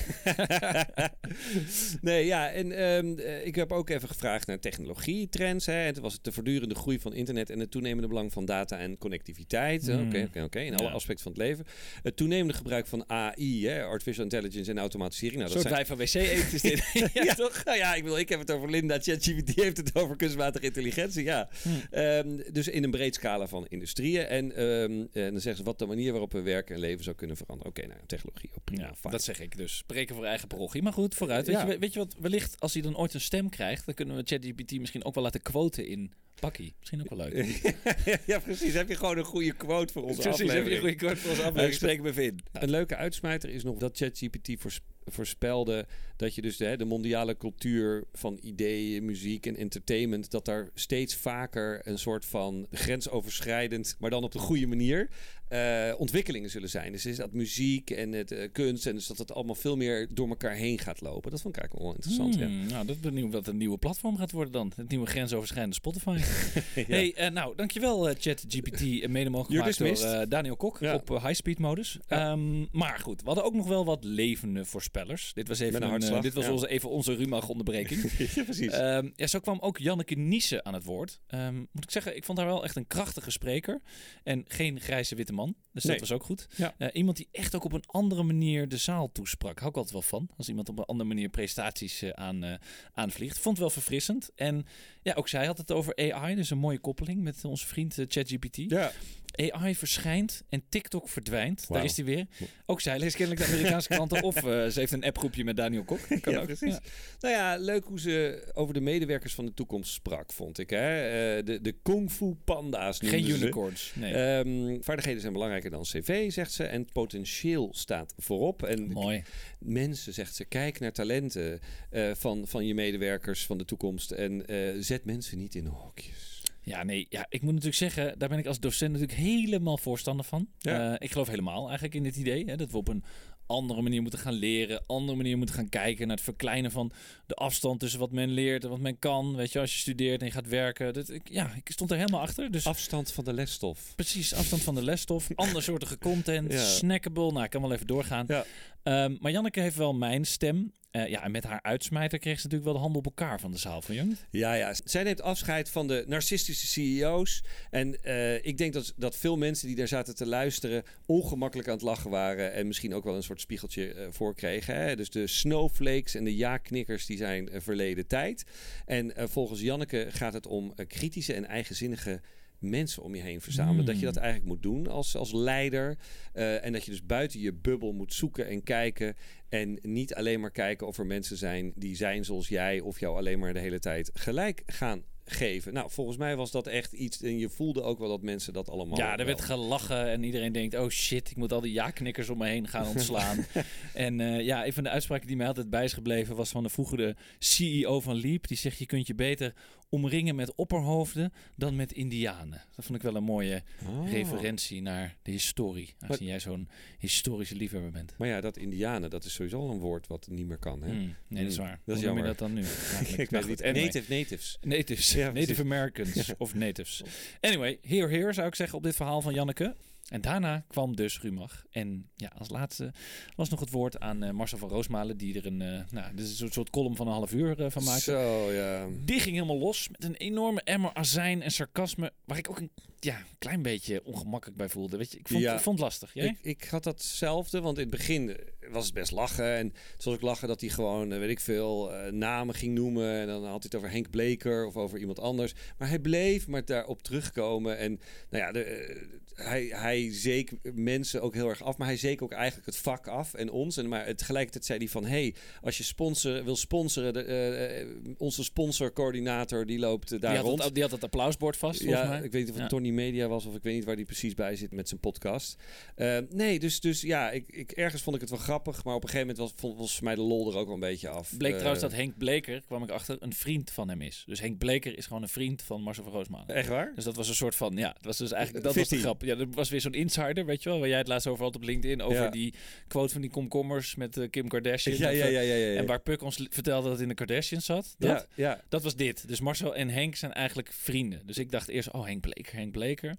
nee, 2.02 2.26
ja, 2.26 2.52
en 2.52 2.72
ehm, 2.72 3.20
eh, 3.20 3.46
ik 3.46 3.56
heb 3.56 3.72
ook 3.72 3.90
even 3.90 4.08
gevraagd 4.08 4.48
naar 4.48 4.60
technologietrends. 4.60 5.66
Hè. 5.66 5.86
En 5.86 5.94
toen 5.94 6.04
was 6.04 6.14
het 6.14 6.24
de 6.24 6.32
voortdurende 6.32 6.76
groei 6.76 7.00
van 7.00 7.14
internet 7.14 7.50
en 7.50 7.60
het 7.60 7.72
toenemende 7.72 8.08
belang 8.08 8.34
van 8.34 8.46
data 8.46 8.78
en 8.78 8.98
connectiviteit. 8.98 9.82
Oké, 9.84 9.92
Hmm. 10.02 10.24
oké, 10.24 10.44
oké. 10.44 10.60
In 10.60 10.76
alle 10.76 10.88
Ja. 10.88 10.94
aspecten 10.94 11.24
van 11.24 11.32
het 11.32 11.42
leven. 11.42 11.66
Het 12.04 12.16
toenemende 12.16 12.54
gebruik 12.54 12.88
van 12.88 13.10
AI, 13.10 13.68
hè, 13.68 13.84
artificial 13.84 14.24
intelligence 14.24 14.72
en 14.72 14.78
automatisering. 14.80 15.42
Nou, 15.42 15.54
dat 15.54 15.62
zijn... 15.62 15.86
van 15.86 15.98
wc 15.98 16.14
eet 16.14 16.54
is 16.54 16.62
dit. 16.72 16.84
ja, 17.14 17.34
toch? 17.34 17.64
Nou 17.66 17.78
ja, 17.78 17.96
ik, 17.96 18.04
bedoel, 18.04 18.20
ik 18.20 18.30
heb 18.30 18.40
het 18.40 18.52
over 18.52 18.70
Linda. 18.70 19.00
ChatGPT 19.00 19.56
heeft 19.56 19.78
het 19.78 19.96
over 19.96 20.16
kunstmatige 20.16 20.66
intelligentie. 20.66 21.24
Ja. 21.24 21.50
Hmm. 21.62 21.82
Ehm, 21.92 22.38
dus 22.52 22.68
in 22.68 22.84
een 22.84 22.92
breed 22.92 23.16
scala 23.16 23.48
van 23.48 23.66
industrieën. 23.70 24.26
En, 24.26 24.56
ehm, 24.56 25.06
en 25.14 25.32
dan 25.32 25.42
zeggen 25.42 25.56
ze 25.56 25.64
wat 25.64 25.80
de 25.80 25.86
manier 25.86 26.12
waarop 26.12 26.32
we 26.32 26.42
werken 26.42 26.76
en 26.76 26.82
leven 26.82 27.04
zou 27.04 27.16
kunnen 27.16 27.38
veranderen. 27.38 27.72
Oké, 27.72 27.88
nou, 27.88 28.00
technologie. 28.06 28.50
Ook 28.58 28.64
prima. 28.64 28.91
Ja, 29.04 29.10
dat 29.10 29.24
zeg 29.24 29.40
ik 29.40 29.58
dus. 29.58 29.78
Spreken 29.78 30.16
voor 30.16 30.26
eigen 30.26 30.48
parochie. 30.48 30.82
Maar 30.82 30.94
goed, 30.94 31.16
vooruit. 31.16 31.46
Weet, 31.48 31.56
Ja. 31.56 31.68
je, 31.68 31.78
weet 31.78 31.94
je 31.94 32.00
wat, 32.00 32.16
wellicht 32.20 32.60
als 32.60 32.74
hij 32.74 32.82
dan 32.82 32.98
ooit 32.98 33.14
een 33.14 33.22
stem 33.22 33.50
krijgt, 33.50 33.86
dan 33.86 33.94
kunnen 33.94 34.16
we 34.16 34.24
ChatGPT 34.26 34.80
misschien 34.80 35.04
ook 35.06 35.14
wel 35.16 35.24
laten 35.24 35.42
quoten 35.42 35.88
in 35.88 36.14
Pakkie. 36.42 36.74
Misschien 36.80 37.02
ook 37.02 37.10
wel 37.10 37.18
leuk. 37.18 37.74
ja, 38.32 38.40
precies. 38.40 38.74
Heb 38.74 38.88
je 38.90 38.96
gewoon 38.96 39.18
een 39.18 39.24
goede 39.24 39.52
quote 39.54 39.94
voor 39.94 40.04
onze 40.04 40.22
Precies, 40.22 40.52
heb 40.52 40.66
je 40.66 40.74
een 40.74 40.80
goede 40.80 40.96
quote 40.96 41.16
voor 41.16 41.30
onze 41.30 41.42
aflevering. 41.44 41.74
Spreek 41.82 42.02
me 42.02 42.24
in. 42.24 42.40
Een 42.52 42.70
leuke 42.70 42.96
uitsmijter 42.96 43.50
is 43.50 43.64
nog 43.64 43.78
dat 43.78 43.98
ChatGPT 43.98 44.50
voors- 44.58 44.80
voorspelde 45.06 45.86
dat 46.16 46.36
je 46.36 46.42
dus 46.42 46.58
de, 46.58 46.66
hè, 46.66 46.78
de 46.78 46.86
mondiale 46.86 47.38
cultuur 47.38 48.04
van 48.14 48.40
ideeën, 48.42 49.06
muziek 49.06 49.46
en 49.46 49.56
entertainment, 49.56 50.32
dat 50.32 50.46
daar 50.46 50.70
steeds 50.74 51.16
vaker 51.16 51.82
een 51.84 52.00
soort 52.00 52.26
van 52.26 52.68
grensoverschrijdend, 52.72 53.96
maar 54.00 54.10
dan 54.10 54.24
op 54.24 54.32
de 54.32 54.40
goede 54.40 54.68
manier, 54.68 55.10
eh, 55.48 55.94
ontwikkelingen 55.98 56.50
zullen 56.50 56.70
zijn. 56.70 56.92
Dus 56.92 57.06
is 57.06 57.16
dat 57.16 57.34
muziek 57.34 57.90
en 57.90 58.12
het 58.12 58.32
eh, 58.32 58.52
kunst 58.52 58.86
en 58.86 58.96
dus 58.96 59.08
dat 59.08 59.18
het 59.18 59.32
allemaal 59.32 59.56
veel 59.56 59.78
meer 59.78 60.08
door 60.14 60.28
elkaar 60.30 60.54
heen 60.56 60.80
gaat 60.80 61.02
lopen. 61.02 61.32
Dat 61.32 61.42
vond 61.42 61.56
ik 61.56 61.62
eigenlijk 61.62 61.88
wel 61.90 61.96
interessant. 61.96 62.36
ja. 62.36 62.46
Hmm, 62.48 62.68
Nou, 62.68 62.86
dat 62.86 62.96
is 62.96 63.02
benieuwd 63.02 63.34
wat 63.34 63.48
een 63.48 63.58
nieuwe 63.58 63.78
platform 63.78 64.18
gaat 64.18 64.32
worden 64.32 64.54
dan. 64.54 64.72
Het 64.76 64.90
nieuwe 64.90 65.06
grensoverschrijdende 65.08 65.76
Spotify. 65.76 66.18
Ja. 66.76 66.84
Hey, 66.88 67.14
eh, 67.14 67.32
nou, 67.32 67.56
dankjewel 67.56 68.10
eh, 68.10 68.16
ChatGPT. 68.20 68.82
eh, 68.82 69.08
mede 69.10 69.30
mogelijk 69.30 69.76
gemaakt 69.78 70.00
door 70.00 70.28
Daniel 70.30 70.56
Kok 70.56 70.80
Ja. 70.80 70.94
op 70.96 71.10
high-speed 71.10 71.60
modus. 71.60 71.98
Ehm, 72.08 72.66
maar 72.72 73.00
goed, 73.00 73.20
we 73.22 73.26
hadden 73.26 73.44
ook 73.44 73.54
nog 73.54 73.68
wel 73.68 73.86
wat 73.86 74.04
levende 74.04 74.66
voorspellers. 74.66 75.34
Dit 75.34 75.48
was 75.48 75.60
even, 75.60 75.82
een 75.84 76.22
dit 76.22 76.34
was 76.34 76.48
onze, 76.48 76.68
even 76.68 76.90
onze 76.90 77.16
Rumach-onderbreking. 77.16 78.02
ja, 78.36 78.44
precies. 78.44 78.72
Ehm, 78.72 79.10
ja, 79.16 79.28
zo 79.28 79.40
kwam 79.40 79.60
ook 79.60 79.78
Janneke 79.78 80.16
Niese 80.16 80.64
aan 80.64 80.74
het 80.74 80.84
woord. 80.84 81.20
Ehm, 81.28 81.56
moet 81.56 81.84
ik 81.84 81.92
zeggen, 81.92 82.16
ik 82.16 82.24
vond 82.24 82.38
haar 82.38 82.48
wel 82.48 82.64
echt 82.64 82.76
een 82.76 82.88
krachtige 82.88 83.32
spreker. 83.32 83.82
En 84.24 84.46
geen 84.48 84.80
grijze 84.80 85.16
witte 85.16 85.34
man. 85.34 85.56
Dus 85.74 85.84
Nee. 85.84 85.98
dat 86.00 86.08
was 86.10 86.18
ook 86.18 86.24
goed. 86.26 86.48
Ja. 86.58 86.74
Eh, 86.78 86.88
iemand 86.94 87.18
die 87.18 87.28
echt 87.32 87.56
ook 87.56 87.64
op 87.64 87.74
een 87.74 87.84
andere 87.86 88.24
manier 88.24 88.68
de 88.68 88.78
zaal 88.78 89.12
toesprak. 89.12 89.58
Hou 89.58 89.70
ik 89.70 89.76
altijd 89.76 89.94
wel 89.94 90.02
van. 90.02 90.30
Als 90.38 90.50
iemand 90.50 90.70
op 90.70 90.78
een 90.78 90.86
andere 90.86 91.10
manier 91.10 91.30
prestaties 91.30 92.02
eh, 92.02 92.10
aan, 92.10 92.44
eh, 92.44 92.54
aanvliegt. 92.94 93.36
Vond 93.40 93.58
het 93.58 93.60
wel 93.60 93.70
verfrissend. 93.70 94.32
En 94.36 94.66
ja, 95.02 95.14
ook 95.14 95.28
zij 95.28 95.46
had 95.46 95.58
het 95.58 95.72
over 95.72 95.96
AI. 96.14 96.36
Dus 96.36 96.50
een 96.50 96.58
mooie 96.58 96.80
koppeling 96.80 97.22
met 97.22 97.46
onze 97.46 97.68
vriend 97.68 97.96
ChatGPT. 98.08 98.56
ja. 98.56 98.92
AI 99.36 99.76
verschijnt 99.76 100.44
en 100.50 100.64
TikTok 100.70 101.10
verdwijnt. 101.10 101.68
Daar 101.68 101.84
is 101.84 101.96
hij 101.96 102.06
weer. 102.06 102.26
Ook 102.66 102.82
zij 102.82 103.00
leest 103.00 103.16
kennelijk 103.16 103.46
de 103.46 103.52
Amerikaanse 103.52 103.90
kranten. 103.90 104.24
Of 104.24 104.36
eh, 104.36 104.44
ze 104.44 104.80
heeft 104.80 104.92
een 104.92 105.04
appgroepje 105.04 105.44
met 105.44 105.56
Daniel 105.58 105.84
Kok. 105.84 106.00
Kan 106.22 106.34
Ja, 106.34 106.40
ook. 106.40 106.46
precies. 106.46 106.74
Ja. 106.74 106.80
Nou 107.20 107.34
ja, 107.36 107.58
leuk 107.58 107.84
hoe 107.86 108.00
ze 108.00 108.44
over 108.54 108.74
de 108.74 108.82
medewerkers 108.82 109.34
van 109.34 109.46
de 109.46 109.54
toekomst 109.54 109.94
sprak, 109.94 110.32
vond 110.34 110.60
ik. 110.60 110.70
Hè? 110.70 111.02
Eh, 111.38 111.46
de, 111.46 111.62
de 111.62 111.76
kung 111.82 112.12
fu 112.12 112.36
panda's 112.44 113.00
Geen 113.00 113.30
unicorns. 113.30 113.92
Nee. 113.96 114.14
Ehm, 114.14 114.82
vaardigheden 114.82 115.22
zijn 115.22 115.34
belangrijker 115.34 115.70
dan 115.70 115.82
cv, 115.82 116.32
zegt 116.32 116.52
ze. 116.52 116.64
En 116.64 116.86
potentieel 116.92 117.70
staat 117.74 118.14
voorop. 118.18 118.64
En 118.64 118.92
Mooi. 118.92 119.24
mensen, 119.60 120.14
zegt 120.14 120.36
ze, 120.36 120.46
kijk 120.46 120.80
naar 120.80 120.92
talenten 120.92 121.60
eh, 121.90 122.12
van, 122.14 122.48
van 122.48 122.66
je 122.66 122.74
medewerkers 122.74 123.46
van 123.46 123.58
de 123.58 123.66
toekomst. 123.66 124.12
En 124.12 124.44
zet 124.80 125.06
mensen 125.06 125.38
niet 125.38 125.56
in 125.56 125.66
hokjes. 125.66 126.31
Ja, 126.64 126.84
nee, 126.84 127.06
ja, 127.10 127.26
ik 127.30 127.42
moet 127.42 127.50
natuurlijk 127.54 127.78
zeggen, 127.78 128.20
daar 128.20 128.30
ben 128.30 128.38
ik 128.38 128.46
als 128.46 128.60
docent 128.60 128.92
natuurlijk 128.92 129.20
helemaal 129.20 129.78
voorstander 129.78 130.26
van. 130.26 130.48
Ja. 130.60 130.90
Eh, 130.94 130.96
ik 131.00 131.12
geloof 131.12 131.28
helemaal 131.28 131.64
eigenlijk 131.66 131.96
in 131.96 132.04
dit 132.04 132.16
idee, 132.16 132.46
hè, 132.46 132.56
dat 132.58 132.72
we 132.72 132.78
op 132.78 132.88
een 132.88 133.04
andere 133.46 133.82
manier 133.82 134.02
moeten 134.02 134.20
gaan 134.20 134.34
leren, 134.34 134.84
andere 134.88 135.18
manier 135.18 135.38
moeten 135.38 135.56
gaan 135.56 135.70
kijken 135.70 136.08
naar 136.08 136.16
het 136.16 136.26
verkleinen 136.26 136.72
van 136.72 136.92
de 137.26 137.36
afstand 137.36 137.80
tussen 137.80 138.00
wat 138.00 138.12
men 138.12 138.30
leert 138.30 138.64
en 138.64 138.70
wat 138.70 138.80
men 138.80 139.00
kan. 139.00 139.36
Weet 139.36 139.52
je, 139.52 139.60
als 139.60 139.74
je 139.74 139.80
studeert 139.80 140.20
en 140.22 140.26
je 140.28 140.32
gaat 140.34 140.48
werken. 140.48 140.94
Dat, 140.94 141.10
ik, 141.10 141.30
ja, 141.30 141.54
ik 141.64 141.72
stond 141.72 141.92
er 141.92 141.98
helemaal 141.98 142.22
achter. 142.22 142.52
Dus 142.52 142.66
Afstand 142.68 143.12
van 143.12 143.24
de 143.24 143.34
lesstof. 143.34 143.94
precies, 143.96 144.34
afstand 144.34 144.62
van 144.62 144.76
de 144.76 144.84
lesstof, 144.84 145.28
andersoortige 145.36 145.98
content, 145.98 146.52
Ja. 146.52 146.64
snackable. 146.64 147.32
Nou, 147.32 147.44
ik 147.44 147.50
kan 147.50 147.62
wel 147.62 147.74
even 147.74 147.88
doorgaan. 147.88 148.26
Ja. 148.28 148.46
Ehm, 148.84 149.16
maar 149.20 149.32
Janneke 149.32 149.60
heeft 149.62 149.76
wel 149.76 149.94
mijn 149.94 150.26
stem. 150.26 150.72
Eh, 150.92 151.08
ja, 151.08 151.24
en 151.24 151.32
met 151.32 151.44
haar 151.44 151.62
uitsmijter 151.62 152.20
kreeg 152.20 152.40
ze 152.40 152.44
natuurlijk 152.44 152.64
wel 152.64 152.74
de 152.74 152.80
handen 152.80 153.00
op 153.00 153.06
elkaar 153.06 153.40
van 153.40 153.52
de 153.52 153.58
zaal 153.58 153.82
van 153.82 153.96
Jong. 153.96 154.18
Ja, 154.30 154.54
ja. 154.54 154.74
Zij 154.84 155.04
neemt 155.04 155.22
afscheid 155.22 155.70
van 155.70 155.88
de 155.88 156.04
narcistische 156.08 156.68
CEO's. 156.68 157.44
En 157.70 158.04
eh, 158.04 158.46
ik 158.46 158.58
denk 158.58 158.74
dat, 158.74 158.94
dat 158.96 159.18
veel 159.18 159.38
mensen 159.38 159.68
die 159.68 159.76
daar 159.76 159.88
zaten 159.88 160.16
te 160.16 160.26
luisteren 160.26 160.84
ongemakkelijk 161.06 161.68
aan 161.68 161.74
het 161.74 161.84
lachen 161.84 162.10
waren. 162.10 162.54
En 162.54 162.68
misschien 162.68 162.94
ook 162.94 163.04
wel 163.04 163.16
een 163.16 163.24
soort 163.24 163.42
spiegeltje 163.42 163.94
eh 163.94 164.08
voor 164.10 164.36
kregen. 164.36 164.98
Dus 164.98 165.10
de 165.10 165.28
snowflakes 165.28 166.16
en 166.16 166.24
de 166.24 166.36
ja-knikkers 166.36 167.06
die 167.06 167.18
zijn 167.18 167.50
verleden 167.54 168.08
tijd. 168.08 168.44
En 168.86 169.14
volgens 169.30 169.62
Janneke 169.62 170.08
gaat 170.10 170.34
het 170.34 170.48
om 170.48 170.74
kritische 170.88 171.34
en 171.34 171.46
eigenzinnige 171.46 172.22
mensen 172.62 173.04
om 173.04 173.16
je 173.16 173.22
heen 173.22 173.42
verzamelen. 173.42 173.78
Hmm. 173.78 173.86
Dat 173.86 174.00
je 174.00 174.06
dat 174.06 174.16
eigenlijk 174.16 174.48
moet 174.48 174.64
doen 174.64 174.88
als, 174.88 175.16
als 175.16 175.32
leider. 175.34 175.98
Eh, 176.34 176.66
en 176.66 176.74
dat 176.74 176.86
je 176.86 176.92
dus 176.92 177.06
buiten 177.06 177.40
je 177.40 177.54
bubbel 177.54 177.94
moet 177.94 178.14
zoeken 178.14 178.48
en 178.48 178.64
kijken. 178.64 179.16
En 179.50 179.80
niet 179.82 180.16
alleen 180.16 180.40
maar 180.40 180.52
kijken 180.52 180.88
of 180.88 180.98
er 180.98 181.06
mensen 181.06 181.38
zijn 181.38 181.72
die 181.76 181.96
zijn 181.96 182.26
zoals 182.26 182.48
jij 182.48 182.80
of 182.80 183.00
jou 183.00 183.18
alleen 183.18 183.40
maar 183.40 183.54
de 183.54 183.60
hele 183.60 183.80
tijd 183.80 184.12
gelijk 184.14 184.64
gaan 184.66 185.04
geven. 185.26 185.74
Nou, 185.74 185.92
volgens 185.92 186.18
mij 186.18 186.36
was 186.36 186.52
dat 186.52 186.68
echt 186.68 186.94
iets. 186.94 187.22
En 187.22 187.38
je 187.40 187.50
voelde 187.50 187.82
ook 187.82 188.00
wel 188.00 188.10
dat 188.10 188.22
mensen 188.22 188.54
dat 188.54 188.70
allemaal. 188.70 188.98
Ja, 188.98 189.12
er 189.12 189.18
wel- 189.18 189.26
werd 189.26 189.42
gelachen 189.42 190.10
en 190.10 190.24
iedereen 190.24 190.52
denkt, 190.52 190.76
oh 190.76 190.90
shit, 190.90 191.30
ik 191.30 191.36
moet 191.36 191.54
al 191.54 191.62
die 191.62 191.72
ja-knikkers 191.74 192.30
om 192.30 192.38
me 192.38 192.48
heen 192.48 192.68
gaan 192.68 192.88
ontslaan. 192.96 193.46
en 193.94 194.20
eh, 194.20 194.42
ja, 194.46 194.66
een 194.66 194.74
van 194.74 194.84
de 194.84 194.90
uitspraken 194.90 195.28
die 195.28 195.36
mij 195.36 195.48
altijd 195.48 195.70
bij 195.70 195.84
is 195.84 195.94
gebleven 195.94 196.36
was 196.36 196.50
van 196.50 196.64
de 196.64 196.70
vroegere 196.70 197.16
CEO 197.40 198.00
van 198.00 198.16
Leap. 198.20 198.48
Die 198.48 198.58
zegt, 198.58 198.78
je 198.78 198.86
kunt 198.86 199.08
je 199.08 199.16
beter 199.16 199.54
omringen 199.92 200.36
met 200.36 200.56
opperhoofden 200.56 201.34
dan 201.56 201.76
met 201.76 201.92
indianen. 201.92 202.62
Dat 202.76 202.86
vond 202.86 202.98
ik 202.98 203.04
wel 203.04 203.16
een 203.16 203.24
mooie 203.24 203.64
Oh. 203.88 204.12
referentie 204.12 204.82
naar 204.82 205.16
de 205.22 205.32
historie. 205.32 205.94
Aangezien 206.00 206.28
jij 206.28 206.40
zo'n 206.40 206.70
historische 206.98 207.56
liefhebber 207.56 207.92
bent. 207.92 208.14
Maar 208.18 208.28
ja, 208.28 208.42
dat 208.42 208.58
Indianen, 208.58 209.10
dat 209.10 209.24
is 209.26 209.34
sowieso 209.34 209.60
al 209.60 209.70
een 209.72 209.80
woord 209.80 210.08
wat 210.08 210.28
niet 210.30 210.48
meer 210.48 210.58
kan. 210.58 210.82
Hè? 210.84 210.90
Hmm, 210.92 211.16
nee, 211.28 211.44
dat 211.44 211.52
is 211.52 211.58
Hmm, 211.58 211.66
waar. 211.68 211.80
dat 211.86 211.98
is 211.98 212.04
Hoe 212.04 212.14
noem 212.14 212.24
je 212.24 212.24
jammer. 212.30 212.38
dat 212.38 212.38
dan 212.38 212.54
nu? 212.54 212.62
Ik 213.24 213.32
Nou 213.32 213.32
weet 213.32 213.40
goed, 213.42 213.48
niet. 213.48 213.62
anyway. 213.64 213.84
Native 213.84 214.14
natives. 214.14 214.58
Natives. 214.62 215.14
Ja. 215.14 215.32
Native 215.32 215.62
Americans 215.62 216.34
of 216.38 216.56
natives. 216.56 217.02
Anyway, 217.42 217.78
here, 217.82 218.08
here 218.10 218.34
zou 218.34 218.48
ik 218.48 218.56
zeggen 218.56 218.78
op 218.78 218.84
dit 218.84 218.96
verhaal 218.96 219.22
van 219.22 219.34
Janneke. 219.34 219.76
En 220.12 220.22
daarna 220.22 220.64
kwam 220.68 220.96
dus 220.96 221.22
Rumach. 221.22 221.66
En 221.70 222.10
ja, 222.16 222.32
als 222.38 222.50
laatste 222.50 222.94
was 223.36 223.50
nog 223.50 223.60
het 223.60 223.70
woord 223.70 224.00
aan 224.00 224.24
eh, 224.24 224.32
Marcel 224.32 224.58
van 224.58 224.70
Roosmalen, 224.70 225.18
die 225.18 225.38
er 225.38 225.46
een, 225.46 225.62
eh, 225.62 225.82
nou, 225.90 226.16
dit 226.16 226.26
is 226.28 226.40
een 226.40 226.52
soort 226.52 226.70
column 226.70 226.96
van 226.96 227.08
een 227.08 227.14
half 227.14 227.34
uur 227.34 227.62
eh, 227.62 227.72
van 227.72 227.84
maakte. 227.84 228.02
Zo, 228.02 228.52
ja. 228.52 228.88
Die 229.06 229.20
ging 229.20 229.36
helemaal 229.36 229.58
los 229.58 229.90
met 229.90 230.04
een 230.04 230.16
enorme 230.16 230.62
emmer 230.64 230.94
azijn 230.94 231.42
en 231.42 231.52
sarcasme, 231.52 232.12
waar 232.26 232.38
ik 232.38 232.50
ook 232.50 232.60
een 232.60 232.72
ja, 233.00 233.22
klein 233.40 233.62
beetje 233.62 234.04
ongemakkelijk 234.06 234.58
bij 234.58 234.70
voelde. 234.70 234.98
Weet 234.98 235.12
je, 235.12 235.18
ik 235.18 235.28
vond, 235.28 235.42
Ja. 235.42 235.54
ik 235.54 235.60
vond 235.60 235.80
het 235.80 235.88
lastig. 235.88 236.14
Jij? 236.14 236.26
Ik, 236.26 236.38
ik 236.42 236.64
had 236.64 236.84
datzelfde, 236.84 237.62
want 237.62 237.78
in 237.78 237.84
het 237.90 237.98
begin 237.98 238.38
was 238.72 238.86
het 238.86 238.94
best 238.94 239.12
lachen. 239.12 239.56
En 239.58 239.74
zoals 239.98 240.18
ik 240.18 240.24
lachen 240.24 240.48
dat 240.48 240.62
hij 240.62 240.70
gewoon, 240.70 241.10
weet 241.10 241.30
ik 241.30 241.40
veel, 241.40 241.92
namen 242.12 242.56
ging 242.56 242.74
noemen. 242.74 243.20
En 243.20 243.28
dan 243.28 243.42
had 243.42 243.52
hij 243.52 243.60
het 243.64 243.76
over 243.76 243.92
Henk 243.92 244.10
Bleker 244.10 244.66
of 244.66 244.76
over 244.76 245.00
iemand 245.00 245.20
anders. 245.20 245.54
Maar 245.78 245.88
hij 245.88 246.00
bleef 246.00 246.48
maar 246.48 246.66
daarop 246.66 247.04
terugkomen. 247.04 247.78
En 247.78 248.00
nou 248.30 248.44
ja, 248.44 248.52
de, 248.52 249.20
hij, 249.34 249.64
hij 249.72 250.14
zeek 250.14 250.52
mensen 250.74 251.22
ook 251.22 251.34
heel 251.34 251.50
erg 251.50 251.64
af. 251.64 251.78
Maar 251.78 251.88
hij 251.88 251.98
zeek 251.98 252.22
ook 252.22 252.32
eigenlijk 252.32 252.66
het 252.66 252.78
vak 252.78 253.08
af 253.08 253.34
en 253.34 253.50
ons. 253.52 253.78
En 253.78 253.90
maar 253.90 254.16
tegelijkertijd 254.16 254.66
zei 254.66 254.80
hij 254.80 254.88
van... 254.88 255.06
hey, 255.06 255.34
als 255.62 255.78
je 255.78 255.84
sponsor, 255.84 256.44
wil 256.44 256.56
sponsoren... 256.56 257.14
De, 257.14 257.22
eh, 257.24 257.88
onze 258.18 258.44
sponsorcoördinator 258.44 259.66
die 259.66 259.80
loopt 259.80 260.12
eh, 260.12 260.20
daar 260.20 260.34
die, 260.34 260.42
rond. 260.42 260.64
het, 260.64 260.74
die 260.74 260.84
had 260.84 260.92
het 260.92 261.04
applausbord 261.04 261.58
vast, 261.58 261.82
volgens 261.82 262.02
Ja, 262.02 262.08
mij. 262.08 262.22
ik 262.22 262.32
weet 262.32 262.42
niet 262.42 262.50
of 262.50 262.54
het 262.56 262.64
Ja. 262.64 262.70
Tony 262.70 262.90
Media 262.90 263.28
was 263.28 263.46
of 263.46 263.56
ik 263.56 263.64
weet 263.64 263.74
niet 263.74 263.86
waar 263.86 263.96
die 263.96 264.06
precies 264.06 264.34
bij 264.34 264.56
zit 264.56 264.72
met 264.72 264.88
zijn 264.88 265.00
podcast. 265.00 265.56
Eh, 265.96 266.18
nee, 266.30 266.60
dus, 266.60 266.80
dus 266.80 267.02
ja, 267.02 267.32
ik, 267.32 267.48
ik, 267.48 267.72
ergens 267.72 268.02
vond 268.02 268.16
ik 268.16 268.22
het 268.22 268.30
wel 268.30 268.40
grappig, 268.40 268.84
maar 268.84 268.96
op 268.96 269.04
een 269.04 269.10
gegeven 269.10 269.28
moment 269.36 269.52
was, 269.52 269.62
vond, 269.62 269.78
was 269.78 269.96
voor 269.96 270.04
mij 270.04 270.16
de 270.16 270.22
lol 270.22 270.52
er 270.52 270.58
ook 270.58 270.66
wel 270.66 270.74
een 270.74 270.80
beetje 270.80 271.10
af. 271.10 271.38
Bleek 271.38 271.54
trouwens 271.56 271.82
dat 271.82 271.92
Henk 271.94 272.18
Bleker, 272.18 272.62
kwam 272.62 272.84
ik 272.84 272.90
achter, 272.90 273.18
een 273.20 273.34
vriend 273.34 273.72
van 273.72 273.90
hem 273.90 274.02
is. 274.02 274.24
Dus 274.28 274.40
Henk 274.40 274.58
Bleker 274.58 274.98
is 274.98 275.06
gewoon 275.06 275.22
een 275.22 275.30
vriend 275.30 275.62
van 275.62 275.82
Marcel 275.82 276.04
van 276.04 276.14
Roosmalen. 276.14 276.56
Echt 276.56 276.68
waar? 276.68 276.92
Dus 276.96 277.04
dat 277.04 277.16
was 277.16 277.28
een 277.28 277.36
soort 277.36 277.56
van, 277.56 277.76
ja, 277.78 277.94
dat 277.94 278.04
was 278.06 278.18
dus 278.18 278.32
eigenlijk, 278.32 278.66
dat 278.66 278.76
was 278.76 278.84
de 278.84 278.96
15. 278.96 279.10
grap. 279.10 279.24
Ja, 279.32 279.38
dat 279.38 279.56
was 279.56 279.70
weer 279.70 279.82
zo'n 279.82 279.94
insider, 279.94 280.46
weet 280.46 280.64
je 280.64 280.70
wel, 280.70 280.80
waar 280.80 280.88
jij 280.88 280.98
het 280.98 281.08
laatst 281.08 281.28
over 281.28 281.44
had 281.44 281.56
op 281.56 281.64
LinkedIn, 281.64 282.02
over 282.02 282.24
Ja. 282.24 282.30
die 282.30 282.54
quote 282.88 283.12
van 283.14 283.22
die 283.22 283.30
komkommers 283.30 283.96
met 283.96 284.18
eh, 284.18 284.30
Kim 284.30 284.48
Kardashian. 284.48 284.98
Ja, 284.98 285.10
ja, 285.10 285.26
ja, 285.26 285.42
ja. 285.42 285.76
En 285.80 285.86
waar 285.86 286.00
Puk 286.02 286.22
ons 286.22 286.48
vertelde 286.50 286.84
dat 286.84 286.92
het 286.92 287.02
in 287.02 287.08
de 287.08 287.14
Kardashians 287.14 287.66
zat. 287.66 287.96
Dat, 287.98 288.10
ja, 288.10 288.26
ja. 288.48 288.62
dat 288.70 288.84
was 288.84 288.96
dit. 288.96 289.28
Dus 289.28 289.40
Marcel 289.40 289.76
en 289.76 289.90
Henk 289.90 290.16
zijn 290.16 290.34
eigenlijk 290.34 290.72
vrienden. 290.74 291.22
Dus 291.26 291.38
ik 291.38 291.52
dacht 291.52 291.68
eerst, 291.68 291.92
oh, 291.92 292.06
Henk 292.06 292.22
Bleker, 292.22 292.56
Henk 292.56 292.72
Bleker. 292.72 293.16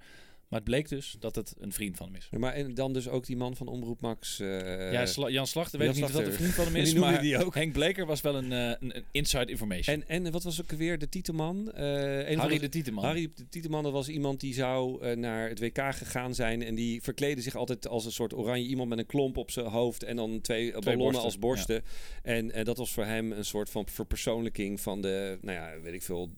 Maar 0.53 0.61
het 0.61 0.71
bleek 0.71 0.88
dus 0.88 1.17
dat 1.19 1.35
het 1.35 1.55
een 1.59 1.73
vriend 1.73 1.97
van 1.97 2.07
hem 2.07 2.17
is. 2.17 2.29
Maar 2.38 2.53
en 2.53 2.75
dan 2.75 2.93
dus 2.93 3.09
ook 3.09 3.27
die 3.27 3.37
man 3.37 3.57
van 3.57 3.67
Omroep 3.69 4.01
Max. 4.01 4.41
eh, 4.41 4.93
ja, 4.93 5.07
Sla- 5.07 5.29
Jan 5.29 5.47
Slachter, 5.47 5.79
weet 5.79 5.88
Jan 5.88 5.97
niet 5.97 6.05
of 6.05 6.12
dat 6.12 6.27
een 6.27 6.33
vriend 6.33 6.55
van 6.55 6.65
hem 6.65 6.77
is, 6.83 6.95
maar 6.95 7.21
die 7.21 7.45
ook. 7.45 7.55
Henk 7.55 7.73
Bleker 7.73 8.07
was 8.07 8.21
wel 8.21 8.35
een, 8.37 8.53
eh, 8.53 8.67
een, 8.69 8.97
een 8.97 9.05
inside 9.11 9.47
information. 9.51 10.03
En, 10.07 10.25
en 10.25 10.33
wat 10.33 10.43
was 10.43 10.61
ook 10.62 10.71
weer 10.71 10.99
de 10.99 11.09
titelman? 11.09 11.73
Eh, 11.73 12.38
Harry 12.38 12.59
de- 12.59 12.69
Tieteman. 12.69 13.05
Harry 13.05 13.31
de 13.35 13.49
Tieteman, 13.49 13.83
dat 13.83 13.93
was 13.93 14.09
iemand 14.09 14.41
die 14.41 14.55
zou 14.55 15.15
naar 15.17 15.49
het 15.49 15.59
WK 15.61 15.79
gegaan 15.95 16.35
zijn. 16.35 16.62
En 16.62 16.75
die 16.75 17.03
verkleedde 17.03 17.43
zich 17.43 17.55
altijd 17.55 17.88
als 17.88 18.05
een 18.05 18.12
soort 18.12 18.35
oranje 18.35 18.67
iemand 18.67 18.88
met 18.88 18.99
een 18.99 19.07
klomp 19.07 19.37
op 19.37 19.51
zijn 19.51 19.67
hoofd. 19.67 20.03
En 20.03 20.17
dan 20.17 20.41
twee, 20.41 20.71
ballonnen 20.73 20.99
borsten, 20.99 21.23
als 21.25 21.38
borsten. 21.38 21.83
En 22.23 22.65
dat 22.65 22.77
was 22.77 22.93
voor 22.93 23.05
hem 23.05 23.33
een 23.33 23.45
soort 23.45 23.71
van 23.71 23.87
verpersoonlijking 23.88 24.81
van 24.81 25.01
de, 25.01 25.38
nou 25.41 25.59
ja, 25.59 25.81
weet 25.83 25.95
ik 25.95 26.03
veel, 26.03 26.31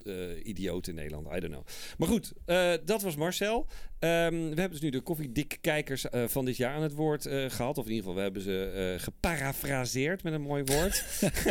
idioten 0.43 0.93
in 0.93 0.99
Nederland. 0.99 1.27
I 1.37 1.41
don't 1.41 1.53
know. 1.53 1.67
Maar 1.99 2.09
goed, 2.09 2.33
dat 2.87 3.03
was 3.03 3.17
Marcel. 3.17 3.67
Ehm, 4.05 4.35
we 4.35 4.61
hebben 4.61 4.71
dus 4.71 4.81
nu 4.81 4.91
de 4.91 5.01
koffiedikkijkers 5.01 6.09
eh 6.09 6.25
van 6.27 6.45
dit 6.45 6.57
jaar 6.57 6.75
aan 6.75 6.83
het 6.83 6.95
woord 6.95 7.27
eh, 7.27 7.51
gehad. 7.51 7.79
Of 7.79 7.85
in 7.85 7.91
ieder 7.91 8.05
geval, 8.05 8.15
we 8.15 8.23
hebben 8.23 8.43
ze 8.43 8.93
eh 8.97 9.03
geparafraseerd 9.03 10.23
met 10.23 10.33
een 10.33 10.43
mooi 10.43 10.63
woord. 10.65 11.05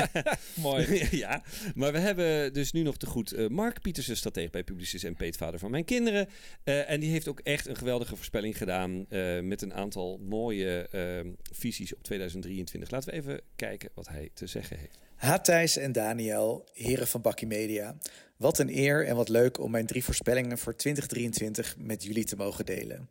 Mooi. 0.55 1.07
ja, 1.25 1.43
maar 1.75 1.91
we 1.91 1.99
hebben 1.99 2.53
dus 2.53 2.71
nu 2.71 2.81
nog 2.81 2.97
te 2.97 3.05
goed 3.05 3.31
eh, 3.31 3.47
Mark 3.47 3.81
Pietersen, 3.81 4.17
stratege 4.17 4.49
bij 4.49 4.63
Publicis 4.63 5.03
en 5.03 5.15
peetvader 5.15 5.59
van 5.59 5.71
mijn 5.71 5.85
kinderen. 5.85 6.27
Eh, 6.63 6.89
en 6.89 6.99
die 6.99 7.11
heeft 7.11 7.27
ook 7.27 7.39
echt 7.39 7.67
een 7.67 7.75
geweldige 7.75 8.15
voorspelling 8.15 8.57
gedaan 8.57 9.05
eh, 9.09 9.39
met 9.39 9.61
een 9.61 9.73
aantal 9.73 10.17
mooie 10.17 10.87
eh, 10.87 11.31
visies 11.51 11.95
op 11.95 12.03
2023. 12.03 12.91
Laten 12.91 13.09
we 13.09 13.15
even 13.15 13.41
kijken 13.55 13.89
wat 13.93 14.07
hij 14.07 14.29
te 14.33 14.47
zeggen 14.47 14.77
heeft. 14.77 14.99
Ha 15.15 15.39
Thijs 15.39 15.77
en 15.77 15.91
Daniel, 15.91 16.67
heren 16.73 17.07
van 17.07 17.21
Bakkie 17.21 17.47
Media. 17.47 17.95
Wat 18.37 18.59
een 18.59 18.77
eer 18.77 19.07
en 19.07 19.15
wat 19.15 19.29
leuk 19.29 19.59
om 19.59 19.71
mijn 19.71 19.85
drie 19.85 20.03
voorspellingen 20.03 20.57
voor 20.57 20.75
2023 20.75 21.75
met 21.77 22.03
jullie 22.03 22.25
te 22.25 22.35
mogen 22.35 22.65
delen. 22.65 23.09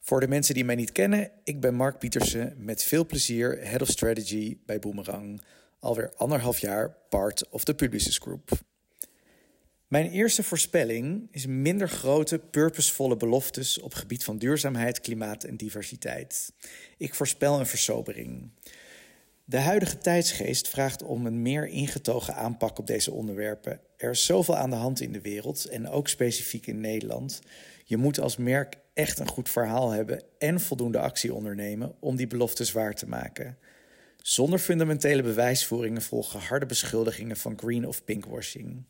Voor 0.00 0.20
de 0.20 0.28
mensen 0.28 0.54
die 0.54 0.64
mij 0.64 0.74
niet 0.74 0.92
kennen, 0.92 1.30
ik 1.44 1.60
ben 1.60 1.74
Mark 1.74 1.98
Pietersen, 1.98 2.54
met 2.58 2.82
veel 2.82 3.06
plezier 3.06 3.58
Head 3.62 3.82
of 3.82 3.88
Strategy 3.88 4.58
bij 4.66 4.78
Boomerang. 4.78 5.42
Alweer 5.78 6.12
anderhalf 6.16 6.58
jaar 6.58 6.96
part 7.08 7.48
of 7.48 7.64
the 7.64 7.74
Publicis 7.74 8.18
Group. 8.18 8.50
Mijn 9.86 10.10
eerste 10.10 10.42
voorspelling 10.42 11.28
is 11.30 11.46
minder 11.46 11.88
grote, 11.88 12.38
purposevolle 12.38 13.16
beloftes 13.16 13.80
op 13.80 13.94
gebied 13.94 14.24
van 14.24 14.38
duurzaamheid, 14.38 15.00
klimaat 15.00 15.44
en 15.44 15.56
diversiteit. 15.56 16.52
Ik 16.96 17.14
voorspel 17.14 17.58
een 17.58 17.66
versobering. 17.66 18.50
De 19.48 19.58
huidige 19.58 19.98
tijdsgeest 19.98 20.68
vraagt 20.68 21.02
om 21.02 21.26
een 21.26 21.42
meer 21.42 21.66
ingetogen 21.66 22.34
aanpak 22.34 22.78
op 22.78 22.86
deze 22.86 23.12
onderwerpen. 23.12 23.80
Er 23.96 24.10
is 24.10 24.24
zoveel 24.24 24.56
aan 24.56 24.70
de 24.70 24.76
hand 24.76 25.00
in 25.00 25.12
de 25.12 25.20
wereld 25.20 25.64
en 25.64 25.88
ook 25.88 26.08
specifiek 26.08 26.66
in 26.66 26.80
Nederland. 26.80 27.40
Je 27.84 27.96
moet 27.96 28.20
als 28.20 28.36
merk 28.36 28.76
echt 28.94 29.18
een 29.18 29.28
goed 29.28 29.48
verhaal 29.48 29.90
hebben 29.90 30.22
en 30.38 30.60
voldoende 30.60 30.98
actie 30.98 31.34
ondernemen 31.34 31.94
om 32.00 32.16
die 32.16 32.26
beloftes 32.26 32.72
waar 32.72 32.94
te 32.94 33.08
maken. 33.08 33.58
Zonder 34.22 34.58
fundamentele 34.58 35.22
bewijsvoeringen 35.22 36.02
volgen 36.02 36.40
harde 36.40 36.66
beschuldigingen 36.66 37.36
van 37.36 37.58
green 37.58 37.86
of 37.86 38.04
pinkwashing. 38.04 38.84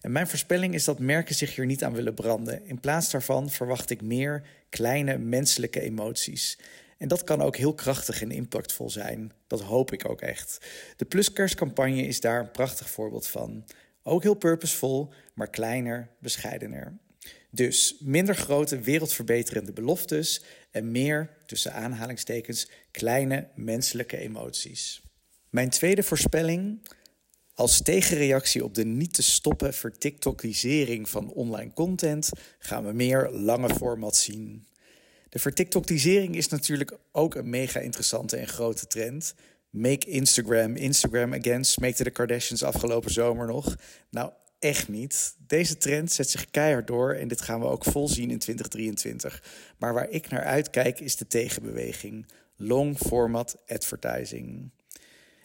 En 0.00 0.12
mijn 0.12 0.28
voorspelling 0.28 0.74
is 0.74 0.84
dat 0.84 0.98
merken 0.98 1.34
zich 1.34 1.54
hier 1.54 1.66
niet 1.66 1.84
aan 1.84 1.94
willen 1.94 2.14
branden. 2.14 2.66
In 2.66 2.80
plaats 2.80 3.10
daarvan 3.10 3.50
verwacht 3.50 3.90
ik 3.90 4.02
meer 4.02 4.42
kleine 4.68 5.18
menselijke 5.18 5.80
emoties. 5.80 6.58
En 6.98 7.08
dat 7.08 7.24
kan 7.24 7.42
ook 7.42 7.56
heel 7.56 7.74
krachtig 7.74 8.22
en 8.22 8.30
impactvol 8.30 8.90
zijn. 8.90 9.32
Dat 9.46 9.60
hoop 9.60 9.92
ik 9.92 10.08
ook 10.08 10.20
echt. 10.20 10.66
De 10.96 11.04
Pluskerstcampagne 11.04 12.02
is 12.02 12.20
daar 12.20 12.40
een 12.40 12.50
prachtig 12.50 12.90
voorbeeld 12.90 13.26
van. 13.26 13.64
Ook 14.02 14.22
heel 14.22 14.34
purposevol, 14.34 15.12
maar 15.34 15.50
kleiner, 15.50 16.08
bescheidener. 16.20 16.98
Dus 17.50 17.96
minder 18.00 18.34
grote 18.34 18.80
wereldverbeterende 18.80 19.72
beloftes 19.72 20.42
en 20.70 20.90
meer, 20.90 21.30
tussen 21.46 21.72
aanhalingstekens, 21.72 22.70
kleine 22.90 23.48
menselijke 23.54 24.16
emoties. 24.16 25.02
Mijn 25.50 25.70
tweede 25.70 26.02
voorspelling. 26.02 26.88
Als 27.54 27.82
tegenreactie 27.82 28.64
op 28.64 28.74
de 28.74 28.84
niet 28.84 29.14
te 29.14 29.22
stoppen 29.22 29.74
vertiktokisering 29.74 31.08
van 31.08 31.32
online 31.32 31.72
content 31.72 32.30
gaan 32.58 32.84
we 32.86 32.92
meer 32.92 33.30
lange 33.30 33.74
format 33.74 34.16
zien. 34.16 34.66
De 35.36 35.42
vertiktokisering 35.42 36.36
is 36.36 36.48
natuurlijk 36.48 36.98
ook 37.12 37.34
een 37.34 37.50
mega 37.50 37.80
interessante 37.80 38.36
en 38.36 38.48
grote 38.48 38.86
trend. 38.86 39.34
Make 39.70 40.06
Instagram 40.06 40.76
Instagram 40.76 41.34
again, 41.34 41.64
smeekte 41.64 42.04
de 42.04 42.10
Kardashians 42.10 42.62
afgelopen 42.62 43.10
zomer 43.10 43.46
nog. 43.46 43.76
Nou, 44.10 44.30
echt 44.58 44.88
niet. 44.88 45.36
Deze 45.46 45.76
trend 45.76 46.12
zet 46.12 46.30
zich 46.30 46.50
keihard 46.50 46.86
door 46.86 47.12
en 47.12 47.28
dit 47.28 47.40
gaan 47.40 47.60
we 47.60 47.66
ook 47.66 47.84
vol 47.84 48.08
zien 48.08 48.30
in 48.30 48.38
2023. 48.38 49.42
Maar 49.78 49.94
waar 49.94 50.10
ik 50.10 50.28
naar 50.28 50.44
uitkijk 50.44 51.00
is 51.00 51.16
de 51.16 51.26
tegenbeweging. 51.26 52.26
Long 52.56 52.98
format 52.98 53.56
advertising. 53.66 54.70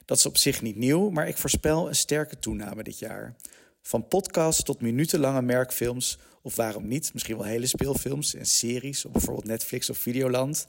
Dat 0.05 0.17
is 0.17 0.25
op 0.25 0.37
zich 0.37 0.61
niet 0.61 0.75
nieuw, 0.75 1.09
maar 1.09 1.27
ik 1.27 1.37
voorspel 1.37 1.87
een 1.87 1.95
sterke 1.95 2.39
toename 2.39 2.83
dit 2.83 2.99
jaar. 2.99 3.35
Van 3.81 4.07
podcasts 4.07 4.63
tot 4.63 4.81
minutenlange 4.81 5.41
merkfilms, 5.41 6.19
of 6.41 6.55
waarom 6.55 6.87
niet, 6.87 7.13
misschien 7.13 7.37
wel 7.37 7.45
hele 7.45 7.65
speelfilms 7.65 8.33
en 8.33 8.45
series 8.45 9.05
op 9.05 9.13
bijvoorbeeld 9.13 9.45
Netflix 9.45 9.89
of 9.89 9.97
Videoland. 9.97 10.65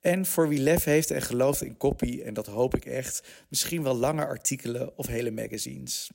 En 0.00 0.26
voor 0.26 0.48
wie 0.48 0.60
lef 0.60 0.84
heeft 0.84 1.10
en 1.10 1.22
gelooft 1.22 1.62
in 1.62 1.76
copy, 1.76 2.22
en 2.24 2.34
dat 2.34 2.46
hoop 2.46 2.76
ik 2.76 2.84
echt, 2.84 3.22
misschien 3.48 3.82
wel 3.82 3.96
lange 3.96 4.26
artikelen 4.26 4.98
of 4.98 5.06
hele 5.06 5.30
magazines. 5.30 6.10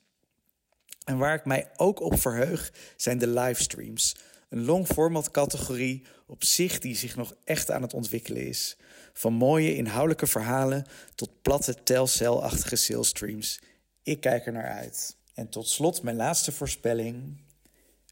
En 1.04 1.18
waar 1.18 1.36
ik 1.36 1.46
mij 1.46 1.70
ook 1.76 2.00
op 2.00 2.20
verheug 2.20 2.74
zijn 2.96 3.18
de 3.18 3.28
livestreams. 3.28 4.16
Een 4.50 4.66
long 4.66 4.88
format 4.88 5.32
categorie 5.32 6.04
op 6.28 6.44
zich 6.44 6.80
die 6.80 6.96
zich 6.96 7.16
nog 7.16 7.36
echt 7.44 7.72
aan 7.72 7.82
het 7.82 7.94
ontwikkelen 7.94 8.48
is. 8.48 8.78
Van 9.14 9.34
mooie 9.34 9.76
inhoudelijke 9.76 10.28
verhalen 10.28 10.86
tot 11.16 11.42
platte 11.42 11.84
telcelachtige 11.84 12.76
salesstreams. 12.76 13.60
Ik 14.04 14.20
kijk 14.20 14.46
er 14.46 14.52
naar 14.52 14.70
uit. 14.70 15.18
En 15.34 15.50
tot 15.50 15.68
slot 15.68 16.02
mijn 16.02 16.16
laatste 16.16 16.52
voorspelling. 16.52 17.42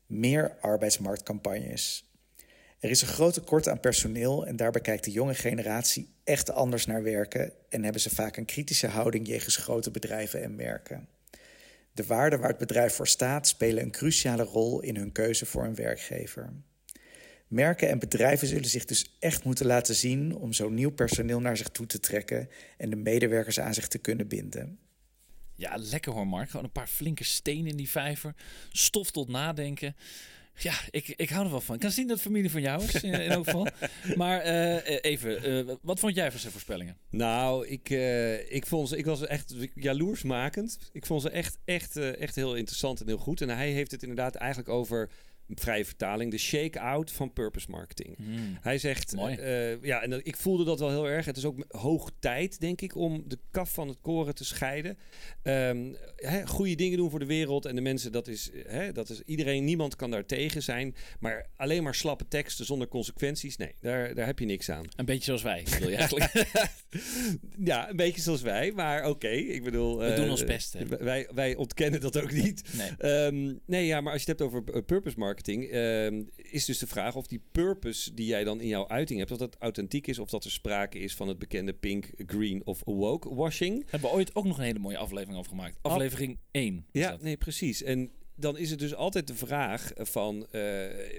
Meer 0.08 0.58
arbeidsmarktcampagnes. 0.62 2.12
Er 2.80 2.90
is 2.90 3.02
een 3.02 3.08
groot 3.08 3.34
tekort 3.34 3.68
aan 3.68 3.80
personeel 3.80 4.46
en 4.48 4.56
daarbij 4.56 4.82
kijkt 4.82 5.04
de 5.04 5.12
jonge 5.12 5.34
generatie 5.34 6.14
echt 6.24 6.52
anders 6.52 6.86
naar 6.86 7.04
werken 7.04 7.54
en 7.70 7.84
hebben 7.84 8.02
ze 8.02 8.10
vaak 8.10 8.38
een 8.38 8.46
kritische 8.46 8.88
houding 8.88 9.28
jegens 9.28 9.56
grote 9.56 9.92
bedrijven 9.92 10.44
en 10.44 10.56
merken. 10.56 11.08
De 11.94 12.06
waarden 12.06 12.40
waar 12.40 12.50
het 12.50 12.58
bedrijf 12.58 12.94
voor 12.94 13.08
staat 13.08 13.48
spelen 13.48 13.84
een 13.84 13.92
cruciale 13.92 14.44
rol 14.44 14.82
in 14.82 14.96
hun 14.96 15.12
keuze 15.12 15.46
voor 15.46 15.66
een 15.66 15.76
werkgever. 15.76 16.54
Merken 17.48 17.90
en 17.90 18.00
bedrijven 18.00 18.48
zullen 18.48 18.70
zich 18.70 18.86
dus 18.86 19.18
echt 19.20 19.44
moeten 19.44 19.66
laten 19.66 19.96
zien 19.96 20.36
om 20.36 20.54
zo 20.54 20.70
nieuw 20.70 20.92
personeel 20.92 21.40
naar 21.40 21.58
zich 21.58 21.70
toe 21.70 21.86
te 21.86 22.00
trekken 22.00 22.50
en 22.78 22.90
de 22.90 22.96
medewerkers 22.96 23.60
aan 23.60 23.74
zich 23.74 23.88
te 23.88 23.98
kunnen 23.98 24.28
binden. 24.28 24.80
Ja, 25.56 25.76
lekker 25.78 26.12
hoor 26.12 26.28
Mark. 26.28 26.50
Gewoon 26.50 26.66
een 26.66 26.72
paar 26.72 26.88
flinke 26.88 27.24
stenen 27.24 27.68
in 27.68 27.78
die 27.78 27.90
vijver. 27.90 28.36
Stof 28.72 29.12
tot 29.12 29.28
nadenken. 29.28 29.96
Ja, 30.56 30.74
ik, 30.90 31.08
ik 31.08 31.30
hou 31.30 31.46
er 31.46 31.52
wel 31.52 31.62
van. 31.62 31.76
Ik 31.76 31.82
kan 31.82 31.92
zien 31.92 32.08
dat 32.08 32.16
het 32.16 32.26
familie 32.26 32.52
van 32.52 32.62
jou 32.62 32.84
is, 32.84 33.04
in, 33.04 33.14
elk 33.14 33.46
geval. 33.46 33.68
Maar 34.16 34.40
eh, 34.40 34.98
even, 35.02 35.44
eh, 35.44 35.76
wat 35.82 36.00
vond 36.00 36.16
jij 36.16 36.32
van 36.32 36.40
zijn 36.40 36.52
voorspellingen? 36.52 36.98
Nou, 37.10 37.68
ik, 37.68 37.90
eh, 37.90 38.52
ik, 38.52 38.66
vond 38.66 38.90
ze, 38.90 38.98
ik 38.98 39.06
was 39.06 39.26
echt 39.26 39.56
jaloersmakend. 39.76 40.78
Ik 40.92 41.06
vond 41.06 41.22
ze 41.22 41.30
echt, 41.30 41.58
echt, 41.66 41.98
eh, 41.98 42.22
echt 42.22 42.36
heel 42.36 42.56
interessant 42.56 43.02
en 43.02 43.08
heel 43.08 43.18
goed. 43.18 43.42
En 43.42 43.50
hij 43.50 43.72
heeft 43.72 43.92
het 43.92 44.02
inderdaad 44.02 44.36
eigenlijk 44.36 44.70
over 44.70 45.10
vrije 45.56 45.86
vertaling, 45.86 46.32
de 46.32 46.38
shake-out 46.38 47.12
van 47.12 47.34
purpose 47.34 47.68
marketing. 47.70 48.18
Hij 48.62 48.78
zegt, 48.78 49.14
eh, 49.14 49.84
ja, 49.84 50.02
en 50.02 50.26
ik 50.26 50.36
voelde 50.36 50.64
dat 50.64 50.80
wel 50.80 50.90
heel 50.90 51.08
erg. 51.08 51.26
Het 51.26 51.38
is 51.38 51.46
ook 51.46 51.66
hoog 51.68 52.12
tijd, 52.20 52.60
denk 52.60 52.82
ik, 52.82 52.96
om 52.96 53.24
de 53.28 53.40
kaf 53.52 53.74
van 53.74 53.88
het 53.88 53.98
koren 54.02 54.36
te 54.36 54.46
scheiden. 54.46 54.98
Ehm 55.42 55.92
goede 56.46 56.76
dingen 56.76 56.98
doen 56.98 57.10
voor 57.10 57.20
de 57.20 57.26
wereld 57.26 57.66
en 57.66 57.76
de 57.76 57.82
mensen, 57.82 58.12
dat 58.12 58.28
is, 58.28 58.50
dat 58.94 59.10
is 59.10 59.22
iedereen, 59.26 59.64
niemand 59.64 59.96
kan 59.96 60.12
daar 60.12 60.26
tegen 60.26 60.64
zijn. 60.64 60.96
Maar 61.20 61.50
alleen 61.56 61.84
maar 61.84 61.96
slappe 61.96 62.28
teksten 62.28 62.66
zonder 62.66 62.88
consequenties, 62.88 63.58
nee, 63.58 63.76
daar, 63.82 64.16
daar 64.16 64.26
heb 64.26 64.40
je 64.40 64.46
niks 64.46 64.70
aan. 64.70 64.86
Een 64.96 65.06
beetje 65.06 65.24
zoals 65.24 65.42
wij, 65.42 65.66
je 65.80 65.96
eigenlijk. 65.96 66.32
Ja, 67.64 67.90
een 67.90 67.96
beetje 67.96 68.22
zoals 68.22 68.42
wij, 68.42 68.72
maar 68.72 69.10
oké. 69.10 69.28
ik 69.28 69.64
bedoel, 69.64 69.98
We 69.98 70.06
eh, 70.06 70.16
doen 70.16 70.30
ons 70.30 70.44
best, 70.44 70.74
hè? 70.74 70.86
Wij, 70.86 71.28
wij 71.34 71.56
ontkennen 71.56 72.02
dat 72.02 72.22
ook 72.22 72.32
niet. 72.32 72.64
Nee. 72.78 72.92
Ehm, 72.98 73.54
nee, 73.66 73.86
ja, 73.86 74.02
maar 74.02 74.14
als 74.14 74.24
je 74.24 74.32
het 74.32 74.40
hebt 74.40 74.52
over 74.52 74.74
eh, 74.74 74.82
purpose 74.86 75.20
marketing, 75.20 75.43
ehm, 75.48 76.24
is 76.36 76.66
dus 76.66 76.78
de 76.78 76.88
vraag 76.88 77.16
of 77.16 77.28
die 77.28 77.42
purpose 77.52 78.14
die 78.14 78.26
jij 78.26 78.44
dan 78.44 78.62
in 78.62 78.68
jouw 78.68 78.88
uiting 78.88 79.20
hebt, 79.20 79.32
of 79.32 79.38
dat 79.38 79.56
authentiek 79.60 80.08
is, 80.08 80.20
of 80.20 80.30
dat 80.30 80.44
er 80.44 80.52
sprake 80.52 81.00
is 81.00 81.16
van 81.16 81.28
het 81.28 81.40
bekende 81.40 81.74
pink, 81.74 82.10
green 82.28 82.62
of 82.66 82.82
woke 82.86 83.36
washing. 83.36 83.84
Hebben 83.90 84.10
we 84.10 84.16
ooit 84.16 84.36
ook 84.36 84.46
nog 84.46 84.58
een 84.58 84.64
hele 84.64 84.80
mooie 84.80 84.98
aflevering 84.98 85.38
over 85.38 85.50
gemaakt. 85.50 85.78
Aflevering 85.82 86.38
1. 86.52 86.86
is 86.92 87.02
Ja, 87.02 87.12
dat. 87.12 87.22
nee, 87.22 87.38
precies. 87.38 87.84
En 87.84 88.12
dan 88.36 88.58
is 88.58 88.70
het 88.70 88.80
dus 88.80 88.96
altijd 88.96 89.28
de 89.28 89.36
vraag 89.36 89.92
van... 89.96 90.48
eh, 90.52 90.62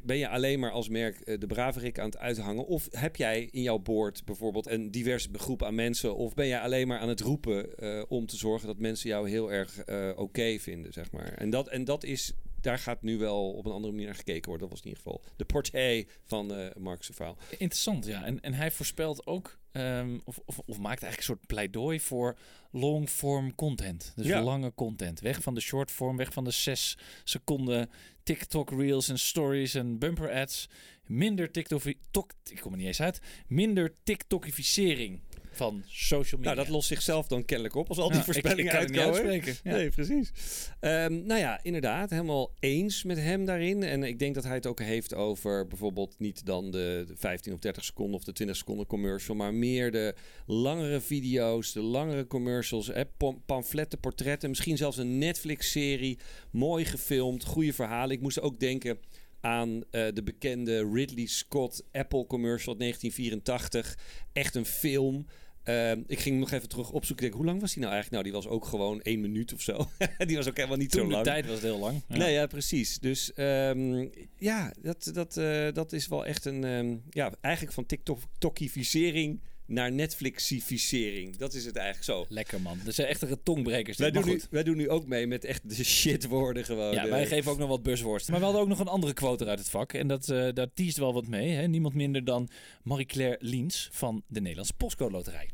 ben 0.05 0.16
je 0.16 0.29
alleen 0.29 0.59
maar 0.59 0.70
als 0.70 0.89
merk 0.89 1.20
eh, 1.20 1.39
de 1.39 1.47
braverik 1.47 1.99
aan 1.99 2.07
het 2.07 2.18
uithangen... 2.18 2.66
of 2.66 2.89
heb 2.91 3.16
jij 3.16 3.49
in 3.51 3.62
jouw 3.62 3.79
board 3.79 4.25
bijvoorbeeld 4.25 4.66
een 4.66 4.91
diverse 4.91 5.29
groep 5.33 5.62
aan 5.62 5.75
mensen... 5.75 6.16
of 6.16 6.35
ben 6.35 6.47
jij 6.47 6.61
alleen 6.61 6.89
maar 6.89 6.99
aan 6.99 7.09
het 7.09 7.20
roepen 7.20 7.77
eh, 7.77 8.03
om 8.09 8.27
te 8.27 8.37
zorgen... 8.37 8.66
dat 8.66 8.79
mensen 8.79 9.09
jou 9.09 9.29
heel 9.29 9.53
erg 9.53 9.85
oké 10.16 10.59
vinden, 10.59 10.93
zeg 10.93 11.12
maar. 11.12 11.33
En 11.33 11.51
dat, 11.51 11.68
en 11.68 11.85
dat 11.85 12.05
is... 12.05 12.33
Daar 12.64 12.78
gaat 12.78 13.02
nu 13.02 13.18
wel 13.18 13.50
op 13.52 13.66
een 13.66 13.72
andere 13.72 13.92
manier 13.92 14.06
naar 14.06 14.16
gekeken 14.16 14.48
worden. 14.48 14.68
Dat 14.68 14.76
was 14.76 14.86
in 14.86 14.92
ieder 14.92 15.02
geval 15.02 15.22
de 15.36 15.44
portée 15.44 16.08
van 16.24 16.54
eh 16.54 16.74
Mark's 16.76 17.10
verhaal. 17.12 17.36
Interessant, 17.50 18.06
ja. 18.06 18.24
En, 18.24 18.40
en 18.40 18.54
hij 18.54 18.70
voorspelt 18.70 19.26
ook, 19.26 19.58
ehm, 19.72 20.18
of, 20.24 20.40
of, 20.44 20.58
of 20.58 20.78
maakt 20.78 21.02
eigenlijk 21.02 21.16
een 21.16 21.22
soort 21.22 21.46
pleidooi 21.46 22.00
voor 22.00 22.38
long-form 22.70 23.54
content. 23.54 24.12
Dus 24.16 24.26
Ja. 24.26 24.42
lange 24.42 24.74
content. 24.74 25.20
Weg 25.20 25.42
van 25.42 25.54
de 25.54 25.60
short 25.60 25.90
form, 25.90 26.16
weg 26.16 26.32
van 26.32 26.44
de 26.44 26.50
zes 26.50 26.98
seconden 27.24 27.90
TikTok 28.22 28.70
reels 28.70 29.08
en 29.08 29.18
stories 29.18 29.74
en 29.74 29.98
bumper 29.98 30.30
ads. 30.32 30.68
Minder 31.06 31.50
TikTok, 31.50 31.82
tok, 32.10 32.30
ik 32.50 32.60
kom 32.60 32.72
er 32.72 32.78
niet 32.78 32.86
eens 32.86 33.00
uit. 33.00 33.20
Minder 33.46 33.92
TikTokificering 34.02 35.20
van 35.57 35.82
social 35.86 36.40
media. 36.40 36.55
Nou, 36.55 36.64
dat 36.66 36.74
lost 36.74 36.88
zichzelf 36.88 37.26
dan 37.26 37.44
kennelijk 37.44 37.74
op 37.74 37.88
als 37.88 37.98
al 37.98 38.05
die 38.05 38.12
Ja, 38.12 38.18
ik- 38.18 38.24
voorspellingen 38.24 38.64
ik, 38.64 38.70
kan 38.78 38.90
niet 38.90 38.98
uitkomen. 39.00 39.30
uitspreken. 39.30 39.61
Ja. 39.70 39.76
Nee, 39.76 39.90
precies. 39.90 40.32
Ehm, 40.80 41.26
nou 41.26 41.40
ja, 41.40 41.61
inderdaad, 41.62 42.11
helemaal 42.11 42.52
eens 42.61 43.02
met 43.05 43.16
hem 43.18 43.44
daarin. 43.44 43.82
En 43.82 44.02
ik 44.02 44.18
denk 44.18 44.34
dat 44.34 44.44
hij 44.44 44.55
het 44.55 44.66
ook 44.66 44.80
heeft 44.80 45.14
over 45.14 45.66
bijvoorbeeld 45.66 46.14
niet 46.18 46.46
dan 46.46 46.70
de, 46.70 47.05
de 47.07 47.14
15 47.16 47.52
of 47.52 47.59
30 47.59 47.84
seconden 47.84 48.14
of 48.16 48.24
de 48.24 48.32
20 48.32 48.57
seconden 48.57 48.86
commercial, 48.86 49.36
maar 49.36 49.55
meer 49.55 49.90
de 49.92 50.14
langere 50.46 51.00
video's, 51.00 51.72
de 51.72 51.80
langere 51.82 52.26
commercials, 52.26 52.86
hè, 52.86 53.07
pam- 53.07 53.42
pamfletten, 53.46 53.98
portretten, 54.00 54.48
misschien 54.48 54.76
zelfs 54.76 54.96
een 54.96 55.18
Netflix-serie, 55.18 56.18
mooi 56.50 56.84
gefilmd, 56.84 57.44
goede 57.44 57.72
verhalen. 57.72 58.16
Ik 58.16 58.22
moest 58.22 58.40
ook 58.40 58.61
denken 58.61 58.98
aan 59.40 59.82
eh, 59.90 60.07
de 60.14 60.22
bekende 60.22 60.90
Ridley 60.92 61.26
Scott 61.26 61.82
Apple 61.92 62.26
commercial 62.26 62.68
uit 62.74 62.78
1984. 62.78 63.98
Echt 64.32 64.55
een 64.55 64.64
film. 64.66 65.26
Ehm, 65.64 66.00
ik 66.06 66.18
ging 66.18 66.38
nog 66.38 66.50
even 66.50 66.68
terug 66.68 66.90
opzoeken. 66.90 67.24
Ik 67.26 67.30
denk, 67.32 67.42
hoe 67.42 67.50
lang 67.50 67.60
was 67.60 67.72
die 67.72 67.82
nou 67.82 67.92
eigenlijk? 67.94 68.22
Nou, 68.24 68.34
die 68.34 68.44
was 68.44 68.56
ook 68.58 68.64
gewoon 68.64 69.02
één 69.02 69.20
minuut 69.20 69.52
of 69.52 69.60
zo. 69.60 69.88
die 70.26 70.36
was 70.36 70.48
ook 70.48 70.56
helemaal 70.56 70.76
niet 70.76 70.90
Toen 70.90 71.00
zo 71.00 71.06
de 71.06 71.12
lang. 71.12 71.24
tijd 71.24 71.44
was 71.44 71.54
het 71.54 71.62
heel 71.62 71.78
lang. 71.78 72.02
Ja. 72.08 72.16
Nee, 72.16 72.32
ja, 72.32 72.46
precies. 72.46 72.98
Dus 72.98 73.32
ehm, 73.34 74.06
ja, 74.38 74.72
dat, 74.82 75.10
dat, 75.12 75.36
eh, 75.36 75.72
dat 75.72 75.92
is 75.92 76.08
wel 76.08 76.26
echt 76.26 76.44
een... 76.44 76.64
ehm, 76.64 76.96
ja, 77.10 77.32
eigenlijk 77.40 77.74
van 77.74 77.86
TikTokificering 77.86 79.40
naar 79.66 79.92
Netflixificering. 79.92 81.36
Dat 81.36 81.54
is 81.54 81.64
het 81.64 81.76
eigenlijk 81.76 82.06
zo. 82.06 82.26
Lekker 82.28 82.60
man. 82.60 82.78
Dat 82.84 82.94
zijn 82.94 83.08
echt 83.08 83.24
tongbrekers. 83.42 83.98
Wij 83.98 84.10
doen, 84.10 84.24
nu, 84.24 84.40
wij 84.50 84.62
doen 84.62 84.76
nu 84.76 84.88
ook 84.88 85.06
mee 85.06 85.26
met 85.26 85.44
echt 85.44 85.76
de 85.76 85.84
shitwoorden 85.98 86.64
gewoon. 86.64 86.92
Ja, 86.92 87.04
Eh, 87.04 87.10
wij 87.10 87.26
geven 87.26 87.52
ook 87.52 87.58
nog 87.58 87.68
wat 87.68 87.82
buzzwords. 87.82 88.28
Maar 88.28 88.38
we 88.38 88.44
hadden 88.44 88.62
ook 88.62 88.68
nog 88.68 88.78
een 88.78 88.88
andere 88.88 89.12
quote 89.12 89.46
uit 89.46 89.58
het 89.58 89.68
vak. 89.68 89.92
En 89.92 90.06
dat, 90.08 90.28
eh 90.28 90.48
daar 90.52 90.72
teast 90.74 90.96
wel 90.96 91.12
wat 91.12 91.26
mee. 91.26 91.50
Hè? 91.50 91.66
Niemand 91.66 91.94
minder 91.94 92.24
dan 92.24 92.48
Marie-Claire 92.82 93.36
Liens 93.40 93.88
van 93.92 94.22
de 94.26 94.40
Nederlandse 94.40 94.74
Postcode 94.74 95.12
Loterij. 95.12 95.50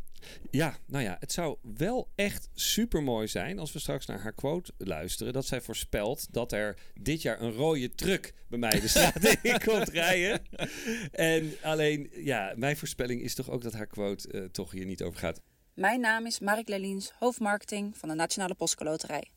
Ja, 0.51 0.79
nou 0.87 1.05
ja, 1.05 1.17
het 1.21 1.33
zou 1.33 1.57
wel 1.77 2.09
echt 2.15 2.49
super 2.55 3.03
mooi 3.03 3.29
zijn 3.29 3.59
als 3.59 3.73
we 3.73 3.79
straks 3.79 4.07
naar 4.07 4.21
haar 4.21 4.33
quote 4.33 4.73
luisteren. 4.79 5.33
Dat 5.33 5.47
zij 5.47 5.61
voorspelt 5.61 6.33
dat 6.33 6.53
er 6.53 6.79
dit 6.95 7.23
jaar 7.23 7.41
een 7.41 7.53
rode 7.53 7.95
truck 7.95 8.35
bij 8.49 8.59
mij 8.59 8.81
de 8.81 8.89
straat 8.89 9.39
in 9.43 9.61
komt 9.65 9.89
rijden. 9.89 10.43
En 11.13 11.53
alleen, 11.63 12.11
ja, 12.15 12.53
mijn 12.57 12.77
voorspelling 12.77 13.23
is 13.23 13.35
toch 13.35 13.51
ook 13.51 13.63
dat 13.63 13.73
haar 13.73 13.87
quote 13.87 14.31
eh, 14.31 14.45
toch 14.45 14.71
hier 14.71 14.87
niet 14.87 15.03
over 15.03 15.19
gaat. 15.19 15.41
Mijn 15.75 16.01
naam 16.01 16.27
is 16.27 16.41
Marik 16.41 16.69
Leliens, 16.69 17.13
hoofdmarketing 17.19 17.97
van 17.97 18.09
de 18.09 18.15
Nationale 18.15 18.55
Postcode 18.55 18.91
Loterij. 18.91 19.31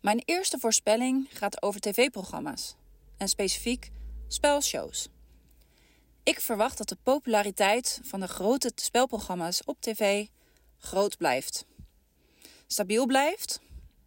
Mijn 0.00 0.22
eerste 0.24 0.58
voorspelling 0.58 1.28
gaat 1.30 1.62
over 1.62 1.80
tv-programma's 1.80 2.76
en 3.16 3.28
specifiek 3.28 3.90
spelshows. 4.28 5.08
Ik 6.22 6.40
verwacht 6.40 6.78
dat 6.78 6.88
de 6.88 6.96
populariteit 7.02 8.00
van 8.02 8.20
de 8.20 8.28
grote 8.28 8.72
spelprogramma's 8.74 9.62
op 9.64 9.80
tv 9.80 10.26
groot 10.78 11.16
blijft. 11.16 11.64
Stabiel 12.66 13.06
blijft, 13.06 13.60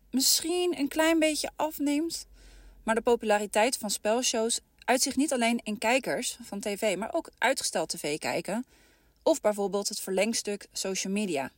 misschien 0.09 0.79
een 0.79 0.87
klein 0.87 1.19
beetje 1.19 1.51
afneemt, 1.55 2.27
maar 2.83 2.95
de 2.95 3.01
populariteit 3.01 3.77
van 3.77 3.89
spelshows 3.89 4.59
uitzicht 4.85 5.15
niet 5.15 5.33
alleen 5.33 5.59
in 5.63 5.77
kijkers 5.77 6.37
van 6.41 6.59
tv, 6.59 6.97
maar 6.97 7.13
ook 7.13 7.29
uitgesteld 7.37 7.89
tv 7.89 8.17
kijken 8.17 8.65
of 9.23 9.41
bijvoorbeeld 9.41 9.89
het 9.89 9.99
verlengstuk 9.99 10.67
social 10.71 11.13
media. 11.13 11.51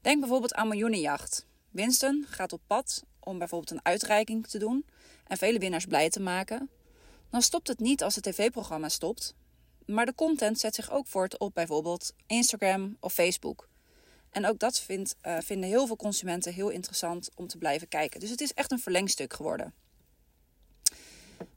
Denk 0.00 0.20
bijvoorbeeld 0.20 0.54
aan 0.54 0.68
Miljoenenjacht. 0.68 1.46
Winston 1.70 2.26
gaat 2.28 2.52
op 2.52 2.60
pad 2.66 3.02
om 3.20 3.38
bijvoorbeeld 3.38 3.70
een 3.70 3.84
uitreiking 3.84 4.46
te 4.46 4.58
doen 4.58 4.86
en 5.26 5.36
vele 5.36 5.58
winnaars 5.58 5.86
blij 5.86 6.10
te 6.10 6.20
maken. 6.20 6.70
Dan 7.30 7.42
stopt 7.42 7.68
het 7.68 7.78
niet 7.78 8.02
als 8.02 8.14
het 8.14 8.24
tv-programma 8.24 8.88
stopt, 8.88 9.34
maar 9.86 10.06
de 10.06 10.14
content 10.14 10.58
zet 10.58 10.74
zich 10.74 10.90
ook 10.90 11.06
voort 11.06 11.38
op 11.38 11.54
bijvoorbeeld 11.54 12.12
Instagram 12.26 12.96
of 13.00 13.12
Facebook. 13.12 13.68
En 14.30 14.46
ook 14.46 14.58
dat 14.58 14.80
vindt, 14.80 15.16
eh, 15.20 15.36
vinden 15.40 15.68
heel 15.68 15.86
veel 15.86 15.96
consumenten 15.96 16.52
heel 16.52 16.68
interessant 16.68 17.30
om 17.34 17.46
te 17.46 17.58
blijven 17.58 17.88
kijken. 17.88 18.20
Dus 18.20 18.30
het 18.30 18.40
is 18.40 18.52
echt 18.52 18.72
een 18.72 18.78
verlengstuk 18.80 19.32
geworden. 19.32 19.74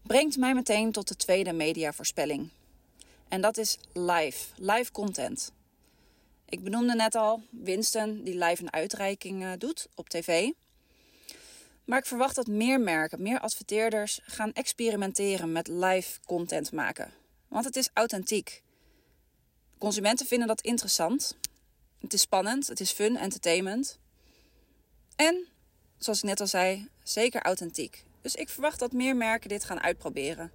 Brengt 0.01 0.37
mij 0.37 0.53
meteen 0.53 0.91
tot 0.91 1.07
de 1.07 1.15
tweede 1.15 1.53
mediavoorspelling. 1.53 2.49
En 3.27 3.41
dat 3.41 3.57
is 3.57 3.77
live, 3.93 4.45
live 4.55 4.91
content. 4.91 5.51
Ik 6.45 6.63
benoemde 6.63 6.95
net 6.95 7.15
al 7.15 7.41
Winston 7.49 8.23
die 8.23 8.37
live 8.37 8.63
een 8.63 8.73
uitreiking 8.73 9.43
eh, 9.43 9.51
doet 9.57 9.87
op 9.95 10.09
tv. 10.09 10.51
Maar 11.91 11.99
ik 11.99 12.05
verwacht 12.05 12.35
dat 12.35 12.47
meer 12.47 12.79
merken, 12.79 13.21
meer 13.21 13.39
adverteerders 13.39 14.19
gaan 14.23 14.53
experimenteren 14.53 15.51
met 15.51 15.67
live 15.67 16.19
content 16.25 16.71
maken. 16.71 17.13
Want 17.47 17.65
het 17.65 17.75
is 17.75 17.89
authentiek. 17.93 18.63
Consumenten 19.77 20.25
vinden 20.25 20.47
dat 20.47 20.61
interessant. 20.61 21.37
Het 21.99 22.13
is 22.13 22.21
spannend, 22.21 22.67
het 22.67 22.79
is 22.79 22.91
fun, 22.91 23.17
entertainment. 23.17 23.99
En, 25.15 25.47
zoals 25.97 26.17
ik 26.17 26.23
net 26.23 26.39
al 26.39 26.47
zei, 26.47 26.87
zeker 27.03 27.41
authentiek. 27.41 28.03
Dus 28.21 28.35
ik 28.35 28.49
verwacht 28.49 28.79
dat 28.79 28.91
meer 28.91 29.15
merken 29.15 29.49
dit 29.49 29.63
gaan 29.63 29.81
uitproberen. 29.81 30.51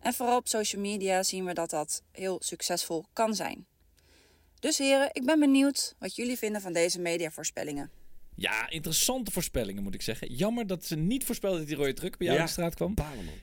En 0.00 0.14
vooral 0.14 0.36
op 0.36 0.48
social 0.48 0.82
media 0.82 1.22
zien 1.22 1.44
we 1.44 1.54
dat 1.54 1.70
dat 1.70 2.02
heel 2.12 2.38
succesvol 2.42 3.04
kan 3.12 3.34
zijn. 3.34 3.66
Dus 4.58 4.78
heren, 4.78 5.08
ik 5.12 5.24
ben 5.24 5.40
benieuwd 5.40 5.94
wat 5.98 6.16
jullie 6.16 6.38
vinden 6.38 6.60
van 6.60 6.72
deze 6.72 7.00
mediavoorspellingen. 7.00 7.99
Ja, 8.40 8.70
interessante 8.70 9.30
voorspellingen 9.30 9.82
moet 9.82 9.94
ik 9.94 10.02
zeggen. 10.02 10.32
Jammer 10.34 10.66
dat 10.66 10.84
ze 10.84 10.96
niet 10.96 11.24
voorspelden 11.24 11.58
dat 11.58 11.68
die 11.68 11.76
rode 11.76 11.92
truck 11.92 12.16
bij 12.18 12.26
jou 12.26 12.38
Ja. 12.38 12.44
in 12.44 12.46
de 12.48 12.52
straat 12.52 12.74
kwam. 12.74 12.94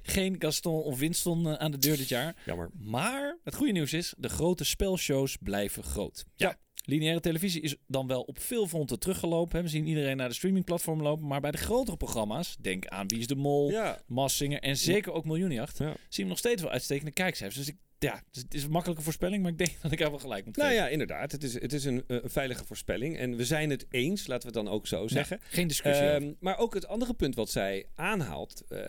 Geen 0.01 0.35
Gaston 0.39 0.81
of 0.83 0.99
Winston 0.99 1.47
eh, 1.47 1.53
aan 1.53 1.71
de 1.71 1.77
deur 1.77 1.97
dit 1.97 2.07
jaar. 2.09 2.35
Jammer. 2.45 2.69
Maar 2.79 3.37
het 3.43 3.55
goede 3.55 3.71
nieuws 3.71 3.93
is, 3.93 4.13
de 4.17 4.29
grote 4.29 4.63
spelshows 4.63 5.37
blijven 5.41 5.83
groot. 5.83 6.25
Ja. 6.35 6.57
Lineaire 6.85 7.19
televisie 7.19 7.61
is 7.61 7.75
dan 7.87 8.07
wel 8.07 8.21
op 8.21 8.39
veel 8.39 8.67
fronten 8.67 8.99
teruggelopen. 8.99 9.61
We 9.63 9.69
zien 9.69 9.87
iedereen 9.87 10.17
naar 10.17 10.27
de 10.29 10.35
streamingplatform 10.35 11.01
lopen. 11.01 11.27
Maar 11.27 11.41
bij 11.41 11.51
de 11.51 11.57
grotere 11.57 11.97
programma's, 11.97 12.55
denk 12.59 12.87
aan 12.87 13.07
Wie 13.07 13.19
is 13.19 13.27
de 13.27 13.35
Mol, 13.35 13.69
Ja. 13.71 14.01
Massinger 14.07 14.59
en 14.61 14.77
zeker 14.77 15.11
ook 15.11 15.25
Miljoenenjacht, 15.25 15.77
Ja. 15.77 15.93
zien 16.09 16.23
we 16.25 16.29
nog 16.29 16.37
steeds 16.37 16.61
wel 16.61 16.71
uitstekende 16.71 17.11
kijkcijfers. 17.11 17.65
Dus 17.65 17.73
ik 17.73 17.79
ja, 17.99 18.15
het 18.15 18.35
is, 18.35 18.41
het 18.41 18.53
is 18.53 18.63
een 18.63 18.71
makkelijke 18.71 19.03
voorspelling, 19.03 19.41
maar 19.41 19.51
ik 19.51 19.57
denk 19.57 19.71
dat 19.81 19.91
ik 19.91 19.99
er 19.99 20.09
wel 20.09 20.19
gelijk 20.19 20.45
moet 20.45 20.55
Nou 20.55 20.69
geven. 20.69 20.83
ja, 20.83 20.89
inderdaad. 20.89 21.31
Het 21.31 21.43
is, 21.43 21.61
het 21.61 21.73
is 21.73 21.85
een, 21.85 22.03
eh, 22.07 22.17
een 22.23 22.29
veilige 22.29 22.65
voorspelling. 22.65 23.17
En 23.17 23.35
we 23.35 23.45
zijn 23.45 23.69
het 23.69 23.85
eens, 23.89 24.27
laten 24.27 24.49
we 24.51 24.57
het 24.57 24.65
dan 24.65 24.73
ook 24.73 24.87
zo 24.87 25.07
zeggen. 25.07 25.39
Ja, 25.41 25.47
geen 25.49 25.67
discussie. 25.67 26.05
Ehm, 26.07 26.33
maar 26.39 26.57
ook 26.57 26.73
het 26.73 26.87
andere 26.87 27.13
punt 27.13 27.35
wat 27.35 27.49
zij 27.49 27.85
aanhaalt, 27.95 28.63
eh, 28.69 28.79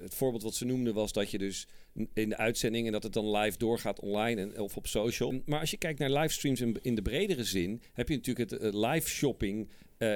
het 0.00 0.14
voorbeeld 0.14 0.42
wat 0.42 0.54
ze 0.54 0.64
noemde 0.64 0.92
was 0.92 1.12
dat 1.12 1.30
je 1.30 1.38
dus 1.38 1.66
in 2.14 2.28
de 2.28 2.36
uitzending 2.36 2.86
en 2.86 2.92
dat 2.92 3.02
het 3.02 3.12
dan 3.12 3.36
live 3.36 3.58
doorgaat 3.58 4.00
online 4.00 4.40
en, 4.40 4.60
of 4.60 4.76
op 4.76 4.86
social. 4.86 5.42
Maar 5.46 5.60
als 5.60 5.70
je 5.70 5.76
kijkt 5.76 5.98
naar 5.98 6.10
livestreams 6.10 6.60
in, 6.60 6.78
in 6.82 6.94
de 6.94 7.02
bredere 7.02 7.44
zin, 7.44 7.82
heb 7.92 8.08
je 8.08 8.14
natuurlijk 8.16 8.50
het 8.50 8.60
eh, 8.60 8.90
live 8.90 9.08
shopping 9.08 9.68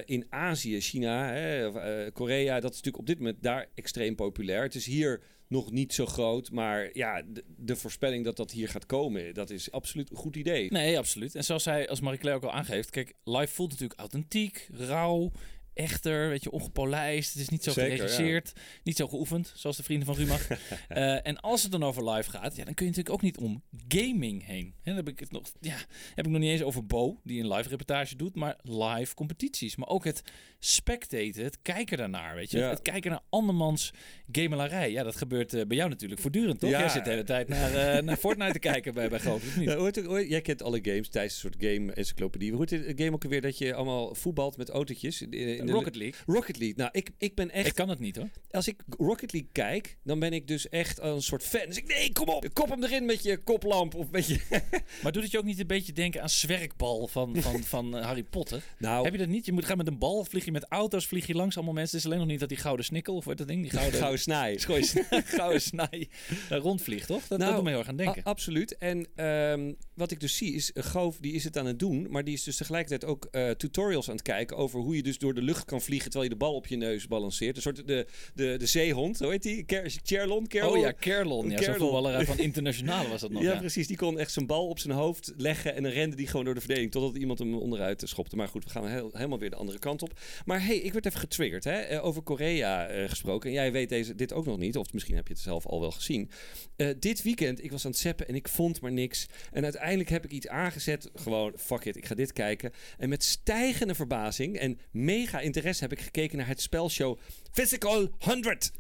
in 0.05 0.27
Azië, 0.29 0.81
China, 0.81 1.33
hè, 1.33 2.13
Korea. 2.13 2.61
Dat 2.61 2.71
is 2.71 2.77
natuurlijk 2.77 2.99
op 2.99 3.07
dit 3.07 3.19
moment 3.19 3.43
daar 3.43 3.67
extreem 3.75 4.15
populair. 4.15 4.63
Het 4.63 4.75
is 4.75 4.87
hier 4.87 5.21
nog 5.49 5.71
niet 5.71 5.95
zo 5.95 6.07
groot, 6.07 6.51
maar 6.51 6.91
ja, 6.93 7.23
de, 7.57 7.77
voorspelling 7.77 8.25
dat 8.25 8.37
dat 8.37 8.51
hier 8.51 8.69
gaat 8.69 8.87
komen, 8.87 9.35
dat 9.35 9.51
is 9.51 9.71
absoluut 9.71 10.11
een 10.11 10.17
goed 10.17 10.37
idee. 10.37 10.71
Nee, 10.73 10.99
absoluut. 10.99 11.35
En 11.35 11.45
zoals 11.45 11.63
zij, 11.63 11.89
als 11.89 12.01
Marie-Claire 12.01 12.41
ook 12.45 12.51
al 12.51 12.57
aangeeft, 12.57 12.91
kijk, 12.91 13.15
live 13.25 13.55
voelt 13.55 13.71
natuurlijk 13.71 14.01
authentiek, 14.01 14.69
rauw, 14.73 15.33
echter, 15.79 16.29
weet 16.29 16.43
je, 16.43 16.51
ongepolijst. 16.51 17.33
Het 17.33 17.43
is 17.43 17.49
niet 17.49 17.63
zo 17.63 17.71
Zeker, 17.71 17.91
geregisseerd, 17.97 18.53
niet 18.83 18.97
zo 18.97 19.09
geoefend, 19.09 19.53
zoals 19.57 19.77
de 19.77 19.83
vrienden 19.83 20.07
van 20.07 20.17
Rumach. 20.17 20.47
Eh, 20.89 21.27
en 21.27 21.41
als 21.41 21.63
het 21.63 21.73
dan 21.73 21.83
over 21.83 22.11
live 22.11 22.31
gaat, 22.31 22.57
ja, 22.57 22.65
dan 22.65 22.75
kun 22.75 22.87
je 22.87 22.91
natuurlijk 22.91 23.15
ook 23.15 23.23
niet 23.23 23.39
om 23.39 23.63
gaming 23.89 24.47
heen. 24.47 24.65
En 24.67 24.75
dan 24.85 24.97
heb 24.97 25.09
ik 25.09 25.21
het 25.21 25.31
nog, 25.33 25.43
ja, 25.61 25.77
heb 26.15 26.27
ik 26.27 26.33
nog 26.33 26.41
niet 26.41 26.51
eens 26.51 26.63
over 26.63 26.87
Bo, 26.87 27.21
die 27.25 27.41
een 27.43 27.53
live 27.53 27.69
reportage 27.69 28.17
doet, 28.17 28.35
maar 28.35 28.57
live 28.63 29.15
competities. 29.15 29.77
Maar 29.77 29.89
ook 29.89 30.05
het 30.05 30.23
spectaten, 30.59 31.45
het 31.45 31.59
kijken 31.63 31.97
daarnaar, 31.99 32.35
weet 32.35 32.51
je. 32.51 32.59
Ja. 32.59 32.69
Het 32.71 32.83
kijken 32.83 33.11
naar 33.11 33.21
andermans 33.29 33.93
gamelarij. 34.33 34.91
Ja, 34.91 35.03
dat 35.03 35.17
gebeurt 35.17 35.55
eh, 35.55 35.67
bij 35.67 35.77
jou 35.77 35.89
natuurlijk 35.91 36.21
voortdurend, 36.21 36.61
toch? 36.61 36.71
Ja. 36.71 36.79
Jij 36.79 36.89
zit 36.89 37.05
de 37.05 37.11
hele 37.11 37.25
tijd 37.25 37.49
naar, 37.49 37.75
eh, 37.75 38.03
naar 38.03 38.17
Fortnite 38.17 38.53
te 38.53 38.59
kijken 38.59 38.95
bij, 38.95 39.09
bij 39.09 39.19
Groot, 39.19 39.37
of 39.43 39.57
niet? 39.57 39.69
Ja, 39.69 39.75
hoe 39.77 39.85
heet 39.85 39.97
het- 39.97 40.05
hoe 40.07 40.17
heet- 40.19 40.29
jij 40.29 40.41
kent 40.41 40.63
alle 40.63 40.79
games 40.83 41.09
tijdens 41.09 41.35
een 41.35 41.41
soort 41.41 41.57
game-encyclopedie. 41.59 42.53
Hoe 42.53 42.61
heet 42.69 42.87
het 42.87 43.01
game 43.01 43.13
ook 43.13 43.25
alweer 43.25 43.41
dat 43.41 43.59
je 43.59 43.75
allemaal 43.75 44.15
voetbalt 44.15 44.57
met 44.57 44.69
autootjes? 44.71 45.23
In 45.23 45.31
de- 45.31 45.37
in 45.57 45.68
de- 45.69 45.75
Rocket 45.75 45.97
League. 45.97 46.21
Rocket 46.27 46.59
League. 46.59 46.77
Nou, 46.77 46.91
ik, 46.93 47.11
ik 47.19 47.35
ben 47.35 47.51
echt... 47.51 47.67
Ik 47.67 47.75
kan 47.75 47.89
het 47.89 47.99
niet 47.99 48.17
hoor. 48.17 48.29
Als 48.51 48.69
ik 48.69 48.83
Rocket 48.99 49.33
League 49.33 49.51
kijk, 49.53 49.99
dan 50.05 50.19
ben 50.19 50.33
ik 50.33 50.49
dus 50.49 50.69
echt 50.69 51.01
een 51.01 51.23
soort 51.23 51.43
fan. 51.43 51.67
Dus 51.67 51.77
ik, 51.77 51.87
nee, 51.87 52.13
kom 52.13 52.29
op, 52.29 52.47
kop 52.53 52.69
hem 52.69 52.83
erin 52.85 53.05
met 53.05 53.23
je 53.23 53.37
koplamp. 53.43 53.95
Of 53.95 54.11
met 54.11 54.27
je... 54.27 54.41
Maar 55.03 55.13
doet 55.13 55.23
het 55.23 55.33
je 55.33 55.39
ook 55.39 55.45
niet 55.45 55.61
een 55.61 55.67
beetje 55.67 55.93
denken 55.93 56.23
aan 56.23 56.29
zwerkbal 56.29 57.07
van, 57.07 57.37
van, 57.37 57.63
van 57.65 57.97
eh, 57.97 58.05
Harry 58.05 58.23
Potter? 58.23 58.63
Nou, 58.79 59.05
Heb 59.05 59.13
je 59.13 59.19
dat 59.19 59.29
niet? 59.29 59.47
Je 59.47 59.53
moet 59.53 59.65
gaan 59.65 59.77
met 59.77 59.87
een 59.87 59.99
bal, 59.99 60.25
vlieg 60.25 60.45
je 60.45 60.53
met 60.53 60.65
auto's, 60.69 61.07
vlieg 61.07 61.27
je 61.27 61.35
langs 61.35 61.57
allemaal 61.57 61.75
mensen. 61.75 61.97
Het 61.97 62.05
is 62.07 62.11
alleen 62.11 62.23
nog 62.23 62.31
niet 62.33 62.41
dat 62.41 62.49
die 62.49 62.59
gouden 62.59 62.85
snikkel, 62.85 63.15
of 63.15 63.25
wat 63.25 63.37
dat 63.37 63.49
ding? 63.49 63.63
Die 63.63 63.71
gouden, 63.79 63.99
gouden 63.99 64.21
snaai. 64.21 64.59
gouden, 64.61 64.87
gouden 65.25 65.61
snaai 65.61 66.09
daar 66.49 66.59
rondvliegt, 66.59 67.07
toch? 67.07 67.27
Dat, 67.27 67.39
Nou, 67.39 67.51
dat 67.51 67.55
doet 67.55 67.63
me 67.65 67.71
heel 67.71 67.79
erg 67.79 67.89
aan 67.89 67.97
denken. 67.97 68.23
Absoluut. 68.23 68.77
En 68.77 69.07
ehm, 69.15 69.73
wat 69.95 70.11
ik 70.11 70.21
dus 70.21 70.37
zie 70.37 70.55
is, 70.55 70.71
uh, 70.75 70.85
Goof 70.85 71.19
die 71.21 71.33
is 71.33 71.45
het 71.45 71.57
aan 71.59 71.67
het 71.67 71.79
doen, 71.79 72.07
maar 72.11 72.25
die 72.25 72.35
is 72.35 72.43
dus 72.43 72.57
tegelijkertijd 72.57 73.05
ook 73.11 73.25
eh, 73.31 73.51
tutorials 73.51 74.09
aan 74.09 74.15
het 74.15 74.23
kijken 74.25 74.57
over 74.57 74.81
hoe 74.81 74.97
je 74.97 75.03
dus 75.03 75.19
door 75.19 75.35
de 75.35 75.43
lucht 75.43 75.58
kan 75.65 75.81
vliegen 75.81 76.11
terwijl 76.11 76.31
je 76.31 76.39
de 76.39 76.45
bal 76.45 76.55
op 76.55 76.67
je 76.67 76.77
neus 76.77 77.07
balanceert. 77.07 77.57
Een 77.57 77.63
soort 77.63 77.87
de, 77.87 78.07
de, 78.35 78.55
de 78.59 78.67
zeehond, 78.67 79.19
hoe 79.19 79.31
heet 79.31 79.43
die? 79.43 79.65
Cherlon? 80.03 80.47
Kerlon? 80.47 80.73
oh 80.77 80.81
ja, 80.81 80.91
Kerlon. 80.93 81.51
Ja, 81.51 81.63
zo'n 81.63 81.75
voetballer 81.75 82.25
van 82.27 82.39
Internationale 82.39 83.09
was 83.09 83.21
dat 83.21 83.31
nog. 83.31 83.43
Ja, 83.43 83.53
Ja, 83.53 83.59
precies. 83.59 83.87
Die 83.87 83.97
kon 83.97 84.19
echt 84.19 84.33
zijn 84.33 84.47
bal 84.47 84.69
op 84.69 84.79
zijn 84.79 84.95
hoofd 84.97 85.33
leggen 85.37 85.75
en 85.75 85.83
dan 85.83 85.93
rende 85.93 86.17
die 86.17 86.27
gewoon 86.27 86.45
door 86.45 86.55
de 86.55 86.61
verdediging 86.61 86.93
totdat 86.93 87.17
iemand 87.17 87.39
hem 87.39 87.55
onderuit 87.55 88.03
schopte. 88.07 88.37
Maar 88.37 88.49
goed, 88.49 88.65
we 88.65 88.71
gaan 88.71 88.87
heel- 88.87 89.11
helemaal 89.13 89.39
weer 89.39 89.51
de 89.51 89.57
andere 89.57 89.79
kant 89.79 90.03
op. 90.03 90.21
Maar 90.45 90.65
hey, 90.65 90.77
ik 90.77 90.93
werd 90.93 91.07
even 91.07 91.21
getriggerd 91.21 91.65
hè? 91.65 91.79
eh, 91.81 92.05
over 92.05 92.23
Korea 92.23 92.87
eh, 92.87 93.09
gesproken. 93.09 93.49
En 93.49 93.55
jij 93.55 93.73
weet 93.73 93.89
deze, 93.89 94.15
dit 94.15 94.33
ook 94.33 94.47
nog 94.47 94.59
niet, 94.59 94.77
of 94.77 94.93
misschien 94.93 95.15
heb 95.17 95.27
je 95.27 95.33
het 95.33 95.43
zelf 95.43 95.67
al 95.67 95.81
wel 95.81 95.91
gezien. 95.91 96.31
Eh, 96.77 96.89
dit 96.99 97.23
weekend, 97.23 97.65
ik 97.65 97.71
was 97.71 97.85
aan 97.85 97.91
het 97.91 98.01
zappen 98.01 98.29
en 98.29 98.35
ik 98.35 98.49
vond 98.49 98.81
maar 98.81 98.93
niks. 98.93 99.27
En 99.53 99.63
uiteindelijk 99.65 100.09
heb 100.09 100.25
ik 100.25 100.31
iets 100.31 100.49
aangezet. 100.49 101.11
Gewoon, 101.15 101.53
fuck 101.57 101.85
it, 101.85 101.97
ik 101.97 102.07
ga 102.07 102.15
dit 102.15 102.33
kijken. 102.33 102.73
En 102.99 103.09
met 103.09 103.25
stijgende 103.25 103.95
verbazing 103.95 104.57
en 104.59 104.79
mega 104.91 105.41
interesse 105.49 105.83
heb 105.83 105.93
ik 105.93 106.01
gekeken 106.01 106.39
naar 106.39 106.47
het 106.47 106.61
spelshow 106.61 107.19
Physical 107.53 108.09
100. 108.19 108.71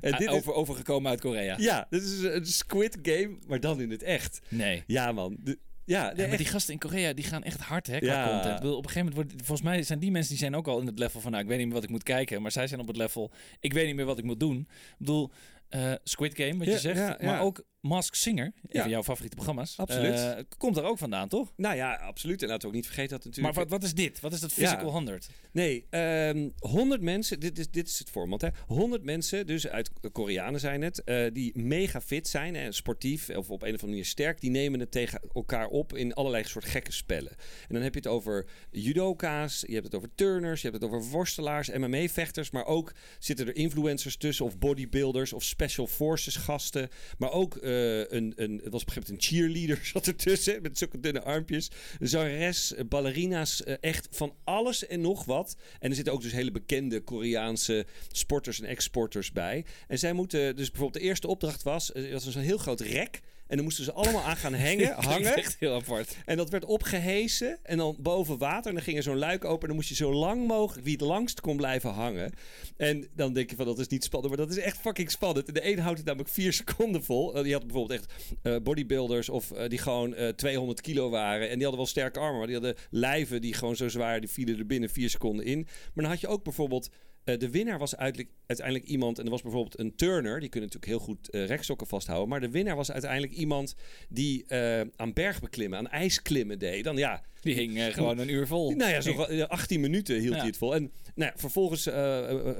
En 0.00 0.12
Ah, 0.12 0.18
dit 0.18 0.28
is- 0.28 0.34
over, 0.34 0.52
overgekomen 0.52 1.10
uit 1.10 1.20
Korea. 1.20 1.56
ja, 1.58 1.86
dit 1.90 2.02
is 2.02 2.22
een 2.22 2.46
Squid 2.46 2.98
Game, 3.02 3.36
maar 3.46 3.60
dan 3.60 3.80
in 3.80 3.90
het 3.90 4.02
echt. 4.02 4.40
Nee. 4.48 4.82
Ja, 4.86 5.12
man. 5.12 5.36
De- 5.40 5.58
ja, 5.84 6.02
nee, 6.02 6.10
Ja, 6.10 6.16
maar 6.16 6.26
echt. 6.28 6.36
die 6.38 6.46
gasten 6.46 6.72
in 6.72 6.78
Korea 6.78 7.12
die 7.12 7.24
gaan 7.24 7.42
echt 7.42 7.60
hard 7.60 7.86
hè, 7.86 7.98
qua 7.98 8.06
Ja. 8.06 8.30
content. 8.32 8.58
Op 8.60 8.64
een 8.84 8.90
gegeven 8.90 8.98
moment 8.98 9.14
wordt, 9.14 9.32
volgens 9.46 9.62
mij 9.68 9.82
zijn 9.82 9.98
die 9.98 10.10
mensen 10.10 10.30
die 10.30 10.38
zijn 10.38 10.54
ook 10.54 10.66
al 10.68 10.80
in 10.80 10.86
het 10.86 10.98
level 10.98 11.20
van, 11.20 11.30
nou, 11.30 11.42
ik 11.42 11.48
weet 11.48 11.58
niet 11.58 11.66
meer 11.66 11.74
wat 11.76 11.84
ik 11.84 11.90
moet 11.90 12.02
kijken, 12.02 12.42
maar 12.42 12.52
zij 12.52 12.66
zijn 12.66 12.80
op 12.80 12.86
het 12.86 12.96
level, 12.96 13.30
ik 13.60 13.72
weet 13.72 13.86
niet 13.86 13.94
meer 13.94 14.04
wat 14.04 14.18
ik 14.18 14.24
moet 14.24 14.40
doen. 14.40 14.58
Ik 14.58 14.94
bedoel, 14.98 15.30
eh, 15.68 15.92
Squid 16.04 16.34
Game, 16.36 16.56
wat 16.56 16.66
Ja, 16.66 16.72
je 16.72 16.78
zegt, 16.78 17.22
maar 17.22 17.40
ook 17.40 17.64
Mask 17.82 18.14
Singer, 18.14 18.44
een 18.44 18.52
Ja. 18.68 18.80
van 18.80 18.90
jouw 18.90 19.02
favoriete 19.02 19.36
programma's, 19.36 19.78
Absoluut. 19.78 20.14
eh, 20.14 20.38
komt 20.58 20.76
er 20.76 20.84
ook 20.84 20.98
vandaan, 20.98 21.28
toch? 21.28 21.52
Nou 21.56 21.76
ja, 21.76 21.94
absoluut. 21.94 22.42
En 22.42 22.48
laten 22.48 22.62
we 22.62 22.66
ook 22.68 22.74
niet 22.74 22.86
vergeten 22.86 23.10
dat 23.10 23.24
natuurlijk... 23.24 23.54
Maar 23.54 23.64
wat, 23.64 23.72
wat 23.72 23.82
is 23.82 23.94
dit? 23.94 24.20
Wat 24.20 24.32
is 24.32 24.40
dat 24.40 24.52
Physical 24.52 24.84
Ja. 24.86 24.90
100? 24.92 25.28
Nee, 25.52 25.86
ehm 25.90 26.48
100 26.58 27.00
mensen, 27.00 27.40
dit 27.40 27.58
is, 27.58 27.70
dit 27.70 27.88
is 27.88 27.98
het 27.98 28.10
format 28.10 28.40
hè. 28.40 28.48
100 28.66 29.02
mensen, 29.04 29.46
dus 29.46 29.68
uit 29.68 29.90
Koreanen 30.12 30.60
zijn 30.60 30.82
het, 30.82 31.04
eh, 31.04 31.26
die 31.32 31.58
mega 31.58 32.00
fit 32.00 32.28
zijn 32.28 32.56
en 32.56 32.74
sportief 32.74 33.28
of 33.28 33.50
op 33.50 33.62
een 33.62 33.66
of 33.68 33.72
andere 33.74 33.86
manier 33.86 34.04
sterk, 34.04 34.40
die 34.40 34.50
nemen 34.50 34.80
het 34.80 34.90
tegen 34.90 35.20
elkaar 35.34 35.66
op 35.66 35.96
in 35.96 36.14
allerlei 36.14 36.44
soort 36.44 36.64
gekke 36.64 36.92
spellen. 36.92 37.30
En 37.68 37.74
dan 37.74 37.82
heb 37.82 37.92
je 37.94 37.98
het 38.00 38.08
over 38.08 38.46
judoka's, 38.70 39.64
je 39.66 39.72
hebt 39.72 39.84
het 39.86 39.94
over 39.94 40.08
turners, 40.14 40.62
je 40.62 40.68
hebt 40.70 40.82
het 40.82 40.90
over 40.92 41.10
worstelaars, 41.10 41.68
MMA-vechters, 41.70 42.50
maar 42.50 42.66
ook 42.66 42.92
zitten 43.18 43.46
er 43.46 43.56
influencers 43.56 44.16
tussen 44.16 44.44
of 44.44 44.58
bodybuilders 44.58 45.32
of 45.32 45.42
special 45.44 45.86
forces 45.86 46.36
gasten, 46.36 46.88
maar 47.18 47.32
ook 47.32 47.56
eh, 47.72 48.16
een, 48.16 48.32
een, 48.36 48.60
het 48.64 48.72
was 48.72 48.84
op 48.84 49.08
een 49.08 49.20
cheerleader 49.20 49.80
zat 49.92 50.06
ertussen 50.06 50.62
met 50.62 50.78
zulke 50.78 51.00
dunne 51.00 51.22
armpjes, 51.22 51.70
een 51.98 52.08
zangeres, 52.08 52.74
eh, 52.74 52.84
ballerina's, 52.84 53.64
eh, 53.64 53.74
echt 53.80 54.08
van 54.10 54.34
alles 54.44 54.86
en 54.86 55.00
nog 55.00 55.24
wat. 55.24 55.56
En 55.80 55.88
er 55.88 55.94
zitten 55.94 56.12
ook 56.12 56.22
dus 56.22 56.32
hele 56.32 56.50
bekende 56.50 57.00
Koreaanse 57.00 57.86
sporters 58.12 58.60
en 58.60 58.66
exporters 58.66 59.32
bij. 59.32 59.64
En 59.88 59.98
zij 59.98 60.12
moeten, 60.12 60.56
dus 60.56 60.70
bijvoorbeeld 60.70 61.02
de 61.02 61.08
eerste 61.08 61.26
opdracht 61.26 61.62
was, 61.62 61.86
dat 62.10 62.24
was 62.24 62.34
een 62.34 62.42
heel 62.42 62.58
groot 62.58 62.80
rek. 62.80 63.20
En 63.52 63.58
dan 63.58 63.66
moesten 63.66 63.84
ze 63.84 63.92
allemaal 63.92 64.22
aan 64.22 64.36
gaan 64.36 64.54
hangen, 64.66 64.92
hangen. 64.92 65.36
echt 65.36 65.56
heel 65.58 65.74
apart. 65.74 66.16
En 66.24 66.36
dat 66.36 66.50
werd 66.50 66.64
opgehesen 66.64 67.58
en 67.62 67.78
dan 67.78 67.96
boven 67.98 68.38
water. 68.38 68.68
En 68.68 68.74
dan 68.74 68.84
ging 68.84 68.96
er 68.96 69.02
zo'n 69.02 69.18
luik 69.18 69.44
open 69.44 69.60
en 69.60 69.66
dan 69.66 69.76
moest 69.76 69.88
je 69.88 69.94
zo 69.94 70.12
lang 70.12 70.46
mogelijk, 70.46 70.84
wie 70.84 70.92
het 70.92 71.00
langst 71.00 71.40
kon 71.40 71.56
blijven 71.56 71.90
hangen. 71.90 72.32
En 72.76 73.08
dan 73.14 73.32
denk 73.32 73.50
je 73.50 73.56
van, 73.56 73.66
dat 73.66 73.78
is 73.78 73.88
niet 73.88 74.04
spannend, 74.04 74.36
maar 74.36 74.46
dat 74.46 74.56
is 74.56 74.62
echt 74.62 74.78
fucking 74.78 75.10
spannend. 75.10 75.46
En 75.48 75.54
de 75.54 75.70
een 75.70 75.78
houdt 75.78 75.98
het 75.98 76.06
namelijk 76.06 76.30
vier 76.30 76.52
seconden 76.62 77.04
vol. 77.04 77.34
Eh, 77.34 77.42
die 77.42 77.52
had 77.52 77.66
bijvoorbeeld 77.66 78.00
echt 78.00 78.12
eh, 78.42 78.56
bodybuilders 78.62 79.28
of 79.28 79.50
eh, 79.50 79.68
die 79.68 79.78
gewoon 79.78 80.14
eh 80.14 80.28
200 80.28 80.80
kilo 80.80 81.10
waren. 81.10 81.48
En 81.48 81.54
die 81.54 81.62
hadden 81.62 81.76
wel 81.76 81.86
sterke 81.86 82.18
armen, 82.18 82.38
maar 82.38 82.46
die 82.46 82.56
hadden 82.56 82.76
lijven 82.90 83.40
die 83.40 83.54
gewoon 83.54 83.76
zo 83.76 83.88
zwaar, 83.88 84.20
die 84.20 84.30
vielen 84.30 84.58
er 84.58 84.66
binnen 84.66 84.90
vier 84.90 85.10
seconden 85.10 85.44
in. 85.44 85.58
Maar 85.62 86.04
dan 86.04 86.12
had 86.12 86.20
je 86.20 86.28
ook 86.28 86.44
bijvoorbeeld... 86.44 86.90
eh, 87.24 87.38
de 87.38 87.50
winnaar 87.50 87.78
was 87.78 87.96
uiteindelijk, 87.96 88.40
uiteindelijk 88.46 88.88
iemand, 88.88 89.18
en 89.18 89.24
er 89.24 89.30
was 89.30 89.42
bijvoorbeeld 89.42 89.78
een 89.78 89.94
turner, 89.96 90.40
die 90.40 90.48
kunnen 90.48 90.70
natuurlijk 90.72 90.98
heel 90.98 91.14
goed 91.14 91.30
eh 91.30 91.46
rekstokken 91.46 91.86
vasthouden. 91.86 92.28
Maar 92.28 92.40
de 92.40 92.50
winnaar 92.50 92.76
was 92.76 92.92
uiteindelijk 92.92 93.32
iemand 93.32 93.74
die 94.08 94.44
eh, 94.46 94.80
aan 94.96 95.12
bergbeklimmen, 95.12 95.78
aan 95.78 95.88
ijsklimmen 95.88 96.58
deed. 96.58 96.84
Dan 96.84 96.96
ja, 96.96 97.22
Die 97.40 97.54
hing 97.54 97.94
gewoon 97.94 98.18
een 98.18 98.28
uur 98.30 98.46
vol. 98.46 98.70
nou 98.70 98.90
ja, 98.90 99.00
zo 99.00 99.22
eh, 99.22 99.42
18 99.48 99.80
minuten 99.80 100.14
hield 100.18 100.32
Ja. 100.32 100.38
hij 100.38 100.46
het 100.46 100.56
vol. 100.56 100.74
En 100.74 100.92
nou 101.14 101.30
ja, 101.34 101.38
vervolgens 101.38 101.82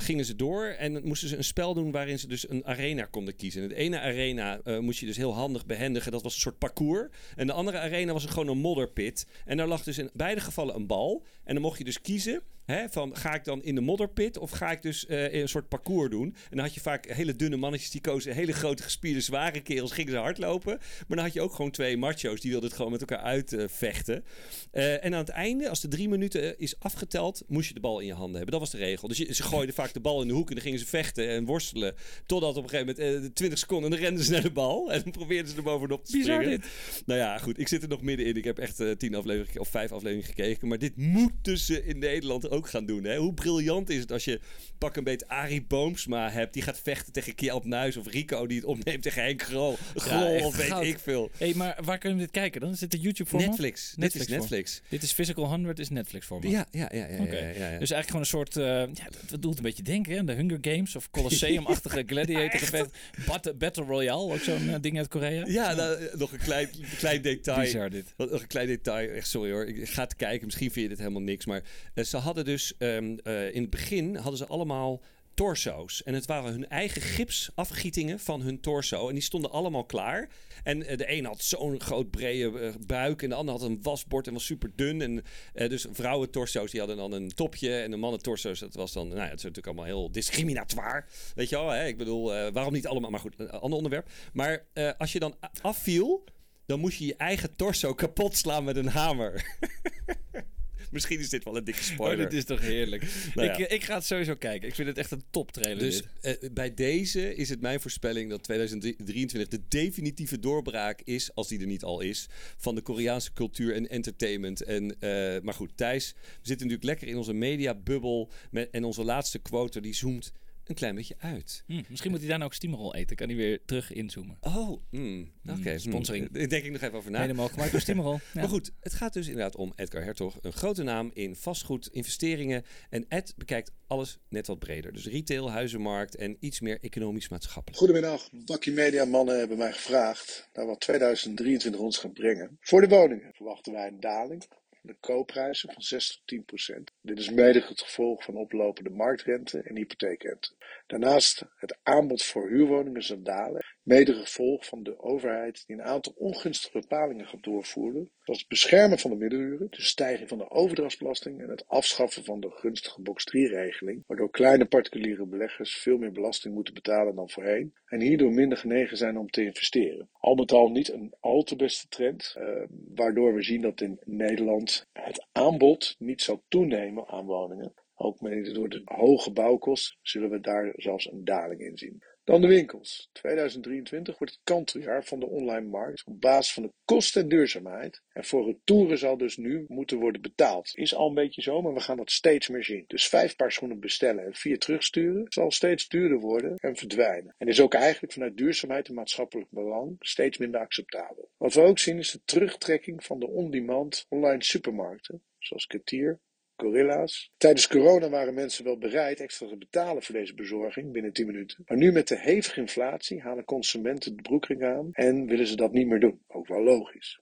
gingen 0.04 0.24
ze 0.24 0.36
door 0.36 0.64
en 0.66 1.06
moesten 1.06 1.28
ze 1.28 1.36
een 1.36 1.44
spel 1.44 1.74
doen 1.74 1.90
waarin 1.90 2.18
ze 2.18 2.26
dus 2.28 2.48
een 2.48 2.66
arena 2.66 3.04
konden 3.04 3.36
kiezen. 3.36 3.62
In 3.62 3.68
het 3.68 3.78
ene 3.78 4.00
arena 4.00 4.60
moest 4.80 5.00
je 5.00 5.06
dus 5.06 5.16
heel 5.16 5.34
handig 5.34 5.66
behendigen. 5.66 6.12
Dat 6.12 6.22
was 6.22 6.34
een 6.34 6.40
soort 6.40 6.58
parcours. 6.58 7.08
En 7.36 7.46
de 7.46 7.52
andere 7.52 7.78
arena 7.78 8.12
was 8.12 8.24
gewoon 8.24 8.48
een 8.48 8.58
modderpit. 8.58 9.26
En 9.44 9.56
daar 9.56 9.66
lag 9.66 9.82
dus 9.82 9.98
in 9.98 10.10
beide 10.12 10.40
gevallen 10.40 10.74
een 10.74 10.86
bal. 10.86 11.24
En 11.44 11.52
dan 11.54 11.62
mocht 11.62 11.78
je 11.78 11.84
dus 11.84 12.00
kiezen. 12.00 12.42
Hè, 12.64 12.88
van 12.88 13.16
ga 13.16 13.34
ik 13.34 13.44
dan 13.44 13.62
in 13.62 13.74
de 13.74 13.80
modderpit 13.80 14.38
of 14.38 14.50
ga 14.50 14.70
ik 14.70 14.82
dus 14.82 15.06
eh, 15.06 15.32
een 15.32 15.48
soort 15.48 15.68
parcours 15.68 16.10
doen? 16.10 16.24
En 16.50 16.56
dan 16.56 16.64
had 16.64 16.74
je 16.74 16.80
vaak 16.80 17.06
hele 17.06 17.36
dunne 17.36 17.56
mannetjes 17.56 17.90
die 17.90 18.00
kozen 18.00 18.34
hele 18.34 18.52
grote 18.52 18.82
gespierde 18.82 19.20
zware 19.20 19.60
kerels, 19.60 19.92
gingen 19.92 20.12
ze 20.12 20.18
hardlopen. 20.18 20.76
Maar 20.78 21.16
dan 21.16 21.18
had 21.26 21.32
je 21.32 21.40
ook 21.40 21.54
gewoon 21.54 21.70
twee 21.70 21.96
macho's 21.96 22.40
die 22.40 22.50
wilden 22.50 22.68
het 22.68 22.76
gewoon 22.76 22.92
met 22.92 23.00
elkaar 23.00 23.18
uitvechten. 23.18 24.24
Eh, 24.70 25.04
en 25.04 25.12
aan 25.12 25.20
het 25.20 25.28
einde, 25.28 25.68
als 25.68 25.80
de 25.80 25.88
drie 25.88 26.08
minuten 26.08 26.42
eh, 26.42 26.52
is 26.56 26.78
afgeteld, 26.78 27.42
moest 27.48 27.68
je 27.68 27.74
de 27.74 27.80
bal 27.80 28.00
in 28.00 28.06
je 28.06 28.12
handen 28.12 28.34
hebben. 28.36 28.50
Dat 28.50 28.60
was 28.60 28.70
de 28.70 28.86
regel. 28.86 29.08
Dus 29.08 29.18
je, 29.18 29.34
ze 29.34 29.42
gooiden 29.42 29.74
vaak 29.74 29.92
de 29.92 30.00
bal 30.00 30.22
in 30.22 30.28
de 30.28 30.34
hoek 30.34 30.48
en 30.48 30.54
dan 30.54 30.64
gingen 30.64 30.78
ze 30.78 30.86
vechten 30.86 31.28
en 31.28 31.44
worstelen. 31.44 31.94
Totdat 32.26 32.56
op 32.56 32.62
een 32.62 32.68
gegeven 32.70 32.94
moment 32.96 33.16
eh, 33.16 33.22
de 33.22 33.32
20 33.32 33.58
seconden 33.58 33.90
en 33.90 33.96
dan 33.96 34.04
renden 34.04 34.24
ze 34.24 34.30
naar 34.32 34.42
de 34.42 34.50
bal. 34.50 34.92
En 34.92 35.02
dan 35.02 35.12
probeerden 35.12 35.50
ze 35.50 35.56
er 35.56 35.62
bovenop 35.62 36.04
te 36.04 36.12
Bizar 36.12 36.34
springen. 36.34 36.60
dit. 36.60 36.70
Nou 37.06 37.20
ja, 37.20 37.38
goed. 37.38 37.58
Ik 37.58 37.68
zit 37.68 37.82
er 37.82 37.88
nog 37.88 38.02
middenin. 38.02 38.36
Ik 38.36 38.44
heb 38.44 38.58
echt 38.58 38.80
eh, 38.80 38.90
tien 38.90 39.14
afleveringen 39.14 39.60
of 39.60 39.68
vijf 39.68 39.92
afleveringen 39.92 40.28
gekeken. 40.28 40.68
Maar 40.68 40.78
dit 40.78 40.96
moet 40.96 41.32
tussen 41.42 41.84
in 41.84 41.98
Nederland 41.98 42.48
ook 42.52 42.68
gaan 42.68 42.86
doen. 42.86 43.04
Hè? 43.04 43.16
Hoe 43.16 43.34
briljant 43.34 43.90
is 43.90 44.00
het 44.00 44.12
als 44.12 44.24
je 44.24 44.40
pak 44.78 44.96
een 44.96 45.04
beetje 45.04 45.28
Arie 45.28 45.62
Boomsma 45.62 46.30
hebt. 46.30 46.52
Die 46.52 46.62
gaat 46.62 46.80
vechten 46.82 47.12
tegen 47.12 47.34
Kjeld 47.34 47.64
Nuis 47.64 47.96
of 47.96 48.06
Rico 48.06 48.46
die 48.46 48.56
het 48.56 48.66
opneemt 48.66 49.02
tegen 49.02 49.22
Henk 49.22 49.42
Grol. 49.42 49.76
Grol 49.94 50.44
of 50.44 50.56
weet 50.56 50.66
goud. 50.66 50.84
ik 50.84 50.98
veel. 50.98 51.30
hey, 51.38 51.54
maar 51.54 51.78
waar 51.84 51.98
kunnen 51.98 52.18
we 52.18 52.24
dit 52.24 52.32
kijken 52.32 52.60
dan? 52.60 52.76
Zit 52.76 52.90
de 52.90 52.98
YouTube 52.98 53.30
voor 53.30 53.40
Netflix. 53.40 53.94
Dit 53.96 54.14
is 54.14 54.14
Netflix. 54.14 54.40
Netflix. 54.40 54.82
Dit 54.88 55.02
is 55.02 55.12
Physical 55.12 55.44
100 55.46 55.78
is 55.78 55.88
Netflix 55.88 56.26
voor 56.26 56.40
me. 56.40 56.48
Ja, 56.48 56.66
ja, 56.70 56.88
ja. 56.92 57.06
ja, 57.06 57.24
ja, 57.24 57.32
ja, 57.32 57.70
ja. 57.70 57.78
Dus 57.78 57.90
eigenlijk 57.90 58.06
gewoon 58.06 58.20
een 58.20 58.26
soort, 58.26 58.56
eh, 58.56 58.64
ja, 58.64 59.10
dat, 59.10 59.30
dat 59.30 59.42
doet 59.42 59.56
een 59.56 59.62
beetje 59.62 59.82
denken, 59.82 60.16
hè? 60.16 60.24
de 60.24 60.32
Hunger 60.32 60.58
Games 60.60 60.96
of 60.96 61.10
Colosseum-achtige 61.10 62.02
gladiator 62.12 62.60
gevecht. 62.60 62.90
Bat- 63.26 63.58
Battle 63.58 63.84
Royale, 63.84 64.32
ook 64.32 64.40
zo'n 64.40 64.68
eh, 64.68 64.80
ding 64.80 64.98
uit 64.98 65.08
Korea. 65.08 65.46
Ja, 65.46 65.74
nou, 65.74 65.96
eh, 65.96 66.14
nog 66.14 66.32
een 66.32 66.38
klein, 66.38 66.68
klein 66.98 67.22
detail. 67.22 67.60
Bizar 67.60 67.90
dit. 67.90 68.14
Nog 68.16 68.30
een 68.30 68.46
klein 68.46 68.66
detail. 68.66 69.10
Echt 69.10 69.28
sorry 69.28 69.52
hoor. 69.52 69.66
Ik 69.66 69.88
ga 69.88 70.02
het 70.02 70.16
kijken. 70.16 70.44
Misschien 70.46 70.70
vind 70.70 70.82
je 70.82 70.88
dit 70.88 70.98
helemaal 70.98 71.22
niks. 71.22 71.46
Maar 71.46 71.62
ze 72.04 72.16
hadden 72.16 72.41
dus 72.44 72.76
ehm, 72.78 73.16
eh, 73.22 73.54
in 73.54 73.60
het 73.60 73.70
begin 73.70 74.16
hadden 74.16 74.36
ze 74.36 74.46
allemaal 74.46 75.02
torso's. 75.34 76.02
En 76.02 76.14
het 76.14 76.26
waren 76.26 76.52
hun 76.52 76.68
eigen 76.68 77.02
gipsafgietingen 77.02 78.20
van 78.20 78.40
hun 78.40 78.60
torso. 78.60 79.08
En 79.08 79.14
die 79.14 79.22
stonden 79.22 79.50
allemaal 79.50 79.84
klaar. 79.84 80.28
En 80.62 80.86
eh, 80.86 80.96
de 80.96 81.12
een 81.12 81.24
had 81.24 81.42
zo'n 81.42 81.80
groot 81.80 82.10
brede 82.10 82.58
eh, 82.58 82.72
buik. 82.86 83.22
En 83.22 83.28
de 83.28 83.34
ander 83.34 83.54
had 83.54 83.62
een 83.62 83.82
wasbord 83.82 84.26
en 84.26 84.32
was 84.32 84.44
super 84.44 84.70
dun. 84.76 85.00
En 85.00 85.24
dus 85.68 85.86
vrouwen 85.90 86.30
torso's 86.30 86.70
die 86.70 86.80
hadden 86.80 86.98
dan 86.98 87.12
een 87.12 87.34
topje. 87.34 87.80
En 87.80 87.90
de 87.90 87.96
mannen 87.96 88.22
torso's 88.22 88.58
dat 88.58 88.74
was 88.74 88.92
dan... 88.92 89.08
Nou 89.08 89.20
ja, 89.20 89.24
het 89.24 89.38
is 89.38 89.42
natuurlijk 89.42 89.66
allemaal 89.66 89.84
heel 89.84 90.12
discriminatoire. 90.12 91.04
Weet 91.34 91.48
je 91.48 91.56
wel? 91.56 91.68
Hè? 91.68 91.86
Ik 91.86 91.98
bedoel, 91.98 92.50
waarom 92.52 92.72
niet 92.72 92.86
allemaal? 92.86 93.10
Maar 93.10 93.20
goed, 93.20 93.34
een 93.36 93.50
ander 93.50 93.76
onderwerp. 93.76 94.10
Maar 94.32 94.66
als 94.98 95.12
je 95.12 95.18
dan 95.18 95.34
afviel 95.60 96.24
dan 96.66 96.80
moest 96.80 96.98
je 96.98 97.06
je 97.06 97.16
eigen 97.16 97.56
torso 97.56 97.94
kapot 97.94 98.36
slaan 98.36 98.64
met 98.64 98.76
een 98.76 98.88
hamer. 98.88 99.32
Misschien 100.92 101.18
is 101.18 101.28
dit 101.28 101.44
wel 101.44 101.56
een 101.56 101.64
dikke 101.64 101.80
Oh, 101.80 101.86
spoiler. 101.86 102.28
dit 102.28 102.38
is 102.38 102.44
toch 102.44 102.60
heerlijk. 102.60 103.02
Nou 103.34 103.48
ja. 103.48 103.56
ik, 103.56 103.70
ik 103.70 103.84
ga 103.84 103.94
het 103.94 104.04
sowieso 104.04 104.34
kijken. 104.34 104.68
Ik 104.68 104.74
vind 104.74 104.88
het 104.88 104.98
echt 104.98 105.10
een 105.10 105.22
top 105.30 105.52
trailer. 105.52 105.78
Dus 105.78 106.02
eh, 106.20 106.34
bij 106.52 106.74
deze 106.74 107.34
is 107.34 107.48
het 107.48 107.60
mijn 107.60 107.80
voorspelling 107.80 108.30
dat 108.30 108.42
2023 108.42 109.48
de 109.50 109.60
definitieve 109.68 110.38
doorbraak 110.38 111.00
is, 111.04 111.34
als 111.34 111.48
die 111.48 111.60
er 111.60 111.66
niet 111.66 111.82
al 111.82 112.00
is, 112.00 112.28
van 112.56 112.74
de 112.74 112.80
Koreaanse 112.80 113.32
cultuur 113.32 113.74
en 113.74 113.88
entertainment. 113.88 114.62
En, 114.62 114.96
eh, 115.00 115.42
maar 115.42 115.54
goed, 115.54 115.70
Thijs, 115.74 116.12
we 116.12 116.20
zitten 116.42 116.66
natuurlijk 116.66 116.84
lekker 116.84 117.08
in 117.08 117.16
onze 117.16 117.32
mediabubbel 117.32 118.30
met, 118.50 118.70
en 118.70 118.84
onze 118.84 119.04
laatste 119.04 119.38
quote 119.38 119.80
die 119.80 119.94
zoomt 119.94 120.32
een 120.64 120.74
klein 120.74 120.94
beetje 120.94 121.14
uit. 121.18 121.62
Hm, 121.66 121.82
misschien 121.88 122.10
moet 122.10 122.20
hij 122.20 122.28
daarna 122.28 122.44
ook 122.44 122.54
Steamroll 122.54 122.92
eten. 122.92 123.16
Kan 123.16 123.28
hij 123.28 123.36
weer 123.36 123.64
terug 123.64 123.92
inzoomen. 123.92 124.36
Oh, 124.40 124.82
mm, 124.90 125.32
oké. 125.48 125.70
Mm, 125.70 125.78
sponsoring. 125.78 126.30
Daar 126.30 126.48
denk 126.48 126.64
ik 126.64 126.72
nog 126.72 126.80
even 126.80 126.98
over 126.98 127.10
na. 127.10 127.26
Mogelijk 127.26 127.52
gemaakt 127.52 127.70
door 127.72 127.80
Steamroll. 127.80 128.10
Ja. 128.32 128.40
Maar 128.40 128.48
goed, 128.48 128.72
het 128.80 128.94
gaat 128.94 129.12
dus 129.12 129.26
inderdaad 129.26 129.56
om 129.56 129.72
Edgar 129.76 130.02
Hertog. 130.04 130.38
Een 130.40 130.52
grote 130.52 130.82
naam 130.82 131.10
in 131.14 131.36
vastgoed, 131.36 131.86
investeringen. 131.86 132.64
En 132.90 133.04
Ed 133.08 133.34
bekijkt 133.36 133.72
alles 133.86 134.18
net 134.28 134.46
wat 134.46 134.58
breder. 134.58 134.92
Dus 134.92 135.06
retail, 135.06 135.50
huizenmarkt 135.50 136.16
en 136.16 136.36
iets 136.40 136.60
meer 136.60 136.78
economisch-maatschappelijk. 136.80 137.78
Goedemiddag, 137.78 138.28
Bakkie 138.32 138.72
Media 138.72 139.04
mannen 139.04 139.38
hebben 139.38 139.58
mij 139.58 139.72
gevraagd 139.72 140.48
naar 140.52 140.66
wat 140.66 140.80
2023 140.80 141.80
ons 141.80 141.98
gaat 141.98 142.12
brengen. 142.12 142.56
Voor 142.60 142.80
de 142.80 142.88
woningen 142.88 143.30
verwachten 143.32 143.72
wij 143.72 143.86
een 143.86 144.00
daling 144.00 144.44
de 144.82 144.96
koopprijzen 145.00 145.72
van 145.72 145.82
6 145.82 146.12
tot 146.12 146.26
10 146.26 146.44
procent. 146.44 146.92
Dit 147.00 147.18
is 147.18 147.30
mede 147.30 147.64
het 147.68 147.80
gevolg 147.80 148.24
van 148.24 148.36
oplopende 148.36 148.90
marktrente 148.90 149.62
en 149.62 149.76
hypotheekrente. 149.76 150.50
Daarnaast 150.86 151.44
het 151.56 151.78
aanbod 151.82 152.22
voor 152.22 152.48
huurwoningen 152.48 153.02
zal 153.02 153.22
dalen, 153.22 153.64
mede 153.82 154.14
gevolg 154.14 154.66
van 154.66 154.82
de 154.82 155.00
overheid 155.00 155.66
die 155.66 155.76
een 155.76 155.82
aantal 155.82 156.12
ongunstige 156.16 156.78
bepalingen 156.80 157.26
gaat 157.26 157.42
doorvoeren, 157.42 158.10
zoals 158.22 158.40
het 158.40 158.48
beschermen 158.48 158.98
van 158.98 159.10
de 159.10 159.16
middenuren, 159.16 159.66
de 159.70 159.82
stijging 159.82 160.28
van 160.28 160.38
de 160.38 160.50
overdrachtsbelasting 160.50 161.40
en 161.40 161.48
het 161.48 161.68
afschaffen 161.68 162.24
van 162.24 162.40
de 162.40 162.50
gunstige 162.50 163.02
box 163.02 163.24
3-regeling, 163.28 164.04
waardoor 164.06 164.30
kleine 164.30 164.64
particuliere 164.64 165.26
beleggers 165.26 165.76
veel 165.76 165.98
meer 165.98 166.12
belasting 166.12 166.54
moeten 166.54 166.74
betalen 166.74 167.14
dan 167.14 167.30
voorheen 167.30 167.74
en 167.84 168.00
hierdoor 168.00 168.32
minder 168.32 168.58
genegen 168.58 168.96
zijn 168.96 169.18
om 169.18 169.30
te 169.30 169.44
investeren. 169.44 170.08
Al 170.12 170.34
met 170.34 170.52
al 170.52 170.68
niet 170.68 170.92
een 170.92 171.14
al 171.20 171.42
te 171.42 171.56
beste 171.56 171.88
trend, 171.88 172.34
eh, 172.38 172.62
waardoor 172.94 173.34
we 173.34 173.42
zien 173.42 173.60
dat 173.60 173.80
in 173.80 174.00
Nederland 174.04 174.86
het 174.92 175.26
aanbod 175.32 175.94
niet 175.98 176.22
zal 176.22 176.42
toenemen 176.48 177.08
aan 177.08 177.26
woningen. 177.26 177.74
Ook 177.94 178.20
mede 178.20 178.52
door 178.52 178.68
de 178.68 178.82
hoge 178.84 179.32
bouwkosten 179.32 179.98
zullen 180.02 180.30
we 180.30 180.40
daar 180.40 180.72
zelfs 180.76 181.10
een 181.10 181.24
daling 181.24 181.60
in 181.60 181.78
zien. 181.78 182.02
Dan 182.24 182.40
de 182.40 182.46
winkels. 182.46 183.08
2023 183.12 184.18
wordt 184.18 184.32
het 184.32 184.42
kanteljaar 184.44 185.04
van 185.04 185.20
de 185.20 185.26
online 185.26 185.68
markt 185.68 186.04
op 186.04 186.20
basis 186.20 186.52
van 186.52 186.62
de 186.62 186.72
kosten 186.84 187.22
en 187.22 187.28
duurzaamheid. 187.28 188.02
En 188.12 188.24
voor 188.24 188.44
retouren 188.46 188.98
zal 188.98 189.16
dus 189.16 189.36
nu 189.36 189.64
moeten 189.68 189.98
worden 189.98 190.22
betaald. 190.22 190.70
Is 190.74 190.94
al 190.94 191.08
een 191.08 191.14
beetje 191.14 191.42
zo, 191.42 191.62
maar 191.62 191.74
we 191.74 191.80
gaan 191.80 191.96
dat 191.96 192.10
steeds 192.10 192.48
meer 192.48 192.64
zien. 192.64 192.84
Dus 192.86 193.08
vijf 193.08 193.36
paar 193.36 193.52
schoenen 193.52 193.80
bestellen 193.80 194.24
en 194.24 194.34
vier 194.34 194.58
terugsturen 194.58 195.24
zal 195.28 195.50
steeds 195.50 195.88
duurder 195.88 196.18
worden 196.18 196.56
en 196.56 196.76
verdwijnen. 196.76 197.34
En 197.38 197.48
is 197.48 197.60
ook 197.60 197.74
eigenlijk 197.74 198.12
vanuit 198.12 198.36
duurzaamheid 198.36 198.88
en 198.88 198.94
maatschappelijk 198.94 199.50
belang 199.50 199.96
steeds 199.98 200.38
minder 200.38 200.60
acceptabel. 200.60 201.30
Wat 201.36 201.54
we 201.54 201.60
ook 201.60 201.78
zien 201.78 201.98
is 201.98 202.10
de 202.10 202.20
terugtrekking 202.24 203.04
van 203.04 203.18
de 203.18 203.28
on-demand 203.28 204.06
online 204.08 204.44
supermarkten, 204.44 205.22
zoals 205.38 205.66
Ketier, 205.66 206.20
Gorilla's. 206.62 207.32
Tijdens 207.36 207.68
corona 207.68 208.08
waren 208.08 208.34
mensen 208.34 208.64
wel 208.64 208.78
bereid 208.78 209.20
extra 209.20 209.46
te 209.46 209.56
betalen 209.56 210.02
voor 210.02 210.14
deze 210.14 210.34
bezorging 210.34 210.92
binnen 210.92 211.12
10 211.12 211.26
minuten. 211.26 211.62
Maar 211.66 211.76
nu 211.76 211.92
met 211.92 212.08
de 212.08 212.18
hevige 212.18 212.60
inflatie 212.60 213.20
halen 213.20 213.44
consumenten 213.44 214.16
de 214.16 214.22
broekring 214.22 214.64
aan 214.64 214.88
en 214.92 215.26
willen 215.26 215.46
ze 215.46 215.56
dat 215.56 215.72
niet 215.72 215.86
meer 215.86 216.00
doen. 216.00 216.22
Ook 216.26 216.46
wel 216.48 216.62
logisch. 216.62 217.20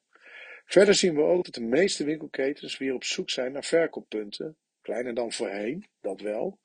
Verder 0.65 0.95
zien 0.95 1.15
we 1.15 1.23
ook 1.23 1.45
dat 1.45 1.55
de 1.55 1.65
meeste 1.65 2.05
winkelketens 2.05 2.79
weer 2.79 2.95
op 2.95 3.05
zoek 3.05 3.31
zijn 3.31 3.53
naar 3.53 3.65
verkooppunten, 3.65 4.57
kleiner 4.81 5.15
dan 5.15 5.33
voorheen, 5.33 5.87
dat 6.01 6.21
wel, 6.21 6.59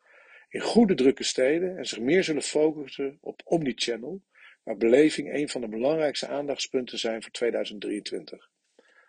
in 0.50 0.62
goede 0.62 0.94
drukke 0.94 1.24
steden 1.24 1.78
en 1.78 1.86
zich 1.86 2.00
meer 2.00 2.24
zullen 2.24 2.42
focussen 2.42 3.18
op 3.22 3.42
omnichannel, 3.44 4.22
waar 4.64 4.78
beleving 4.78 5.34
een 5.34 5.50
van 5.50 5.62
de 5.62 5.68
belangrijkste 5.68 6.28
aandachtspunten 6.28 7.00
zijn 7.00 7.22
voor 7.22 7.32
2023. 7.32 8.50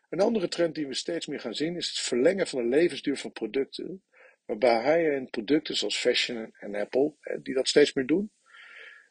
Een 0.09 0.21
andere 0.21 0.49
trend 0.49 0.75
die 0.75 0.87
we 0.87 0.95
steeds 0.95 1.27
meer 1.27 1.41
gaan 1.41 1.55
zien 1.55 1.77
is 1.77 1.89
het 1.89 1.99
verlengen 1.99 2.47
van 2.47 2.63
de 2.63 2.69
levensduur 2.69 3.17
van 3.17 3.33
producten, 3.33 4.03
waarbij 4.45 4.77
high-end 4.77 5.31
producten 5.31 5.77
zoals 5.77 5.97
Fashion 5.97 6.55
en 6.59 6.75
Apple, 6.75 7.15
die 7.43 7.55
dat 7.55 7.69
steeds 7.69 7.93
meer 7.93 8.07
doen, 8.07 8.33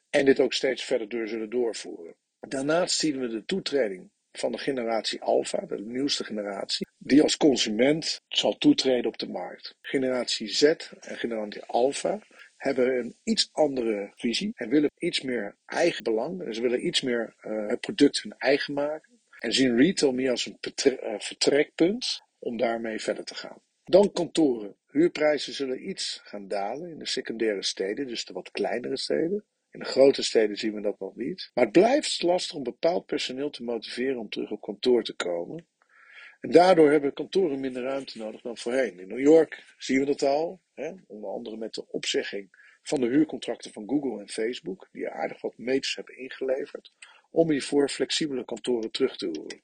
en 0.10 0.26
dit 0.26 0.40
ook 0.40 0.54
steeds 0.54 0.84
verder 0.84 1.10
door 1.10 1.28
zullen 1.28 1.50
doorvoeren. 1.50 2.16
Daarnaast 2.40 2.98
zien 2.98 3.20
we 3.20 3.28
de 3.28 3.46
toetreding 3.46 4.12
van 4.32 4.52
de 4.52 4.58
generatie 4.58 5.22
Alpha, 5.22 5.66
de 5.66 5.80
nieuwste 5.80 6.24
generatie, 6.24 6.88
die 6.98 7.22
als 7.22 7.38
consument 7.38 8.22
zal 8.28 8.58
toetreden 8.58 9.06
op 9.06 9.18
de 9.18 9.28
markt. 9.28 9.76
Generatie 9.82 10.48
Z 10.48 10.64
en 10.64 11.18
generatie 11.18 11.64
Alpha 11.64 12.20
hebben 12.58 12.98
een 12.98 13.16
iets 13.24 13.50
andere 13.52 14.12
visie 14.16 14.52
en 14.56 14.70
willen 14.70 14.92
iets 14.98 15.22
meer 15.22 15.58
eigen 15.66 16.04
belang. 16.04 16.56
Ze 16.56 16.62
willen 16.62 16.86
iets 16.86 17.02
meer 17.02 17.36
eh, 17.38 17.68
het 17.68 17.80
product 17.80 18.22
hun 18.22 18.36
eigen 18.38 18.74
maken. 18.74 19.15
En 19.40 19.54
zien 19.54 19.78
retail 19.78 20.12
meer 20.12 20.32
als 20.32 20.46
een 20.46 20.58
eh, 20.62 21.20
vertrekpunt 21.20 22.22
om 22.40 22.58
daarmee 22.58 23.00
verder 23.00 23.24
te 23.24 23.36
gaan. 23.36 23.62
Dan 23.84 24.12
kantoren. 24.12 24.76
Huurprijzen 24.92 25.54
zullen 25.54 25.90
iets 25.90 26.22
gaan 26.24 26.48
dalen 26.48 26.90
in 26.90 27.00
de 27.00 27.08
secundaire 27.08 27.64
steden, 27.64 28.08
dus 28.08 28.26
de 28.26 28.34
wat 28.34 28.52
kleinere 28.52 28.98
steden. 28.98 29.46
In 29.72 29.80
de 29.80 29.86
grote 29.86 30.24
steden 30.24 30.58
zien 30.58 30.74
we 30.74 30.82
dat 30.82 31.00
nog 31.00 31.16
niet. 31.16 31.52
Maar 31.54 31.64
het 31.64 31.74
blijft 31.74 32.22
lastig 32.22 32.56
om 32.56 32.64
bepaald 32.64 33.06
personeel 33.06 33.50
te 33.50 33.64
motiveren 33.64 34.18
om 34.18 34.30
terug 34.30 34.52
op 34.52 34.62
kantoor 34.62 35.04
te 35.04 35.16
komen. 35.16 35.68
En 36.40 36.52
daardoor 36.52 36.92
hebben 36.92 37.14
kantoren 37.14 37.60
minder 37.60 37.84
ruimte 37.84 38.18
nodig 38.18 38.42
dan 38.42 38.58
voorheen. 38.58 39.00
In 39.00 39.08
New 39.08 39.20
York 39.20 39.76
zien 39.78 40.00
we 40.00 40.06
dat 40.06 40.24
al, 40.24 40.62
hè? 40.74 40.92
onder 41.08 41.30
andere 41.30 41.58
met 41.58 41.74
de 41.74 41.88
opzegging 41.88 42.50
van 42.82 43.00
de 43.00 43.08
huurcontracten 43.08 43.72
van 43.72 43.90
Google 43.90 44.20
en 44.20 44.30
Facebook, 44.30 44.90
die 44.92 45.10
aardig 45.10 45.42
wat 45.42 45.58
meters 45.58 45.96
hebben 45.96 46.18
ingeleverd, 46.18 46.94
om 47.36 47.52
hiervoor 47.52 47.90
flexibele 47.90 48.46
kantoren 48.46 48.92
terug 48.92 49.18
te 49.18 49.26
horen. 49.26 49.64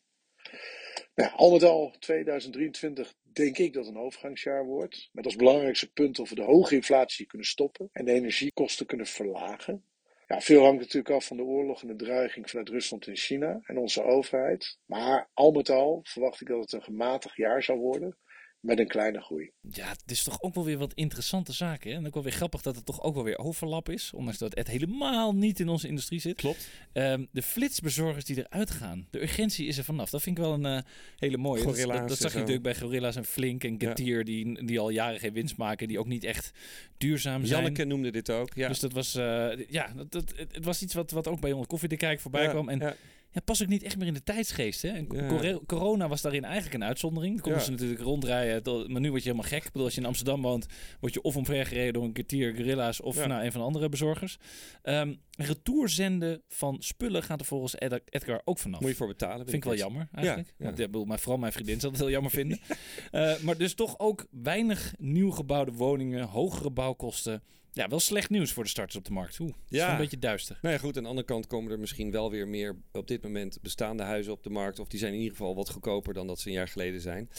Nou, 1.15 1.31
al 1.35 1.51
met 1.51 1.63
al 1.63 1.95
2023 1.99 3.13
denk 3.23 3.57
ik 3.57 3.73
dat 3.73 3.87
een 3.87 3.97
overgangsjaar 3.97 4.65
wordt. 4.65 5.09
Met 5.11 5.25
als 5.25 5.35
belangrijkste 5.35 5.91
punt 5.91 6.19
of 6.19 6.29
we 6.29 6.35
de 6.35 6.41
hoge 6.41 6.75
inflatie 6.75 7.25
kunnen 7.25 7.47
stoppen 7.47 7.89
en 7.91 8.05
de 8.05 8.11
energiekosten 8.11 8.85
kunnen 8.85 9.05
verlagen. 9.05 9.85
Ja, 10.27 10.41
veel 10.41 10.63
hangt 10.63 10.79
natuurlijk 10.79 11.13
af 11.13 11.25
van 11.25 11.37
de 11.37 11.43
oorlog 11.43 11.81
en 11.81 11.87
de 11.87 11.95
dreiging 11.95 12.49
vanuit 12.49 12.69
Rusland 12.69 13.07
en 13.07 13.15
China 13.15 13.59
en 13.63 13.77
onze 13.77 14.03
overheid. 14.03 14.77
Maar 14.85 15.29
al 15.33 15.51
met 15.51 15.69
al 15.69 15.99
verwacht 16.03 16.41
ik 16.41 16.47
dat 16.47 16.61
het 16.61 16.71
een 16.71 16.83
gematigd 16.83 17.35
jaar 17.35 17.63
zal 17.63 17.77
worden 17.77 18.17
met 18.61 18.79
een 18.79 18.87
kleine 18.87 19.21
groei. 19.21 19.51
Ja, 19.71 19.87
het 19.87 20.11
is 20.11 20.23
toch 20.23 20.41
ook 20.41 20.53
wel 20.53 20.65
weer 20.65 20.77
wat 20.77 20.93
interessante 20.93 21.53
zaken. 21.53 21.91
Hè? 21.91 21.97
En 21.97 22.07
ook 22.07 22.13
wel 22.13 22.23
weer 22.23 22.31
grappig 22.31 22.61
dat 22.61 22.75
het 22.75 22.85
toch 22.85 23.01
ook 23.01 23.13
wel 23.13 23.23
weer 23.23 23.37
overlap 23.37 23.89
is. 23.89 24.11
Ondanks 24.13 24.39
dat 24.39 24.55
het 24.55 24.67
helemaal 24.67 25.35
niet 25.35 25.59
in 25.59 25.69
onze 25.69 25.87
industrie 25.87 26.19
zit. 26.19 26.35
Klopt. 26.35 26.69
Ehm, 26.93 27.25
de 27.31 27.41
flitsbezorgers 27.41 28.25
die 28.25 28.37
eruit 28.37 28.71
gaan. 28.71 29.07
De 29.09 29.21
urgentie 29.21 29.67
is 29.67 29.77
er 29.77 29.83
vanaf. 29.83 30.09
Dat 30.09 30.21
vind 30.21 30.37
ik 30.37 30.43
wel 30.43 30.53
een 30.53 30.65
eh, 30.65 30.83
hele 31.17 31.37
mooie. 31.37 31.63
Dat, 31.63 31.73
Gorilla's 31.73 32.09
dat, 32.09 32.17
zag 32.17 32.31
je 32.31 32.37
natuurlijk 32.37 32.63
bij 32.63 32.75
Gorilla's 32.75 33.15
en 33.15 33.25
Flink 33.25 33.63
en 33.63 33.75
Ja. 33.77 33.89
Getir. 33.89 34.25
Die, 34.25 34.65
die 34.65 34.79
al 34.79 34.89
jaren 34.89 35.19
geen 35.19 35.33
winst 35.33 35.57
maken. 35.57 35.87
Die 35.87 35.99
ook 35.99 36.07
niet 36.07 36.23
echt 36.23 36.51
duurzaam 36.97 37.45
zijn. 37.45 37.61
Janneke 37.61 37.85
noemde 37.85 38.11
dit 38.11 38.29
ook. 38.29 38.53
Ja. 38.53 38.67
Dus 38.67 38.79
dat 38.79 38.93
was, 38.93 39.15
eh, 39.15 39.49
ja, 39.69 39.93
dat, 39.95 40.11
dat, 40.11 40.33
het, 40.35 40.55
het 40.55 40.65
was 40.65 40.81
iets 40.81 40.93
wat, 40.93 41.11
wat 41.11 41.27
ook 41.27 41.39
bij 41.39 41.51
onze 41.51 41.67
koffiedik 41.67 42.19
voorbij 42.19 42.43
Ja, 42.43 42.49
kwam. 42.49 42.69
En 42.69 42.79
ja. 42.79 42.95
Ja, 43.31 43.41
past 43.45 43.61
ook 43.61 43.67
niet 43.67 43.83
echt 43.83 43.97
meer 43.97 44.07
in 44.07 44.13
de 44.13 44.23
tijdsgeest. 44.23 44.81
Hè? 44.81 44.89
En 44.89 45.07
Ja. 45.11 45.27
cor- 45.27 45.65
corona 45.65 46.07
was 46.07 46.21
daarin 46.21 46.43
eigenlijk 46.43 46.73
een 46.75 46.83
uitzondering. 46.83 47.33
Dan 47.33 47.41
konden 47.41 47.59
Ja. 47.59 47.65
ze 47.65 47.71
natuurlijk 47.71 48.01
rondrijden. 48.01 48.63
tot- 48.63 48.87
Maar 48.87 49.01
nu 49.01 49.09
word 49.09 49.23
je 49.23 49.29
helemaal 49.29 49.49
gek. 49.51 49.63
Ik 49.63 49.71
bedoel, 49.71 49.83
als 49.83 49.93
je 49.95 50.01
in 50.01 50.07
Amsterdam 50.07 50.41
woont, 50.41 50.65
word 50.99 51.13
je 51.13 51.21
of 51.21 51.35
omvergereden 51.37 51.93
door 51.93 52.03
een 52.03 52.13
kwartier 52.13 52.55
gorilla's 52.55 53.01
of 53.01 53.15
Ja. 53.15 53.25
nou, 53.27 53.43
een 53.45 53.51
van 53.51 53.61
de 53.61 53.67
andere 53.67 53.89
bezorgers. 53.89 54.37
Ehm 54.81 55.13
retourzenden 55.37 56.41
van 56.47 56.75
spullen 56.79 57.23
gaat 57.23 57.39
er 57.39 57.45
volgens 57.45 57.75
Ed- 57.75 58.01
Edgar 58.09 58.41
ook 58.45 58.57
vanaf. 58.59 58.79
Moet 58.79 58.89
je 58.89 58.95
voor 58.95 59.07
betalen. 59.07 59.45
Vind 59.45 59.53
ik 59.57 59.63
wel 59.63 59.75
jammer 59.75 60.07
eigenlijk. 60.13 60.53
Want 60.57 60.77
ja, 60.77 60.85
bedoel, 60.85 61.05
maar 61.05 61.19
vooral 61.19 61.39
mijn 61.39 61.51
vriendin 61.51 61.79
zal 61.79 61.89
het 61.91 61.99
heel 61.99 62.09
jammer 62.09 62.31
vinden. 62.31 62.59
Eh, 63.11 63.39
maar 63.39 63.57
dus 63.57 63.73
toch 63.73 63.99
ook 63.99 64.27
weinig 64.31 64.93
nieuw 64.97 65.31
gebouwde 65.31 65.71
woningen, 65.71 66.23
hogere 66.27 66.69
bouwkosten. 66.71 67.43
Ja, 67.73 67.87
wel 67.87 67.99
slecht 67.99 68.29
nieuws 68.29 68.51
voor 68.51 68.63
de 68.63 68.69
starters 68.69 68.97
op 68.97 69.05
de 69.05 69.13
markt. 69.13 69.39
Oeh, 69.39 69.53
ja. 69.67 69.85
Ja. 69.85 69.91
een 69.91 69.97
beetje 69.97 70.19
duister. 70.19 70.59
Nou 70.61 70.73
ja, 70.73 70.79
goed. 70.81 70.97
Aan 70.97 71.03
de 71.03 71.09
andere 71.09 71.27
kant 71.27 71.47
komen 71.47 71.71
er 71.71 71.79
misschien 71.79 72.11
wel 72.11 72.31
weer 72.31 72.47
meer 72.47 72.75
op 72.91 73.07
dit 73.07 73.23
moment 73.23 73.61
bestaande 73.61 74.03
huizen 74.03 74.33
op 74.33 74.43
de 74.43 74.49
markt. 74.49 74.79
Of 74.79 74.87
die 74.87 74.99
zijn 74.99 75.13
in 75.13 75.19
ieder 75.19 75.37
geval 75.37 75.55
wat 75.55 75.69
goedkoper 75.69 76.13
dan 76.13 76.27
dat 76.27 76.39
ze 76.39 76.47
een 76.47 76.53
jaar 76.53 76.67
geleden 76.67 77.01
zijn. 77.01 77.29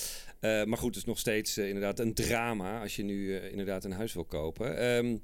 Eh, 0.40 0.64
maar 0.64 0.78
goed, 0.78 0.88
het 0.88 0.96
is 0.96 1.04
nog 1.04 1.18
steeds 1.18 1.56
eh, 1.56 1.66
inderdaad 1.66 1.98
een 1.98 2.14
drama 2.14 2.80
als 2.80 2.96
je 2.96 3.02
nu 3.02 3.36
eh, 3.36 3.50
inderdaad 3.50 3.84
een 3.84 3.92
huis 3.92 4.12
wil 4.12 4.24
kopen. 4.24 4.78
Ehm, 4.78 5.16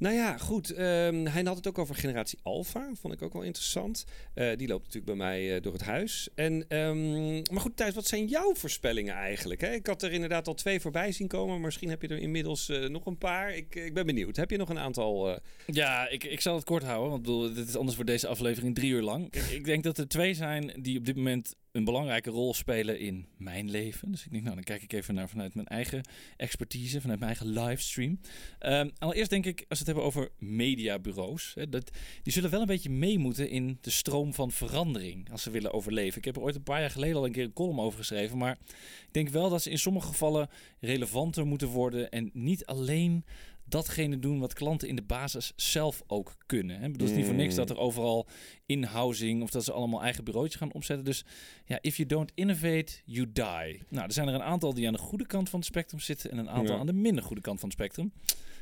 nou 0.00 0.14
ja, 0.14 0.38
goed. 0.38 0.70
ehm, 0.70 1.24
hij 1.26 1.42
had 1.42 1.56
het 1.56 1.66
ook 1.66 1.78
over 1.78 1.94
generatie 1.94 2.38
Alpha. 2.42 2.90
Vond 3.00 3.14
ik 3.14 3.22
ook 3.22 3.32
wel 3.32 3.42
interessant. 3.42 4.04
Eh, 4.34 4.56
die 4.56 4.68
loopt 4.68 4.84
natuurlijk 4.84 5.06
bij 5.06 5.26
mij 5.26 5.56
eh, 5.56 5.62
door 5.62 5.72
het 5.72 5.82
huis. 5.82 6.28
En, 6.34 6.64
ehm, 6.68 7.32
maar 7.52 7.60
goed, 7.60 7.76
Thijs, 7.76 7.94
wat 7.94 8.06
zijn 8.06 8.26
jouw 8.26 8.54
voorspellingen 8.54 9.14
eigenlijk? 9.14 9.60
Hè? 9.60 9.72
Ik 9.72 9.86
had 9.86 10.02
er 10.02 10.12
inderdaad 10.12 10.46
al 10.46 10.54
twee 10.54 10.80
voorbij 10.80 11.12
zien 11.12 11.28
komen. 11.28 11.54
Maar 11.54 11.64
misschien 11.64 11.88
heb 11.88 12.02
je 12.02 12.08
er 12.08 12.18
inmiddels 12.18 12.68
eh, 12.68 12.88
nog 12.88 13.06
een 13.06 13.18
paar. 13.18 13.56
Ik, 13.56 13.74
ik 13.74 13.94
ben 13.94 14.06
benieuwd. 14.06 14.36
Heb 14.36 14.50
je 14.50 14.56
nog 14.56 14.68
een 14.68 14.78
aantal... 14.78 15.38
Ja, 15.66 16.08
ik, 16.08 16.24
ik 16.24 16.40
zal 16.40 16.54
het 16.54 16.64
kort 16.64 16.82
houden, 16.82 17.10
want 17.10 17.22
bedoel, 17.22 17.54
dit 17.54 17.68
is 17.68 17.76
anders 17.76 17.96
voor 17.96 18.04
deze 18.04 18.26
aflevering 18.26 18.74
drie 18.74 18.90
uur 18.90 19.02
lang. 19.02 19.34
Ik 19.50 19.64
denk 19.64 19.82
dat 19.82 19.98
er 19.98 20.08
twee 20.08 20.34
zijn 20.34 20.72
die 20.82 20.98
op 20.98 21.04
dit 21.04 21.16
moment 21.16 21.54
een 21.72 21.84
belangrijke 21.84 22.30
rol 22.30 22.54
spelen 22.54 22.98
in 22.98 23.26
mijn 23.36 23.70
leven. 23.70 24.10
Dus 24.10 24.24
ik 24.24 24.30
denk, 24.30 24.42
nou, 24.42 24.54
dan 24.54 24.64
kijk 24.64 24.82
ik 24.82 24.92
even 24.92 25.14
naar 25.14 25.28
vanuit 25.28 25.54
mijn 25.54 25.66
eigen 25.66 26.02
expertise, 26.36 27.00
vanuit 27.00 27.18
mijn 27.18 27.36
eigen 27.36 27.62
livestream. 27.62 28.20
Ehm, 28.58 28.88
allereerst 28.98 29.30
denk 29.30 29.46
ik, 29.46 29.58
als 29.58 29.66
we 29.68 29.84
het 29.84 29.86
hebben 29.86 30.04
over 30.04 30.28
mediabureaus, 30.38 31.52
hè, 31.54 31.68
dat, 31.68 31.90
die 32.22 32.32
zullen 32.32 32.50
wel 32.50 32.60
een 32.60 32.66
beetje 32.66 32.90
mee 32.90 33.18
moeten 33.18 33.48
in 33.48 33.78
de 33.80 33.90
stroom 33.90 34.34
van 34.34 34.50
verandering 34.50 35.30
als 35.30 35.42
ze 35.42 35.50
willen 35.50 35.72
overleven. 35.72 36.18
Ik 36.18 36.24
heb 36.24 36.36
er 36.36 36.42
ooit 36.42 36.54
een 36.54 36.62
paar 36.62 36.80
jaar 36.80 36.90
geleden 36.90 37.16
al 37.16 37.24
een 37.24 37.32
keer 37.32 37.44
een 37.44 37.52
column 37.52 37.80
over 37.80 37.98
geschreven, 37.98 38.38
maar 38.38 38.58
ik 39.06 39.12
denk 39.12 39.28
wel 39.28 39.50
dat 39.50 39.62
ze 39.62 39.70
in 39.70 39.78
sommige 39.78 40.06
gevallen 40.06 40.48
relevanter 40.80 41.46
moeten 41.46 41.68
worden 41.68 42.10
en 42.10 42.30
niet 42.32 42.66
alleen 42.66 43.24
datgene 43.70 44.18
doen 44.18 44.38
wat 44.38 44.52
klanten 44.52 44.88
in 44.88 44.96
de 44.96 45.02
basis 45.02 45.52
zelf 45.56 46.02
ook 46.06 46.34
kunnen. 46.46 46.78
Hè? 46.78 46.86
Ik 46.86 46.92
bedoel, 46.92 47.06
het 47.06 47.16
is 47.16 47.22
niet 47.22 47.26
voor 47.32 47.40
niks 47.42 47.54
dat 47.54 47.70
er 47.70 47.78
overal 47.78 48.26
in-housing 48.66 49.42
of 49.42 49.50
dat 49.50 49.64
ze 49.64 49.72
allemaal 49.72 50.02
eigen 50.02 50.24
bureautjes 50.24 50.60
gaan 50.60 50.72
opzetten. 50.72 51.04
Dus 51.04 51.24
ja, 51.64 51.78
if 51.80 51.96
you 51.96 52.08
don't 52.08 52.32
innovate, 52.34 52.92
you 53.04 53.32
die. 53.32 53.82
Nou, 53.88 54.06
er 54.06 54.12
zijn 54.12 54.28
er 54.28 54.34
een 54.34 54.42
aantal 54.42 54.74
die 54.74 54.86
aan 54.86 54.92
de 54.92 54.98
goede 54.98 55.26
kant 55.26 55.48
van 55.48 55.58
het 55.58 55.68
spectrum 55.68 56.00
zitten 56.00 56.30
en 56.30 56.38
een 56.38 56.50
aantal 56.50 56.74
Ja. 56.74 56.80
aan 56.80 56.86
de 56.86 56.92
minder 56.92 57.24
goede 57.24 57.42
kant 57.42 57.60
van 57.60 57.68
het 57.68 57.78
spectrum. 57.78 58.12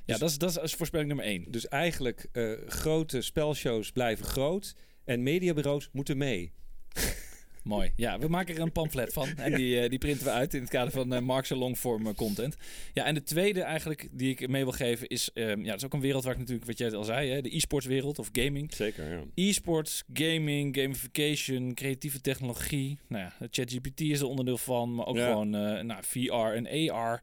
Ja, 0.04 0.18
Dus- 0.18 0.18
dat, 0.36 0.48
is, 0.50 0.54
dat 0.54 0.64
is 0.64 0.74
voorspelling 0.74 1.08
nummer 1.08 1.26
één. 1.26 1.44
Dus 1.50 1.68
eigenlijk 1.68 2.26
eh, 2.32 2.52
grote 2.66 3.20
spelshows 3.22 3.92
blijven 3.92 4.24
groot 4.24 4.74
en 5.04 5.22
mediabureaus 5.22 5.88
moeten 5.92 6.16
mee. 6.16 6.52
Mooi. 7.64 7.92
Ja, 7.96 8.18
we 8.18 8.28
maken 8.28 8.54
er 8.54 8.60
een 8.60 8.72
pamflet 8.72 9.12
van. 9.12 9.28
En 9.36 9.54
die, 9.54 9.80
eh, 9.80 9.88
die 9.90 9.98
printen 9.98 10.24
we 10.24 10.30
uit 10.30 10.54
in 10.54 10.60
het 10.60 10.70
kader 10.70 10.92
van 10.92 11.12
eh 11.12 11.20
Mark's 11.20 11.50
longform 11.50 12.06
eh, 12.06 12.14
content. 12.14 12.56
Ja, 12.92 13.04
en 13.04 13.14
de 13.14 13.22
tweede 13.22 13.62
eigenlijk 13.62 14.08
die 14.12 14.30
ik 14.30 14.48
mee 14.48 14.62
wil 14.62 14.72
geven 14.72 15.08
is... 15.08 15.30
ja, 15.34 15.54
dat 15.56 15.76
is 15.76 15.84
ook 15.84 15.92
een 15.92 16.00
wereld 16.00 16.24
waar 16.24 16.32
ik 16.32 16.38
natuurlijk, 16.38 16.66
wat 16.66 16.78
jij 16.78 16.94
al 16.94 17.04
zei... 17.04 17.30
Hè, 17.30 17.40
de 17.40 17.56
e-sports 17.56 17.86
wereld 17.86 18.18
of 18.18 18.28
gaming. 18.32 18.74
Zeker, 18.74 19.10
ja. 19.10 19.22
E-sports, 19.34 20.04
gaming, 20.12 20.76
gamification, 20.76 21.74
creatieve 21.74 22.20
technologie. 22.20 22.98
Nou 23.08 23.22
ja, 23.22 23.46
ChatGPT 23.50 24.00
is 24.00 24.20
er 24.20 24.26
onderdeel 24.26 24.58
van, 24.58 24.94
maar 24.94 25.06
ook 25.06 25.16
Ja. 25.16 25.26
gewoon 25.28 25.50
nou, 25.86 26.02
VR 26.02 26.32
en 26.32 26.66
AR. 26.90 27.20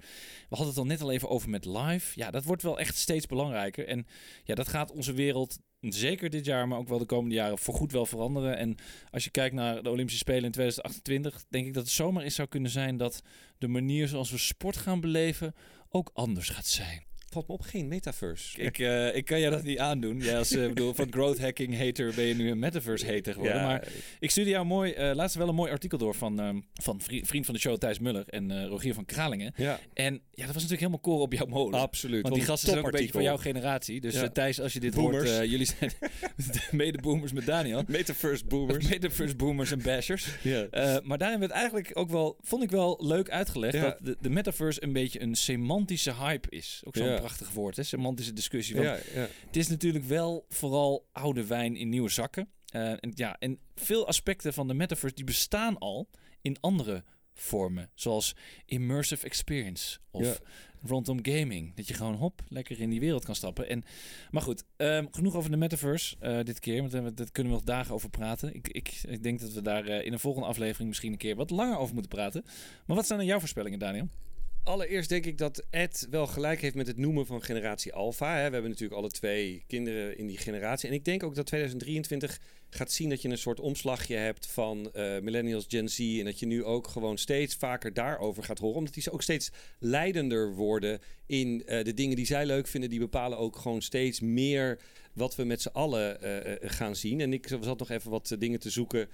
We 0.49 0.55
hadden 0.55 0.67
het 0.67 0.77
al 0.77 0.85
net 0.85 1.01
al 1.01 1.11
even 1.11 1.29
over 1.29 1.49
met 1.49 1.65
live. 1.65 2.11
Ja, 2.19 2.31
dat 2.31 2.43
wordt 2.43 2.61
wel 2.61 2.79
echt 2.79 2.95
steeds 2.95 3.25
belangrijker. 3.25 3.87
En 3.87 4.07
ja, 4.43 4.55
dat 4.55 4.67
gaat 4.67 4.91
onze 4.91 5.13
wereld 5.13 5.59
zeker 5.93 6.29
dit 6.29 6.45
jaar, 6.45 6.67
maar 6.67 6.77
ook 6.77 6.87
wel 6.87 6.97
de 6.97 7.05
komende 7.05 7.35
jaren 7.35 7.57
voorgoed 7.57 7.91
wel 7.91 8.05
veranderen. 8.05 8.57
En 8.57 8.75
als 9.11 9.23
je 9.23 9.29
kijkt 9.29 9.55
naar 9.55 9.83
de 9.83 9.89
Olympische 9.89 10.19
Spelen 10.19 10.43
in 10.43 10.51
2028, 10.51 11.45
denk 11.49 11.65
ik 11.65 11.73
dat 11.73 11.83
het 11.83 11.91
zomaar 11.91 12.23
eens 12.23 12.35
zou 12.35 12.47
kunnen 12.47 12.71
zijn 12.71 12.97
dat 12.97 13.21
de 13.57 13.67
manier 13.67 14.07
zoals 14.07 14.31
we 14.31 14.37
sport 14.37 14.77
gaan 14.77 14.99
beleven 14.99 15.55
ook 15.89 16.09
anders 16.13 16.49
gaat 16.49 16.67
zijn. 16.67 17.03
Valt 17.35 17.47
me 17.47 17.53
op 17.53 17.61
geen 17.61 17.87
metaverse. 17.87 18.61
Ik, 18.61 18.79
eh, 18.79 19.15
ik 19.15 19.25
kan 19.25 19.39
jij 19.39 19.49
dat 19.49 19.63
niet 19.63 19.79
aandoen. 19.79 20.19
Jij 20.19 20.37
als 20.37 20.51
eh, 20.51 20.67
bedoel, 20.67 20.93
van 20.93 21.07
growth 21.11 21.39
hacking 21.39 21.77
hater 21.77 22.13
ben 22.15 22.25
je 22.25 22.33
nu 22.35 22.49
een 22.51 22.59
metaverse 22.59 23.05
hater 23.13 23.33
geworden. 23.33 23.57
Ja, 23.59 23.65
Maar 23.67 23.87
ik 24.19 24.31
stuurde 24.31 24.49
jou 24.49 24.65
mooi, 24.65 24.91
eh 24.91 25.15
laatst 25.15 25.35
wel 25.37 25.47
een 25.49 25.55
mooi 25.55 25.71
artikel 25.71 25.97
door 25.97 26.15
van, 26.15 26.39
ehm, 26.39 26.59
van 26.73 27.01
vri- 27.01 27.25
vriend 27.25 27.45
van 27.45 27.53
de 27.53 27.59
show 27.59 27.77
Thijs 27.77 27.99
Muller 27.99 28.23
en 28.27 28.67
Rogier 28.67 28.93
van 28.93 29.05
Kralingen. 29.05 29.53
ja, 29.55 29.79
En 29.93 30.13
ja, 30.13 30.19
dat 30.45 30.45
was 30.45 30.53
natuurlijk 30.63 30.79
helemaal 30.79 30.99
koren 30.99 31.21
op 31.21 31.33
jouw 31.33 31.45
molen. 31.45 31.79
absoluut. 31.79 32.21
Want 32.21 32.35
die 32.35 32.43
gasten 32.43 32.67
zijn 32.69 32.79
ook 32.79 32.85
een 32.85 32.91
beetje 32.99 33.11
van 33.11 33.23
jouw 33.23 33.37
generatie. 33.37 34.01
Dus 34.01 34.13
Ja. 34.13 34.29
Thijs, 34.29 34.61
als 34.61 34.73
je 34.73 34.79
dit 34.79 34.93
Boomers. 34.95 35.31
hoort, 35.31 35.49
jullie 35.49 35.65
zijn 35.65 35.91
de 36.51 36.67
mede-boomers 36.71 37.31
met 37.33 37.45
Daniel. 37.45 37.83
Metaverse 37.87 38.45
boomers. 38.45 38.87
Metaverse 38.89 39.35
boomers 39.35 39.71
en 39.71 39.81
bashers. 39.81 40.27
ja. 40.41 40.67
Maar 41.03 41.17
daarin 41.17 41.39
werd 41.39 41.51
eigenlijk 41.51 41.91
ook 41.93 42.09
wel, 42.09 42.37
vond 42.41 42.63
ik 42.63 42.71
wel 42.71 42.99
leuk 43.03 43.29
uitgelegd, 43.29 43.73
Ja. 43.73 43.81
dat 43.81 43.97
de, 44.01 44.17
de 44.21 44.29
metaverse 44.29 44.83
een 44.83 44.93
beetje 44.93 45.21
een 45.21 45.35
semantische 45.35 46.13
hype 46.13 46.49
is. 46.49 46.81
Ook 46.83 46.95
zo'n 46.97 47.05
Ja. 47.07 47.19
Prachtig 47.25 47.51
woord, 47.51 47.75
hè? 47.75 47.83
semantische 47.83 48.33
discussie. 48.33 48.75
Want 48.75 48.87
ja, 48.87 49.21
ja. 49.21 49.27
het 49.45 49.55
is 49.55 49.67
natuurlijk 49.67 50.05
wel 50.05 50.45
vooral 50.49 51.07
oude 51.11 51.45
wijn 51.45 51.75
in 51.75 51.89
nieuwe 51.89 52.09
zakken. 52.09 52.49
Eh, 52.65 52.89
en, 52.89 53.11
ja, 53.13 53.35
en 53.39 53.59
veel 53.75 54.07
aspecten 54.07 54.53
van 54.53 54.67
de 54.67 54.73
metaverse 54.73 55.15
die 55.15 55.25
bestaan 55.25 55.77
al 55.77 56.07
in 56.41 56.57
andere 56.59 57.03
vormen. 57.33 57.89
Zoals 57.93 58.35
immersive 58.65 59.25
experience 59.25 59.99
of 60.11 60.23
Ja. 60.25 60.35
rondom 60.83 61.19
gaming. 61.21 61.75
Dat 61.75 61.87
je 61.87 61.93
gewoon 61.93 62.13
hop, 62.15 62.41
lekker 62.47 62.79
in 62.79 62.89
die 62.89 62.99
wereld 62.99 63.25
kan 63.25 63.35
stappen. 63.35 63.69
En, 63.69 63.83
maar 64.31 64.41
goed, 64.41 64.63
ehm, 64.77 65.05
genoeg 65.11 65.35
over 65.35 65.51
de 65.51 65.57
metaverse 65.57 66.15
eh, 66.19 66.43
dit 66.43 66.59
keer. 66.59 66.79
Want 66.79 66.91
daar 66.91 67.15
daar 67.15 67.31
kunnen 67.31 67.51
we 67.51 67.57
nog 67.57 67.67
dagen 67.67 67.93
over 67.93 68.09
praten. 68.09 68.53
Ik, 68.55 68.67
ik, 68.67 69.01
ik 69.07 69.23
denk 69.23 69.39
dat 69.39 69.53
we 69.53 69.61
daar 69.61 69.85
eh, 69.85 70.05
in 70.05 70.13
een 70.13 70.19
volgende 70.19 70.47
aflevering 70.47 70.87
misschien 70.89 71.11
een 71.11 71.17
keer 71.17 71.35
wat 71.35 71.49
langer 71.49 71.77
over 71.77 71.93
moeten 71.93 72.11
praten. 72.11 72.43
Maar 72.85 72.95
wat 72.95 73.07
zijn 73.07 73.19
dan 73.19 73.27
jouw 73.27 73.39
voorspellingen, 73.39 73.79
Daniel? 73.79 74.07
Allereerst 74.65 75.09
denk 75.09 75.25
ik 75.25 75.37
dat 75.37 75.65
Ed 75.69 76.07
wel 76.09 76.27
gelijk 76.27 76.61
heeft 76.61 76.75
met 76.75 76.87
het 76.87 76.97
noemen 76.97 77.25
van 77.25 77.41
generatie 77.43 77.93
Alpha. 77.93 78.35
Hè. 78.35 78.45
We 78.45 78.53
hebben 78.53 78.69
natuurlijk 78.69 78.99
alle 78.99 79.09
twee 79.09 79.63
kinderen 79.67 80.17
in 80.17 80.27
die 80.27 80.37
generatie. 80.37 80.89
En 80.89 80.95
ik 80.95 81.05
denk 81.05 81.23
ook 81.23 81.35
dat 81.35 81.45
2023 81.45 82.39
gaat 82.69 82.91
zien 82.91 83.09
dat 83.09 83.21
je 83.21 83.29
een 83.29 83.37
soort 83.37 83.59
omslagje 83.59 84.15
hebt 84.15 84.47
van 84.47 84.91
eh, 84.93 85.19
millennials, 85.19 85.65
Gen 85.67 85.89
Z. 85.89 85.99
En 85.99 86.25
dat 86.25 86.39
je 86.39 86.45
nu 86.45 86.63
ook 86.63 86.87
gewoon 86.87 87.17
steeds 87.17 87.55
vaker 87.55 87.93
daarover 87.93 88.43
gaat 88.43 88.59
horen. 88.59 88.77
Omdat 88.77 88.93
die 88.93 89.03
ze 89.03 89.11
ook 89.11 89.21
steeds 89.21 89.51
leidender 89.79 90.53
worden 90.53 90.99
in 91.25 91.65
eh, 91.65 91.83
de 91.83 91.93
dingen 91.93 92.15
die 92.15 92.25
zij 92.25 92.45
leuk 92.45 92.67
vinden. 92.67 92.89
Die 92.89 92.99
bepalen 92.99 93.37
ook 93.37 93.55
gewoon 93.55 93.81
steeds 93.81 94.19
meer 94.19 94.79
wat 95.15 95.35
we 95.35 95.43
met 95.43 95.61
z'n 95.61 95.69
allen 95.73 96.21
eh, 96.21 96.53
eh, 96.53 96.57
gaan 96.61 96.95
zien. 96.95 97.21
En 97.21 97.33
ik 97.33 97.47
zat 97.61 97.79
nog 97.79 97.89
even 97.89 98.11
wat 98.11 98.31
eh, 98.31 98.39
dingen 98.39 98.59
te 98.59 98.69
zoeken. 98.69 99.07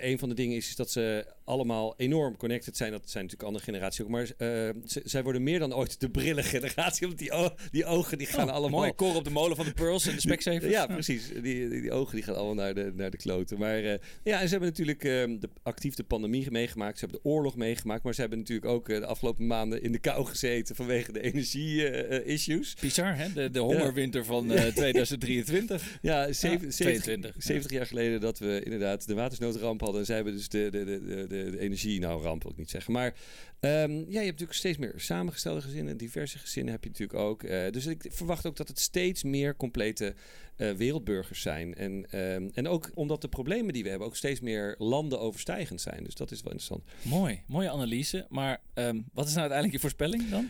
een 0.00 0.18
van 0.18 0.28
de 0.28 0.34
dingen 0.34 0.56
is, 0.56 0.68
is, 0.68 0.76
dat 0.76 0.90
ze 0.90 1.26
allemaal 1.44 1.94
enorm 1.96 2.36
connected 2.36 2.76
zijn. 2.76 2.90
Dat 2.90 3.10
zijn 3.10 3.24
natuurlijk 3.24 3.48
andere 3.48 3.64
generaties 3.64 4.02
ook. 4.02 4.08
Maar 4.08 4.28
zij 5.04 5.22
worden 5.22 5.42
meer 5.42 5.58
dan 5.58 5.74
ooit 5.74 6.00
de 6.00 6.10
brillengeneratie. 6.10 7.06
Want 7.06 7.18
die, 7.70 7.84
ogen 7.84 8.18
die 8.18 8.26
gaan 8.26 8.48
oh, 8.48 8.54
allemaal... 8.54 8.80
Mooi 8.80 8.92
koren 8.92 9.16
op 9.16 9.24
de 9.24 9.30
molen 9.30 9.56
van 9.56 9.64
de 9.64 9.72
Pearls 9.72 10.06
en 10.06 10.14
de 10.14 10.20
Specsavers. 10.20 10.72
ja, 10.72 10.86
precies. 10.86 11.28
Die, 11.42 11.68
die, 11.68 11.92
ogen 11.92 12.14
die 12.14 12.24
gaan 12.24 12.36
allemaal 12.36 12.54
naar 12.54 12.74
de, 12.74 12.92
naar 12.94 13.10
de 13.10 13.16
kloten. 13.16 13.58
Maar 13.58 13.82
ja, 14.22 14.40
ze 14.40 14.48
hebben 14.48 14.68
natuurlijk 14.68 15.04
ehm, 15.04 15.38
de, 15.38 15.48
actief 15.62 15.94
de 15.94 16.04
pandemie 16.04 16.50
meegemaakt. 16.50 16.98
Ze 16.98 17.04
hebben 17.04 17.22
de 17.22 17.28
oorlog 17.28 17.56
meegemaakt. 17.56 18.02
Maar 18.02 18.14
ze 18.14 18.20
hebben 18.20 18.38
natuurlijk 18.38 18.70
ook 18.70 18.86
de 18.86 19.06
afgelopen 19.06 19.46
maanden 19.46 19.82
in 19.82 19.92
de 19.92 19.98
kou 19.98 20.26
gezeten 20.26 20.76
vanwege 20.76 21.12
de 21.12 21.20
energie-issues. 21.20 22.74
Bizar, 22.80 23.16
hè? 23.16 23.32
De, 23.32 23.50
de 23.50 23.58
hongerwinter 23.58 24.24
van 24.24 24.52
uh, 24.52 24.64
2003. 24.64 25.25
23. 25.26 25.98
Ja, 26.02 26.32
70, 26.32 26.74
22, 26.74 27.34
70 27.38 27.70
jaar 27.70 27.86
geleden 27.86 28.20
dat 28.20 28.38
we 28.38 28.60
inderdaad 28.64 29.06
de 29.06 29.14
watersnoodramp 29.14 29.80
hadden. 29.80 30.00
En 30.00 30.06
zij 30.06 30.14
hebben 30.14 30.34
dus 30.34 30.48
de, 30.48 30.68
de, 30.70 30.84
de, 30.84 31.26
de, 31.28 31.58
energie, 31.58 32.00
nou 32.00 32.22
ramp 32.22 32.42
wil 32.42 32.52
ik 32.52 32.58
niet 32.58 32.70
zeggen. 32.70 32.92
Maar 32.92 33.14
ehm, 33.60 33.92
ja, 33.92 34.04
je 34.06 34.16
hebt 34.16 34.26
natuurlijk 34.26 34.52
steeds 34.52 34.78
meer 34.78 34.92
samengestelde 34.96 35.60
gezinnen. 35.60 35.96
Diverse 35.96 36.38
gezinnen 36.38 36.72
heb 36.72 36.82
je 36.82 36.90
natuurlijk 36.90 37.18
ook. 37.18 37.42
Eh, 37.42 37.70
dus 37.70 37.86
ik 37.86 38.06
verwacht 38.08 38.46
ook 38.46 38.56
dat 38.56 38.68
het 38.68 38.78
steeds 38.78 39.22
meer 39.22 39.56
complete 39.56 40.14
eh, 40.56 40.70
wereldburgers 40.70 41.40
zijn. 41.40 41.74
En, 41.74 42.06
ehm, 42.10 42.48
en 42.54 42.68
ook 42.68 42.90
omdat 42.94 43.20
de 43.20 43.28
problemen 43.28 43.72
die 43.72 43.82
we 43.82 43.88
hebben 43.88 44.08
ook 44.08 44.16
steeds 44.16 44.40
meer 44.40 44.74
landen 44.78 45.20
overstijgend 45.20 45.80
zijn. 45.80 46.04
Dus 46.04 46.14
dat 46.14 46.30
is 46.30 46.42
wel 46.42 46.52
interessant. 46.52 46.84
Mooi, 47.02 47.42
mooie 47.46 47.70
analyse. 47.70 48.26
Maar 48.28 48.60
ehm, 48.74 49.00
wat 49.12 49.26
is 49.26 49.34
nou 49.34 49.50
uiteindelijk 49.50 49.72
je 49.72 49.78
voorspelling 49.78 50.28
dan? 50.30 50.48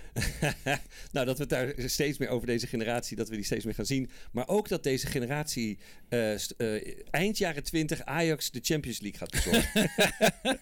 nou, 1.12 1.26
dat 1.26 1.36
we 1.36 1.42
het 1.42 1.48
daar 1.48 1.88
steeds 1.88 2.18
meer 2.18 2.28
over 2.28 2.46
deze 2.46 2.66
generatie, 2.66 3.16
dat 3.16 3.28
we 3.28 3.34
die 3.34 3.44
steeds 3.44 3.64
meer 3.64 3.74
gaan 3.74 3.86
zien. 3.86 4.10
Maar 4.32 4.48
ook 4.48 4.68
dat 4.68 4.82
deze 4.82 5.06
generatie 5.06 5.78
eh, 6.08 6.34
eh, 6.34 6.94
eind 7.10 7.38
jaren 7.38 7.62
20 7.62 8.04
Ajax 8.04 8.50
de 8.50 8.60
Champions 8.62 9.00
League 9.00 9.18
gaat 9.18 9.30
bezorgen. 9.30 9.90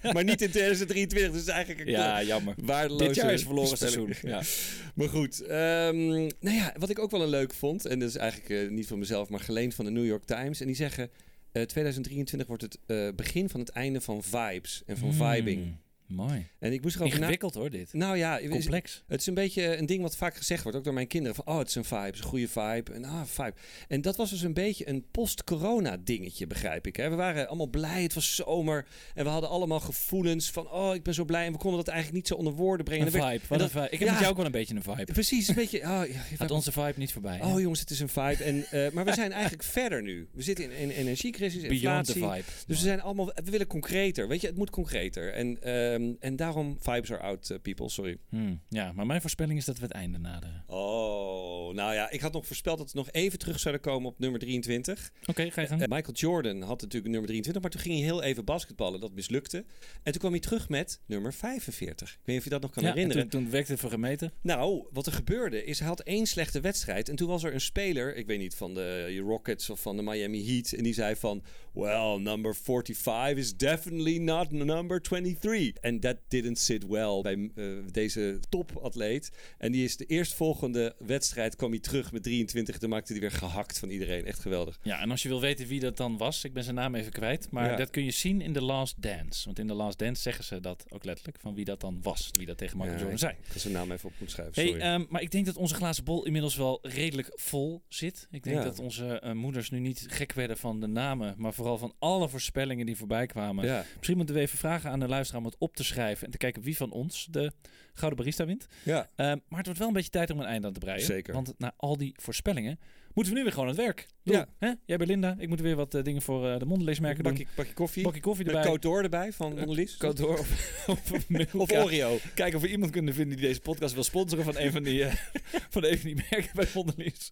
maar 0.15 0.25
niet 0.25 0.43
in 0.43 0.51
2023, 0.51 1.33
dus 1.33 1.47
eigenlijk 1.47 1.87
een 1.87 1.93
Ja, 1.93 2.23
jammer. 2.23 2.55
waardeloze 2.57 3.05
Dit 3.05 3.15
jaar 3.15 3.33
is 3.33 3.43
verloren 3.43 3.79
seizoen. 3.79 4.15
Ja. 4.23 4.43
Maar 4.95 5.09
goed, 5.09 5.41
ehm, 5.41 6.07
nou 6.07 6.57
ja, 6.57 6.75
wat 6.79 6.91
ik 6.91 6.99
ook 6.99 7.11
wel 7.11 7.23
een 7.23 7.29
leuk 7.29 7.55
vond, 7.55 7.87
en 7.87 7.99
dat 7.99 8.09
is 8.09 8.17
eigenlijk 8.17 8.71
niet 8.71 8.87
van 8.87 8.99
mezelf, 8.99 9.29
maar 9.35 9.45
geleend 9.45 9.75
van 9.75 9.85
de 9.85 9.91
New 9.91 10.07
York 10.07 10.25
Times. 10.25 10.61
En 10.61 10.67
die 10.67 10.77
zeggen, 10.77 11.11
eh, 11.53 11.63
2023 11.63 12.47
wordt 12.47 12.63
het 12.63 12.79
eh, 12.87 13.09
begin 13.17 13.49
van 13.49 13.61
het 13.61 13.69
einde 13.69 14.01
van 14.01 14.23
vibes 14.23 14.83
en 14.87 14.97
van 14.99 15.09
Hmm, 15.09 15.19
vibing. 15.19 15.77
Mooi. 16.15 16.47
En 16.59 16.73
ik 16.73 16.83
moest 16.83 16.99
na... 16.99 17.05
Ingewikkeld 17.05 17.55
hoor, 17.55 17.71
dit. 17.71 17.93
Nou 17.93 18.17
ja, 18.17 18.41
Complex. 18.49 19.03
het 19.07 19.21
is 19.21 19.27
een 19.27 19.35
beetje 19.35 19.77
een 19.77 19.87
ding 19.87 20.03
wat 20.03 20.17
vaak 20.17 20.37
gezegd 20.37 20.63
wordt, 20.63 20.79
ook 20.79 20.85
door 20.85 20.95
mijn 20.95 21.07
kinderen. 21.07 21.35
Van, 21.35 21.47
oh, 21.47 21.59
het 21.59 21.69
is 21.69 21.75
een 21.75 21.85
vibe, 21.85 22.01
het 22.01 22.15
is 22.15 22.21
een 22.21 22.27
goede 22.27 22.49
vibe. 22.49 22.93
En, 22.93 23.05
ah, 23.05 23.23
vibe. 23.25 23.55
en 23.89 24.01
dat 24.01 24.17
was 24.17 24.31
dus 24.31 24.43
een 24.43 24.55
beetje 24.55 24.89
een 24.89 25.05
post-corona 25.11 25.97
dingetje, 25.97 26.47
begrijp 26.47 26.87
ik. 26.87 26.97
Hè? 26.97 27.11
We 27.11 27.17
waren 27.17 27.47
allemaal 27.49 27.67
blij, 27.67 28.03
het 28.03 28.15
was 28.15 28.35
zomer. 28.35 28.87
En 29.15 29.25
we 29.25 29.31
hadden 29.31 29.51
allemaal 29.51 29.81
gevoelens 29.81 30.51
van, 30.51 30.71
oh, 30.71 30.95
ik 30.95 31.03
ben 31.03 31.15
zo 31.15 31.25
blij. 31.25 31.47
En 31.47 31.53
we 31.53 31.59
konden 31.59 31.79
dat 31.79 31.89
eigenlijk 31.89 32.17
niet 32.17 32.29
zo 32.29 32.35
onder 32.35 32.53
woorden 32.53 32.85
brengen. 32.85 33.07
Een 33.07 33.13
vibe. 33.13 33.25
werd- 33.25 33.49
Wat 33.49 33.59
en 33.59 33.65
een 33.65 33.71
vibe. 33.71 33.85
Ik 33.85 33.99
heb 33.99 34.01
ja. 34.01 34.11
met 34.11 34.19
jou 34.19 34.31
ook 34.31 34.37
wel 34.37 34.47
een 34.47 34.53
beetje 34.53 34.75
een 34.75 34.83
vibe. 34.83 35.13
Precies, 35.13 35.49
een 35.49 35.55
beetje... 35.55 35.79
Oh, 35.81 35.85
ja, 35.87 36.03
je 36.05 36.37
Gaat 36.37 36.51
onze 36.51 36.73
vibe 36.73 36.95
niet 36.97 37.13
voorbij. 37.13 37.37
hè? 37.37 37.47
oh 37.53 37.61
jongens, 37.61 37.81
het 37.81 37.91
is 37.91 38.01
een 38.01 38.09
vibe. 38.09 38.45
En, 38.45 38.65
eh, 38.71 38.91
maar 38.93 39.05
we 39.05 39.13
zijn 39.13 39.33
eigenlijk 39.33 39.63
verder 39.63 40.03
nu. 40.03 40.29
We 40.33 40.43
zitten 40.43 40.65
in 40.65 40.89
een 40.89 40.91
energiecrisis, 40.91 41.63
Beyond 41.63 42.07
the 42.07 42.13
inflatie. 42.15 42.43
vibe. 42.43 42.57
Dus 42.67 42.79
we 42.81 42.85
zijn 42.87 43.01
allemaal, 43.01 43.27
we 43.45 43.51
willen 43.51 43.67
concreter. 43.67 44.29
Weet 44.29 44.41
je, 44.41 44.47
het 44.47 44.57
moet 44.57 44.71
concreter. 44.71 45.33
En, 45.33 45.63
ehm, 46.07 46.15
en 46.19 46.37
daarom 46.37 46.77
vibes 46.81 47.13
are 47.13 47.23
out, 47.23 47.51
eh, 47.51 47.59
people. 47.63 47.89
Sorry. 47.89 48.19
Hmm, 48.29 48.61
Ja, 48.69 48.93
maar 48.93 49.07
mijn 49.07 49.21
voorspelling 49.21 49.59
is 49.59 49.65
dat 49.65 49.79
we 49.79 49.83
het 49.83 49.93
einde 49.93 50.19
naderen. 50.19 50.65
Oh, 50.67 51.75
nou 51.75 51.95
ja, 51.95 52.11
ik 52.11 52.21
had 52.21 52.33
nog 52.33 52.47
voorspeld 52.47 52.79
dat 52.79 52.93
we 52.93 52.99
nog 52.99 53.11
even 53.11 53.39
terug 53.39 53.61
zouden 53.61 53.83
komen 53.83 54.11
op 54.11 54.19
nummer 54.19 54.41
23. 54.41 55.13
Oké, 55.27 55.51
ga 55.51 55.61
je 55.61 55.67
gang. 55.67 55.83
Eh, 55.83 55.89
Michael 55.89 56.15
Jordan 56.15 56.63
had 56.63 56.81
natuurlijk 56.81 57.13
nummer 57.13 57.27
23, 57.29 57.63
maar 57.63 57.71
toen 57.71 57.81
ging 57.81 57.95
hij 57.95 58.05
heel 58.05 58.23
even 58.23 58.45
basketballen. 58.45 59.01
Dat 59.01 59.13
mislukte. 59.13 59.65
En 60.03 60.13
toen 60.13 60.21
kwam 60.21 60.31
hij 60.31 60.41
terug 60.41 60.69
met 60.69 61.01
nummer 61.07 61.33
45. 61.35 62.11
Ik 62.11 62.17
weet 62.17 62.27
niet 62.27 62.39
of 62.39 62.45
je 62.45 62.51
dat 62.51 62.61
nog 62.63 62.71
kan 62.71 62.83
ja, 62.83 62.89
en 62.89 62.95
herinneren. 62.95 63.29
toen, 63.29 63.41
toen 63.43 63.51
werkte 63.51 63.73
het 63.73 63.81
voor 63.81 63.91
gemeten. 63.91 64.33
Nou, 64.41 64.85
wat 64.93 65.07
er 65.07 65.13
gebeurde 65.13 65.65
is, 65.65 65.79
hij 65.79 65.89
had 65.89 66.01
één 66.01 66.27
slechte 66.27 66.61
wedstrijd. 66.61 67.09
En 67.09 67.17
toen 67.17 67.29
was 67.29 67.43
er 67.45 67.55
een 67.55 67.61
speler, 67.61 68.17
ik 68.17 68.27
weet 68.27 68.39
niet, 68.39 68.55
van 68.55 68.75
de 68.75 69.19
Rockets 69.19 69.71
of 69.71 69.81
van 69.81 69.97
de 69.97 70.03
Miami 70.03 70.47
Heat. 70.47 70.73
En 70.73 70.83
die 70.83 70.95
zei 70.95 71.17
van, 71.17 71.43
well, 71.73 72.17
number 72.19 72.55
45 72.57 73.37
is 73.37 73.57
definitely 73.57 74.19
not 74.19 74.51
number 74.51 75.03
23. 75.03 75.83
En 75.85 76.01
that 76.01 76.17
didn't 76.29 76.59
sit 76.59 76.87
well 76.87 77.21
bij 77.23 77.51
eh, 77.55 77.65
deze 77.93 78.41
topatleet. 78.49 79.31
En 79.59 79.73
die 79.73 79.85
is 79.85 79.97
de 79.97 80.05
eerstvolgende 80.07 80.95
wedstrijd, 80.99 81.57
kwam 81.57 81.71
hij 81.71 81.81
terug 81.81 82.13
met 82.13 82.23
23. 82.23 82.79
Toen 82.79 82.91
maakte 82.91 83.13
hij 83.13 83.21
weer 83.21 83.31
gehakt 83.31 83.79
van 83.79 83.89
iedereen. 83.91 84.25
Echt 84.25 84.39
geweldig. 84.39 84.79
Ja, 84.83 85.01
en 85.01 85.11
als 85.11 85.23
je 85.23 85.29
wil 85.29 85.41
weten 85.41 85.67
wie 85.67 85.81
dat 85.81 85.97
dan 85.97 86.17
was, 86.17 86.45
ik 86.45 86.53
ben 86.53 86.63
zijn 86.65 86.75
naam 86.75 86.95
even 86.95 87.13
kwijt. 87.13 87.51
Maar 87.51 87.71
Ja. 87.71 87.77
dat 87.77 87.91
kun 87.91 88.05
je 88.05 88.11
zien 88.11 88.41
in 88.41 88.53
The 88.53 88.63
Last 88.63 89.03
Dance. 89.03 89.45
Want 89.45 89.59
in 89.59 89.67
The 89.67 89.75
Last 89.75 89.99
Dance 89.99 90.23
zeggen 90.23 90.45
ze 90.45 90.61
dat 90.61 90.85
ook 90.89 91.05
letterlijk. 91.05 91.39
Van 91.41 91.55
wie 91.55 91.65
dat 91.65 91.81
dan 91.81 91.99
was. 92.03 92.31
Wie 92.37 92.47
dat 92.47 92.59
tegen 92.59 92.77
Michael 92.77 92.95
Ja, 92.95 93.01
Jordan 93.01 93.19
zei. 93.19 93.33
Ik 93.33 93.53
ga 93.53 93.59
zijn 93.59 93.73
naam 93.73 93.91
even 93.93 94.05
op 94.09 94.15
moeten 94.19 94.31
schrijven, 94.37 94.55
Hey, 94.63 94.67
sorry. 94.67 94.83
ehm, 94.83 95.05
maar 95.09 95.23
ik 95.23 95.31
denk 95.31 95.47
dat 95.47 95.57
onze 95.57 95.75
glazen 95.75 96.05
bol 96.05 96.25
inmiddels 96.25 96.57
wel 96.57 96.79
redelijk 96.83 97.31
vol 97.35 97.83
zit. 97.89 98.29
Ik 98.31 98.43
denk 98.43 98.57
Ja. 98.57 98.63
dat 98.65 98.79
onze 98.79 99.07
eh, 99.21 99.33
moeders 99.33 99.71
nu 99.71 99.79
niet 99.79 100.07
gek 100.11 100.33
werden 100.33 100.57
van 100.57 100.81
de 100.81 100.87
namen, 100.87 101.35
maar 101.39 101.53
vooral 101.55 101.79
van 101.79 101.95
alle 101.99 102.29
voorspellingen 102.29 102.87
die 102.87 102.97
voorbij 102.97 103.27
kwamen. 103.27 103.85
Misschien 103.97 104.17
moeten 104.17 104.35
we 104.35 104.41
even 104.41 104.59
vragen 104.59 104.91
aan 104.91 105.01
de 105.01 105.09
luisteraar 105.09 105.41
om 105.43 105.47
het 105.47 105.57
op 105.59 105.74
te 105.75 105.85
schrijven 105.85 106.25
en 106.25 106.31
te 106.31 106.39
kijken 106.39 106.63
wie 106.63 106.77
van 106.77 106.91
ons 106.93 107.27
de 107.31 107.53
Gouden 107.95 108.19
Barista 108.19 108.47
wint. 108.47 108.67
ja. 108.83 109.11
Ehm, 109.17 109.39
maar 109.49 109.59
het 109.59 109.65
wordt 109.67 109.79
wel 109.79 109.89
een 109.89 109.95
beetje 109.95 110.11
tijd 110.11 110.31
om 110.31 110.41
een 110.41 110.47
einde 110.47 110.67
aan 110.67 110.73
te 110.73 110.79
breien. 110.81 111.05
Zeker. 111.05 111.35
Want 111.35 111.55
na 111.59 111.75
al 111.77 111.97
die 111.97 112.15
voorspellingen 112.23 112.79
moeten 113.13 113.33
we 113.33 113.39
nu 113.39 113.45
weer 113.45 113.55
gewoon 113.55 113.69
aan 113.69 113.75
het 113.75 113.85
werk. 113.85 114.07
Doe, 114.25 114.35
Ja. 114.35 114.47
Hè? 114.59 114.73
Jij 114.87 114.97
bent 114.97 115.11
Linda, 115.11 115.37
ik 115.39 115.49
moet 115.49 115.61
weer 115.61 115.77
wat 115.77 115.95
eh, 115.95 116.03
dingen 116.03 116.23
voor 116.23 116.49
eh, 116.49 116.59
de 116.59 116.65
mondelleesmerken 116.65 117.25
doen. 117.25 117.33
Bakje, 117.33 117.47
bakje 117.57 117.73
koffie. 117.73 118.03
Bakje 118.03 118.21
koffie 118.21 118.47
erbij. 118.47 118.67
Côte 118.67 118.81
d'Or 118.81 119.03
erbij 119.03 119.33
van 119.33 119.55
Mondelez. 119.55 119.97
Cote 119.97 120.23
d'Or 120.23 120.39
of, 120.39 120.89
of, 121.13 121.29
Milka. 121.29 121.59
Of 121.59 121.73
Oreo. 121.73 122.19
Kijken 122.35 122.57
of 122.57 122.63
we 122.63 122.71
iemand 122.71 122.91
kunnen 122.91 123.15
vinden 123.15 123.37
die 123.37 123.47
deze 123.47 123.61
podcast 123.61 123.95
wil 123.95 124.03
sponsoren 124.03 124.45
van 124.45 124.57
een 124.57 124.73
van 124.73 124.83
die, 124.83 125.05
eh, 125.05 125.15
van 125.75 125.85
een 125.85 125.99
van 125.99 126.07
die 126.07 126.25
merken 126.31 126.51
bij 126.55 126.67
Mondelez. 126.75 127.29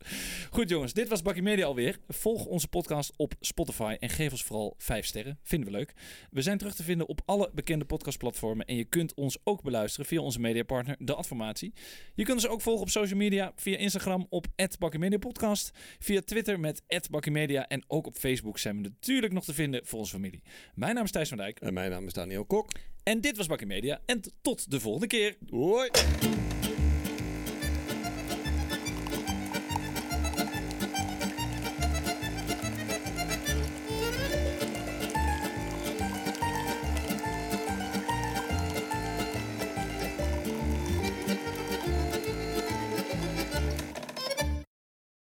Goed 0.51 0.68
jongens, 0.68 0.93
dit 0.93 1.09
was 1.09 1.22
Bakkie 1.22 1.43
Media 1.43 1.66
alweer. 1.66 1.99
Volg 2.09 2.45
onze 2.45 2.68
podcast 2.68 3.12
op 3.16 3.34
Spotify 3.40 3.97
en 3.99 4.09
geef 4.09 4.30
ons 4.30 4.45
vooral 4.45 4.74
5 4.78 5.07
sterren. 5.07 5.38
Vinden 5.43 5.70
we 5.70 5.76
leuk. 5.76 5.93
We 6.30 6.43
zijn 6.43 6.59
terug 6.59 6.74
te 6.74 6.82
vinden 6.82 7.09
op 7.09 7.20
alle 7.24 7.51
bekende 7.55 7.84
podcastplatformen 7.84 8.66
en 8.66 8.76
je 8.76 8.84
kunt 8.84 9.14
ons 9.14 9.38
ook 9.45 9.62
beluisteren 9.62 10.07
via 10.07 10.20
onze 10.20 10.40
mediapartner 10.40 10.97
De 10.99 11.14
Adformatie. 11.14 11.72
Je 12.14 12.24
kunt 12.24 12.36
ons 12.36 12.49
ook 12.49 12.61
volgen 12.61 12.82
op 12.82 12.90
social 12.90 13.18
media 13.18 13.53
via 13.57 13.76
Instagram 13.76 14.26
op 14.28 14.47
@bakkiemediapodcast, 14.78 15.70
via 15.99 16.20
Twitter 16.20 16.61
met 16.61 16.82
@bakkimedia 17.11 17.68
en 17.68 17.85
ook 17.87 18.07
op 18.07 18.14
Facebook 18.14 18.59
zijn 18.59 18.76
we 18.76 18.83
natuurlijk 18.83 19.33
nog 19.33 19.45
te 19.45 19.55
vinden 19.55 19.80
voor 19.87 19.99
onze 19.99 20.12
familie. 20.12 20.43
Mijn 20.74 20.95
naam 20.95 21.05
is 21.05 21.11
Thijs 21.11 21.28
van 21.28 21.39
Dijk 21.39 21.61
En 21.61 21.74
mijn 21.74 21.91
naam 21.91 22.07
is 22.07 22.12
Daniel 22.12 22.45
Kok. 22.45 22.70
en 23.03 23.20
dit 23.20 23.37
was 23.37 23.47
Bakkie 23.47 23.66
Media 23.66 24.01
en 24.07 24.20
tot 24.43 24.70
de 24.70 24.80
volgende 24.80 25.07
keer. 25.07 25.37
Hoi. 25.51 25.91